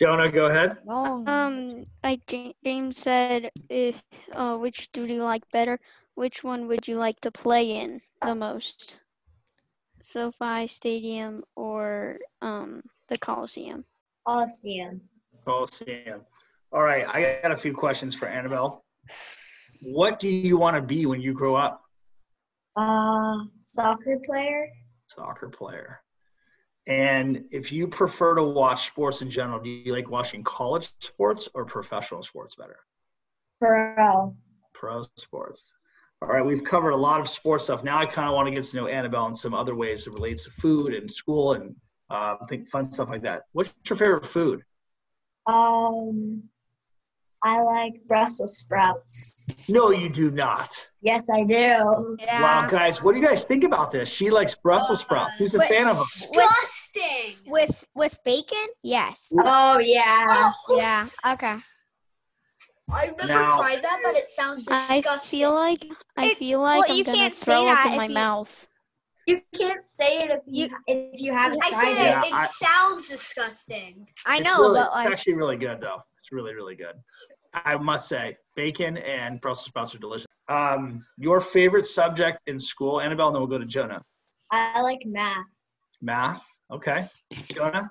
Jonah, 0.00 0.30
go 0.30 0.46
ahead. 0.46 0.78
Um, 0.88 1.84
like 2.04 2.20
James 2.64 2.98
said, 2.98 3.50
if 3.68 4.00
uh, 4.32 4.56
which 4.56 4.90
do 4.92 5.04
you 5.04 5.24
like 5.24 5.42
better? 5.52 5.78
Which 6.14 6.44
one 6.44 6.68
would 6.68 6.86
you 6.86 6.96
like 6.96 7.20
to 7.20 7.30
play 7.30 7.78
in 7.78 8.00
the 8.24 8.34
most? 8.34 8.98
SoFi 10.00 10.68
Stadium 10.68 11.42
or 11.56 12.18
um 12.40 12.82
the 13.08 13.18
Coliseum? 13.18 13.84
Coliseum. 14.26 15.00
Coliseum. 15.44 16.20
All 16.72 16.82
right, 16.82 17.06
I 17.08 17.40
got 17.42 17.52
a 17.52 17.56
few 17.56 17.74
questions 17.74 18.14
for 18.14 18.28
Annabelle. 18.28 18.84
What 19.80 20.20
do 20.20 20.28
you 20.28 20.58
want 20.58 20.76
to 20.76 20.82
be 20.82 21.06
when 21.06 21.20
you 21.20 21.32
grow 21.32 21.54
up? 21.54 21.82
Uh, 22.76 23.38
soccer 23.62 24.18
player. 24.24 24.68
Soccer 25.06 25.48
player. 25.48 26.00
And 26.86 27.44
if 27.50 27.70
you 27.70 27.86
prefer 27.86 28.34
to 28.36 28.42
watch 28.42 28.86
sports 28.86 29.20
in 29.20 29.28
general, 29.28 29.60
do 29.60 29.68
you 29.68 29.92
like 29.92 30.08
watching 30.10 30.42
college 30.42 30.88
sports 31.00 31.48
or 31.54 31.64
professional 31.64 32.22
sports 32.22 32.54
better? 32.54 32.78
Pro. 33.60 34.34
Pro 34.72 35.04
sports. 35.16 35.70
All 36.22 36.28
right, 36.28 36.44
we've 36.44 36.64
covered 36.64 36.90
a 36.90 36.96
lot 36.96 37.20
of 37.20 37.28
sports 37.28 37.64
stuff. 37.64 37.84
Now 37.84 37.98
I 37.98 38.06
kind 38.06 38.28
of 38.28 38.34
want 38.34 38.48
to 38.48 38.54
get 38.54 38.64
to 38.64 38.76
know 38.76 38.86
Annabelle 38.86 39.26
in 39.26 39.34
some 39.34 39.54
other 39.54 39.74
ways 39.74 40.04
that 40.04 40.12
relates 40.12 40.44
to 40.44 40.50
food 40.50 40.94
and 40.94 41.10
school 41.10 41.52
and 41.52 41.76
uh, 42.10 42.36
I 42.40 42.46
think 42.48 42.66
fun 42.66 42.90
stuff 42.90 43.08
like 43.08 43.22
that. 43.22 43.42
What's 43.52 43.72
your 43.88 43.96
favorite 43.96 44.26
food? 44.26 44.62
Um, 45.46 46.44
I 47.42 47.60
like 47.62 47.92
Brussels 48.08 48.58
sprouts. 48.58 49.46
No, 49.68 49.90
you 49.90 50.08
do 50.08 50.30
not. 50.30 50.74
Yes, 51.02 51.30
I 51.30 51.44
do. 51.44 52.16
yeah. 52.20 52.42
Wow, 52.42 52.68
guys, 52.68 53.02
what 53.02 53.12
do 53.14 53.20
you 53.20 53.24
guys 53.26 53.44
think 53.44 53.62
about 53.62 53.92
this? 53.92 54.08
She 54.08 54.28
likes 54.30 54.54
Brussels 54.56 55.00
sprouts. 55.00 55.34
Who's 55.38 55.54
a 55.54 55.58
But 55.58 55.68
fan 55.68 55.86
of 55.88 55.96
them? 55.96 56.04
Disgusting. 56.04 57.34
With 57.46 57.86
with 57.94 58.18
bacon? 58.24 58.66
Yes. 58.82 59.32
Oh 59.38 59.78
yeah. 59.78 60.26
Oh. 60.28 60.76
Yeah. 60.76 61.06
Okay. 61.32 61.56
I've 62.90 63.16
never 63.18 63.28
Now- 63.28 63.56
tried 63.58 63.82
that, 63.82 64.00
but 64.02 64.16
it 64.16 64.26
sounds 64.26 64.64
disgusting. 64.64 65.04
I 65.06 65.18
feel 65.18 65.54
like 65.54 65.84
I 66.16 66.26
It- 66.30 66.38
feel 66.38 66.60
like 66.60 66.80
well, 66.80 66.90
I'm 66.90 66.96
you 66.96 67.04
gonna 67.04 67.18
can't 67.18 67.34
say 67.34 67.52
throw 67.52 67.68
up 67.68 67.76
that 67.84 67.90
in 67.92 67.96
my 67.98 68.06
you- 68.06 68.14
mouth. 68.14 68.68
You 69.26 69.42
can't 69.54 69.82
say 69.84 70.20
it 70.20 70.30
if 70.30 70.40
you, 70.46 70.68
if 70.86 71.20
you 71.20 71.34
haven't 71.34 71.62
I 71.62 71.68
tried 71.68 71.80
said 71.82 71.92
it. 71.92 71.98
Yeah, 71.98 72.22
it. 72.22 72.26
It 72.28 72.32
I- 72.32 72.46
sounds 72.46 73.08
disgusting. 73.10 74.08
I 74.24 74.38
know, 74.40 74.58
really- 74.60 74.80
but 74.80 75.04
it's 75.04 75.12
actually 75.12 75.34
really 75.34 75.56
good 75.58 75.80
though. 75.82 76.02
It's 76.28 76.34
really 76.34 76.54
really 76.54 76.74
good. 76.76 76.94
I 77.54 77.76
must 77.78 78.06
say, 78.06 78.36
bacon 78.54 78.98
and 78.98 79.40
Brussels 79.40 79.66
sprouts 79.66 79.94
are 79.94 79.98
delicious. 79.98 80.26
Um, 80.50 81.02
your 81.16 81.40
favorite 81.40 81.86
subject 81.86 82.42
in 82.46 82.58
school, 82.58 83.00
Annabelle, 83.00 83.28
and 83.28 83.36
then 83.36 83.40
we'll 83.40 83.48
go 83.48 83.56
to 83.56 83.64
Jonah. 83.64 84.02
I 84.52 84.82
like 84.82 85.06
math. 85.06 85.46
Math. 86.02 86.44
Okay. 86.70 87.08
Jonah. 87.50 87.90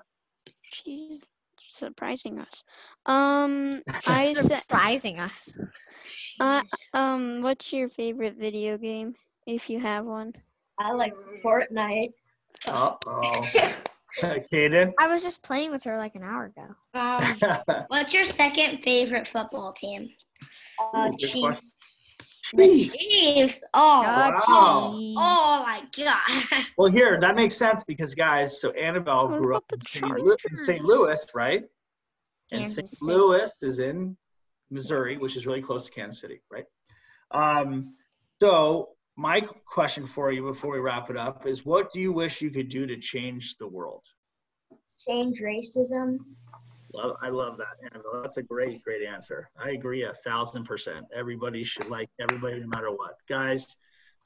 She's 0.62 1.24
surprising 1.68 2.38
us. 2.38 2.62
Um, 3.06 3.82
I 4.06 4.34
said, 4.34 4.56
surprising 4.60 5.18
us. 5.18 5.58
uh, 6.38 6.62
um, 6.94 7.42
what's 7.42 7.72
your 7.72 7.88
favorite 7.88 8.36
video 8.38 8.78
game 8.78 9.16
if 9.48 9.68
you 9.68 9.80
have 9.80 10.04
one? 10.04 10.32
I 10.78 10.92
like 10.92 11.14
Fortnite. 11.44 12.12
Uh 12.68 12.94
oh. 13.04 13.48
Kaden. 14.52 14.92
I 14.98 15.08
was 15.08 15.22
just 15.22 15.44
playing 15.44 15.70
with 15.70 15.84
her 15.84 15.96
like 15.96 16.14
an 16.14 16.22
hour 16.22 16.46
ago. 16.46 16.74
Um, 16.94 17.84
what's 17.88 18.12
your 18.14 18.24
second 18.24 18.82
favorite 18.82 19.26
football 19.26 19.72
team? 19.72 20.08
Uh, 20.94 21.10
Ooh, 21.12 21.16
Chiefs. 21.16 21.74
The 22.54 22.88
Chiefs. 22.88 23.60
Oh, 23.74 24.00
Wow. 24.00 24.40
Oh, 24.48 25.14
oh 25.18 25.62
my 25.66 25.82
god. 25.96 26.64
Well, 26.78 26.90
here 26.90 27.18
that 27.20 27.34
makes 27.34 27.56
sense 27.56 27.84
because 27.84 28.14
guys, 28.14 28.60
so 28.60 28.70
Annabelle 28.70 29.28
grew 29.28 29.56
up 29.56 29.64
in 29.72 29.80
St. 29.80 30.04
Lu- 30.04 30.36
in 30.48 30.56
St. 30.56 30.84
Louis, 30.84 31.26
right? 31.34 31.62
And 32.52 32.60
Kansas 32.60 32.76
St. 32.76 32.88
City. 32.88 33.12
Louis 33.12 33.52
is 33.62 33.78
in 33.80 34.16
Missouri, 34.70 35.18
which 35.18 35.36
is 35.36 35.46
really 35.46 35.60
close 35.60 35.86
to 35.86 35.90
Kansas 35.92 36.20
City, 36.20 36.40
right? 36.50 36.64
Um, 37.32 37.90
so 38.40 38.90
my 39.18 39.40
question 39.66 40.06
for 40.06 40.30
you 40.30 40.44
before 40.44 40.72
we 40.72 40.78
wrap 40.78 41.10
it 41.10 41.16
up 41.16 41.44
is, 41.44 41.66
what 41.66 41.92
do 41.92 42.00
you 42.00 42.12
wish 42.12 42.40
you 42.40 42.50
could 42.50 42.68
do 42.68 42.86
to 42.86 42.96
change 42.96 43.56
the 43.56 43.66
world? 43.66 44.04
Change 45.06 45.40
racism. 45.40 46.18
Love, 46.94 47.16
I 47.20 47.28
love 47.28 47.58
that, 47.58 47.76
Annabelle. 47.82 48.22
That's 48.22 48.36
a 48.36 48.42
great, 48.42 48.82
great 48.84 49.04
answer. 49.04 49.50
I 49.62 49.70
agree 49.70 50.04
a 50.04 50.12
thousand 50.24 50.64
percent. 50.64 51.04
Everybody 51.12 51.64
should 51.64 51.90
like 51.90 52.08
everybody, 52.20 52.60
no 52.60 52.68
matter 52.68 52.92
what. 52.92 53.16
Guys, 53.28 53.76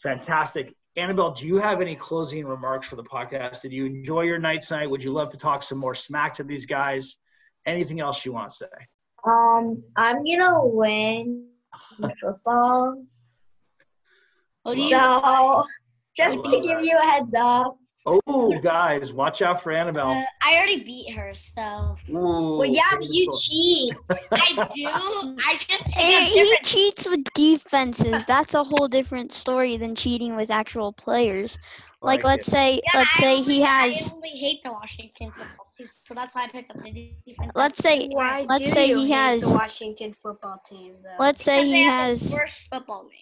fantastic. 0.02 0.74
Annabelle, 0.94 1.30
do 1.30 1.46
you 1.46 1.56
have 1.56 1.80
any 1.80 1.96
closing 1.96 2.44
remarks 2.44 2.86
for 2.86 2.96
the 2.96 3.02
podcast? 3.02 3.62
Did 3.62 3.72
you 3.72 3.86
enjoy 3.86 4.22
your 4.22 4.38
night 4.38 4.60
tonight? 4.60 4.90
Would 4.90 5.02
you 5.02 5.10
love 5.10 5.28
to 5.28 5.38
talk 5.38 5.62
some 5.62 5.78
more 5.78 5.94
smack 5.94 6.34
to 6.34 6.44
these 6.44 6.66
guys? 6.66 7.16
Anything 7.64 8.00
else 8.00 8.26
you 8.26 8.32
want 8.32 8.50
to 8.50 8.54
say? 8.56 8.86
Um, 9.24 9.82
I'm 9.96 10.22
gonna 10.22 10.66
win 10.66 11.48
some 11.90 12.12
football. 12.20 13.02
What 14.62 14.74
do 14.74 14.80
you? 14.80 14.90
So, 14.90 15.64
just 16.16 16.44
to 16.44 16.50
give 16.50 16.62
that. 16.62 16.84
you 16.84 16.96
a 16.98 17.02
heads 17.04 17.34
up. 17.34 17.76
Oh, 18.04 18.58
guys, 18.62 19.12
watch 19.12 19.42
out 19.42 19.62
for 19.62 19.70
Annabelle. 19.70 20.10
Uh, 20.10 20.24
I 20.42 20.56
already 20.56 20.82
beat 20.82 21.12
her, 21.14 21.32
so 21.34 21.96
Ooh, 22.10 22.58
Well, 22.58 22.66
yeah, 22.66 22.82
but 22.90 23.04
you 23.04 23.30
cheat. 23.40 23.94
I 24.32 24.68
do. 24.74 24.88
I 24.88 25.56
just 25.56 25.84
pick 25.84 25.94
Hey, 25.94 26.24
he 26.24 26.34
different. 26.42 26.64
cheats 26.64 27.08
with 27.08 27.24
defenses. 27.34 28.26
That's 28.26 28.54
a 28.54 28.64
whole 28.64 28.88
different 28.88 29.32
story 29.32 29.76
than 29.76 29.94
cheating 29.94 30.34
with 30.34 30.50
actual 30.50 30.92
players. 30.92 31.58
Like, 32.00 32.24
Like 32.24 32.24
let's 32.24 32.48
say, 32.48 32.80
Yeah, 32.92 33.00
let's 33.00 33.16
I 33.16 33.20
say 33.20 33.32
only- 33.36 33.42
he 33.52 33.60
has, 33.62 34.10
I 34.12 34.14
only 34.16 34.30
hate 34.30 34.64
the 34.64 34.72
Washington 34.72 35.30
football 35.30 35.66
team, 35.78 35.88
so 36.04 36.14
that's 36.14 36.34
why 36.34 36.42
I 36.42 36.48
picked 36.48 36.70
up 36.72 36.82
the 36.82 37.12
defense. 37.24 37.52
let's 37.54 37.78
say, 37.78 38.08
Why 38.10 38.44
let's 38.48 38.64
do 38.64 38.70
say 38.70 38.88
you 38.88 38.96
he 38.96 39.02
hate 39.06 39.14
has, 39.14 39.42
the 39.42 39.50
Washington 39.50 40.12
football 40.12 40.60
team 40.66 40.96
though? 41.04 41.16
let's 41.20 41.44
say 41.44 41.58
Because 41.58 41.70
they 41.70 41.76
he 41.76 41.82
have 41.84 42.18
the 42.18 42.24
has, 42.24 42.32
worst 42.32 42.62
football 42.72 43.04
name. 43.04 43.21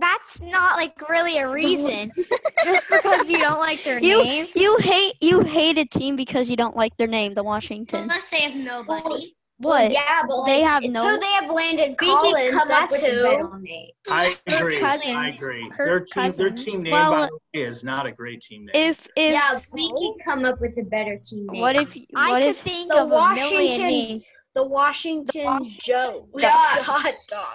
That's 0.00 0.42
not 0.42 0.76
like 0.76 1.08
really 1.08 1.38
a 1.38 1.48
reason. 1.50 2.10
Just 2.64 2.90
because 2.90 3.30
you 3.30 3.38
don't 3.38 3.58
like 3.60 3.82
their 3.84 3.98
You- 4.00 4.22
name. 4.24 4.46
you 4.54 4.76
hate, 4.78 5.14
you 5.20 5.40
hate 5.40 5.78
a 5.78 5.84
team 5.84 6.16
because 6.16 6.48
you 6.50 6.56
don't 6.56 6.76
like 6.76 6.96
their 6.96 7.06
name, 7.06 7.34
the 7.34 7.42
Washington. 7.44 8.02
Unless 8.02 8.28
they 8.30 8.40
have 8.40 8.54
nobody. 8.54 9.34
What? 9.58 9.92
Yeah, 9.92 10.22
but 10.26 10.46
They 10.46 10.62
like, 10.62 10.70
have 10.70 10.82
it's- 10.82 10.94
no- 10.94 11.02
so 11.02 11.18
they 11.20 11.32
have 11.46 11.50
Landon 11.54 11.90
we 11.90 12.06
can 12.06 12.16
Collins. 12.16 12.50
come 12.50 12.60
up 12.60 12.68
That's 12.68 13.02
with 13.02 13.12
who. 13.12 13.60
I 14.08 14.34
Kirk 14.48 14.58
agree. 14.60 14.82
I 14.82 15.32
agree. 15.36 15.70
Kirk 15.70 16.08
their 16.14 16.30
team, 16.30 16.32
their 16.38 16.50
team 16.56 16.82
name, 16.82 16.92
Well, 16.94 17.12
by 17.12 17.26
the 17.26 17.32
way, 17.60 17.66
is 17.66 17.84
not 17.84 18.06
a 18.06 18.12
great 18.12 18.40
team 18.40 18.64
name. 18.64 18.70
If, 18.74 19.06
if, 19.16 19.34
yeah, 19.34 19.58
we 19.72 19.88
can 19.90 20.14
come 20.24 20.46
up 20.46 20.62
with 20.62 20.78
a 20.78 20.82
better 20.84 21.18
team 21.22 21.46
name. 21.52 21.60
what 21.60 21.76
if, 21.76 21.94
I 22.16 22.30
what 22.30 22.42
could 22.42 22.56
if, 22.56 22.62
think 22.62 22.90
The 22.90 23.00
of 23.02 23.06
a 23.08 23.10
million 23.10 23.36
Washington- 23.52 23.86
names. 23.86 24.30
The 24.54 24.66
Washington 24.66 25.70
Joes 25.78 26.22
Dogs. 26.32 26.42
hot 26.42 27.12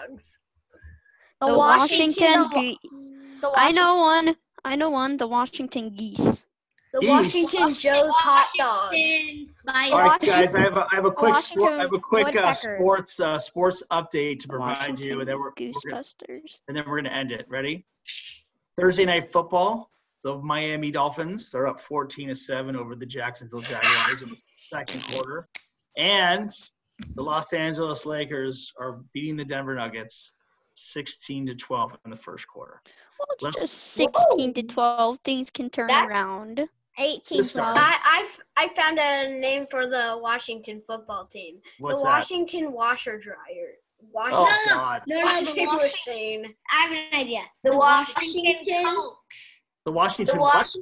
dogs. 0.07 0.39
The, 1.45 1.51
the 1.51 1.57
Washington. 1.57 2.25
Washington, 2.25 2.49
the, 2.51 2.75
Ge- 2.75 3.43
I 3.43 3.47
Washington- 3.47 3.75
know 3.75 3.95
one, 3.97 4.35
I 4.63 4.75
know 4.75 4.89
one, 4.89 5.17
the 5.17 5.27
Washington 5.27 5.89
Geese. 5.95 6.45
The 6.93 7.01
Geese. 7.01 7.09
Washington 7.09 7.69
Joe's 7.73 8.15
hot 8.15 8.47
dogs. 8.57 8.97
Spiders. 9.59 9.93
All 9.93 9.99
right, 9.99 10.21
guys, 10.21 10.55
I 10.55 10.61
have 10.61 10.77
a, 10.77 10.85
I 10.91 10.95
have 10.95 11.05
a 11.05 11.11
quick 11.11 11.35
sport, 11.35 11.73
I 11.73 11.77
have 11.81 11.93
a 11.93 11.99
quick 11.99 12.35
uh, 12.35 12.53
sports 12.53 13.19
uh, 13.19 13.37
sports 13.39 13.83
update 13.91 14.39
to 14.39 14.47
provide 14.47 14.99
you, 14.99 15.19
and 15.19 15.27
then 15.27 15.37
we're, 15.37 15.49
Washington 15.49 15.73
we're 15.83 15.91
gonna, 15.91 16.41
and 16.67 16.77
then 16.77 16.83
we're 16.87 17.01
gonna 17.01 17.09
end 17.15 17.31
it. 17.31 17.45
Ready? 17.49 17.83
Thursday 18.77 19.05
night 19.05 19.29
football. 19.31 19.89
The 20.23 20.37
Miami 20.37 20.89
Dolphins 20.89 21.53
are 21.53 21.67
up 21.67 21.79
14 21.79 22.29
to 22.29 22.35
seven 22.35 22.75
over 22.75 22.95
the 22.95 23.05
Jacksonville 23.05 23.59
Jaguars 23.59 24.23
in 24.23 24.29
the 24.29 24.41
second 24.71 25.03
quarter, 25.11 25.47
and 25.97 26.49
the 27.15 27.21
Los 27.21 27.51
Angeles 27.53 28.05
Lakers 28.05 28.71
are 28.79 29.01
beating 29.13 29.35
the 29.35 29.45
Denver 29.45 29.75
Nuggets 29.75 30.31
16 30.75 31.47
to 31.47 31.55
12 31.55 31.97
in 32.05 32.11
the 32.11 32.17
first 32.17 32.47
quarter. 32.47 32.81
Well, 33.19 33.27
it's 33.31 33.41
Let's- 33.41 33.59
just 33.61 33.73
16 33.93 34.53
to 34.53 34.63
12. 34.63 35.19
Things 35.23 35.49
can 35.49 35.69
turn 35.69 35.87
That's- 35.87 36.07
around. 36.09 36.67
18 36.97 37.43
12. 37.49 37.75
I 37.77 37.97
I've 38.05 38.41
I 38.55 38.73
found 38.73 38.97
a 38.99 39.37
name 39.41 39.65
for 39.69 39.85
the 39.85 40.17
Washington 40.21 40.81
football 40.87 41.25
team. 41.25 41.59
What's 41.79 41.97
the 42.01 42.03
that? 42.03 42.09
Washington 42.09 42.71
washer 42.71 43.19
dryer. 43.19 43.35
Oh 44.01 44.07
Washington, 44.13 44.55
God! 44.69 45.01
No, 45.07 45.15
no, 45.15 45.21
the 45.21 45.25
washing 45.25 45.65
Washington, 45.67 45.77
machine. 45.81 46.55
I 46.71 46.75
have 46.83 46.91
an 46.93 47.19
idea. 47.19 47.41
The 47.65 47.75
Washington- 47.75 48.85
Cokes. 48.85 49.61
The 49.83 49.91
The, 49.91 49.91
Washington. 49.91 50.39
what? 50.39 50.55
Was- 50.55 50.77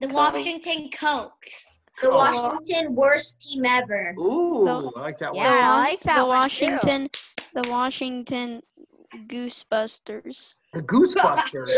The 0.00 0.08
Washington 0.08 0.90
Cokes. 0.90 1.64
the 2.00 2.10
Oh. 2.10 2.14
Washington 2.14 2.94
worst 2.94 3.42
team 3.42 3.66
ever. 3.66 4.14
Ooh, 4.18 4.66
I 4.96 5.00
like 5.00 5.18
that 5.18 5.34
one. 5.34 5.44
Yeah. 5.44 5.50
I 5.52 5.78
like 5.90 6.00
that 6.00 6.16
the 6.16 6.24
one 6.24 6.48
too. 6.48 6.64
Washington, 6.66 7.10
the 7.52 7.68
Washington 7.70 8.62
Goosebusters. 9.26 10.54
The 10.72 10.82
Goosebusters. 10.82 11.70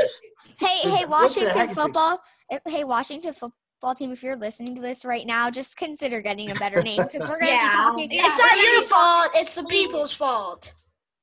Hey, 0.61 0.89
hey, 0.91 1.05
Washington 1.07 1.51
heck 1.57 1.71
is 1.71 1.77
it? 1.79 1.81
football. 1.83 2.21
Eh, 2.53 2.59
hey, 2.69 2.85
Washington 2.85 3.33
football 3.33 3.95
team, 3.97 4.13
if 4.13 4.23
you're 4.23 4.37
listening 4.37 4.77
to 4.77 4.81
this 4.83 5.05
right 5.05 5.27
now, 5.27 5.51
just 5.51 5.77
consider 5.77 6.21
getting 6.21 6.51
a 6.51 6.55
better 6.57 6.81
name 6.83 7.01
because 7.03 7.29
we're 7.29 7.41
gonna 7.41 7.47
Yeah. 7.51 7.69
be 7.71 7.75
talking. 7.75 8.11
Yeah, 8.13 8.23
it's 8.27 8.39
not 8.39 8.57
your 8.57 8.81
be 8.83 8.87
talking- 8.87 8.89
fault. 8.89 9.31
It's 9.43 9.55
the 9.57 9.65
people's 9.65 10.13
fault. 10.15 10.73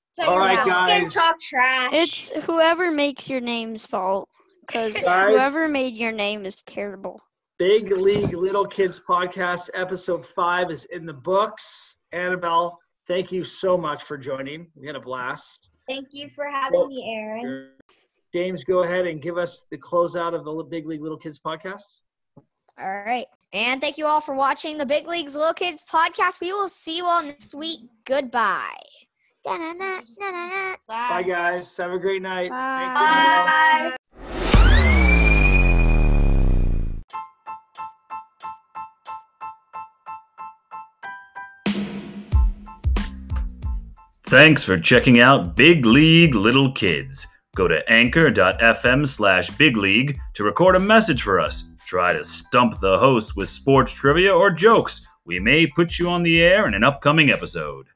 It's 0.09 0.19
not 0.19 0.27
All 0.27 0.33
your 0.35 0.43
right, 0.43 0.57
fault. 0.57 0.67
guys. 0.67 1.01
Can 1.01 1.09
talk 1.11 1.39
trash. 1.39 1.89
It's 1.93 2.29
whoever 2.45 2.91
makes 2.91 3.29
your 3.29 3.39
name's 3.41 3.85
fault. 3.85 4.27
Because 4.67 4.93
Guys. 5.03 5.29
whoever 5.29 5.67
made 5.69 5.93
your 5.93 6.11
name 6.11 6.45
is 6.45 6.61
terrible. 6.63 7.21
Big 7.57 7.95
League 7.95 8.33
Little 8.33 8.65
Kids 8.65 8.99
Podcast, 8.99 9.69
episode 9.75 10.25
five 10.25 10.71
is 10.71 10.85
in 10.85 11.05
the 11.05 11.13
books. 11.13 11.95
Annabelle, 12.11 12.77
thank 13.07 13.31
you 13.31 13.43
so 13.45 13.77
much 13.77 14.03
for 14.03 14.17
joining. 14.17 14.67
We 14.75 14.87
had 14.87 14.95
a 14.97 14.99
blast. 15.01 15.69
Thank 15.87 16.09
you 16.11 16.29
for 16.29 16.45
having 16.45 16.79
Well- 16.79 16.87
me, 16.87 17.03
Aaron. 17.15 17.71
James, 18.33 18.63
go 18.63 18.83
ahead 18.83 19.07
and 19.07 19.21
give 19.21 19.37
us 19.37 19.65
the 19.71 19.77
closeout 19.77 20.33
of 20.33 20.45
the 20.45 20.63
Big 20.63 20.87
League 20.87 21.01
Little 21.01 21.17
Kids 21.17 21.37
Podcast. 21.37 21.99
All 22.79 23.03
right, 23.05 23.25
and 23.51 23.81
thank 23.81 23.97
you 23.97 24.05
all 24.05 24.21
for 24.21 24.33
watching 24.33 24.77
the 24.77 24.85
Big 24.85 25.05
Leagues 25.05 25.35
Little 25.35 25.53
Kids 25.53 25.83
podcast. 25.83 26.39
We 26.39 26.53
will 26.53 26.69
see 26.69 26.95
you 26.95 27.05
all 27.05 27.21
next 27.21 27.53
week. 27.53 27.81
Goodbye. 28.05 28.71
Da-na-na, 29.43 30.01
na-na-na. 30.19 30.75
Bye, 30.87 31.23
guys. 31.23 31.75
Have 31.75 31.91
a 31.91 31.99
great 31.99 32.21
night. 32.21 32.51
Bye. 32.51 33.89
Bye. 33.89 33.97
Thanks 44.31 44.63
for 44.63 44.79
checking 44.79 45.19
out 45.19 45.57
Big 45.57 45.85
League 45.85 46.35
Little 46.35 46.71
Kids. 46.71 47.27
Go 47.53 47.67
to 47.67 47.83
anchor.fm 47.91 49.05
slash 49.05 49.49
big 49.57 49.75
league 49.75 50.17
to 50.35 50.45
record 50.45 50.77
a 50.77 50.79
message 50.79 51.21
for 51.21 51.37
us. 51.37 51.65
Try 51.85 52.13
to 52.13 52.23
stump 52.23 52.79
the 52.79 52.97
host 52.97 53.35
with 53.35 53.49
sports 53.49 53.91
trivia 53.91 54.33
or 54.33 54.49
jokes. 54.49 55.05
We 55.25 55.41
may 55.41 55.67
put 55.67 55.99
you 55.99 56.07
on 56.07 56.23
the 56.23 56.41
air 56.41 56.65
in 56.65 56.73
an 56.73 56.81
upcoming 56.85 57.29
episode. 57.29 57.87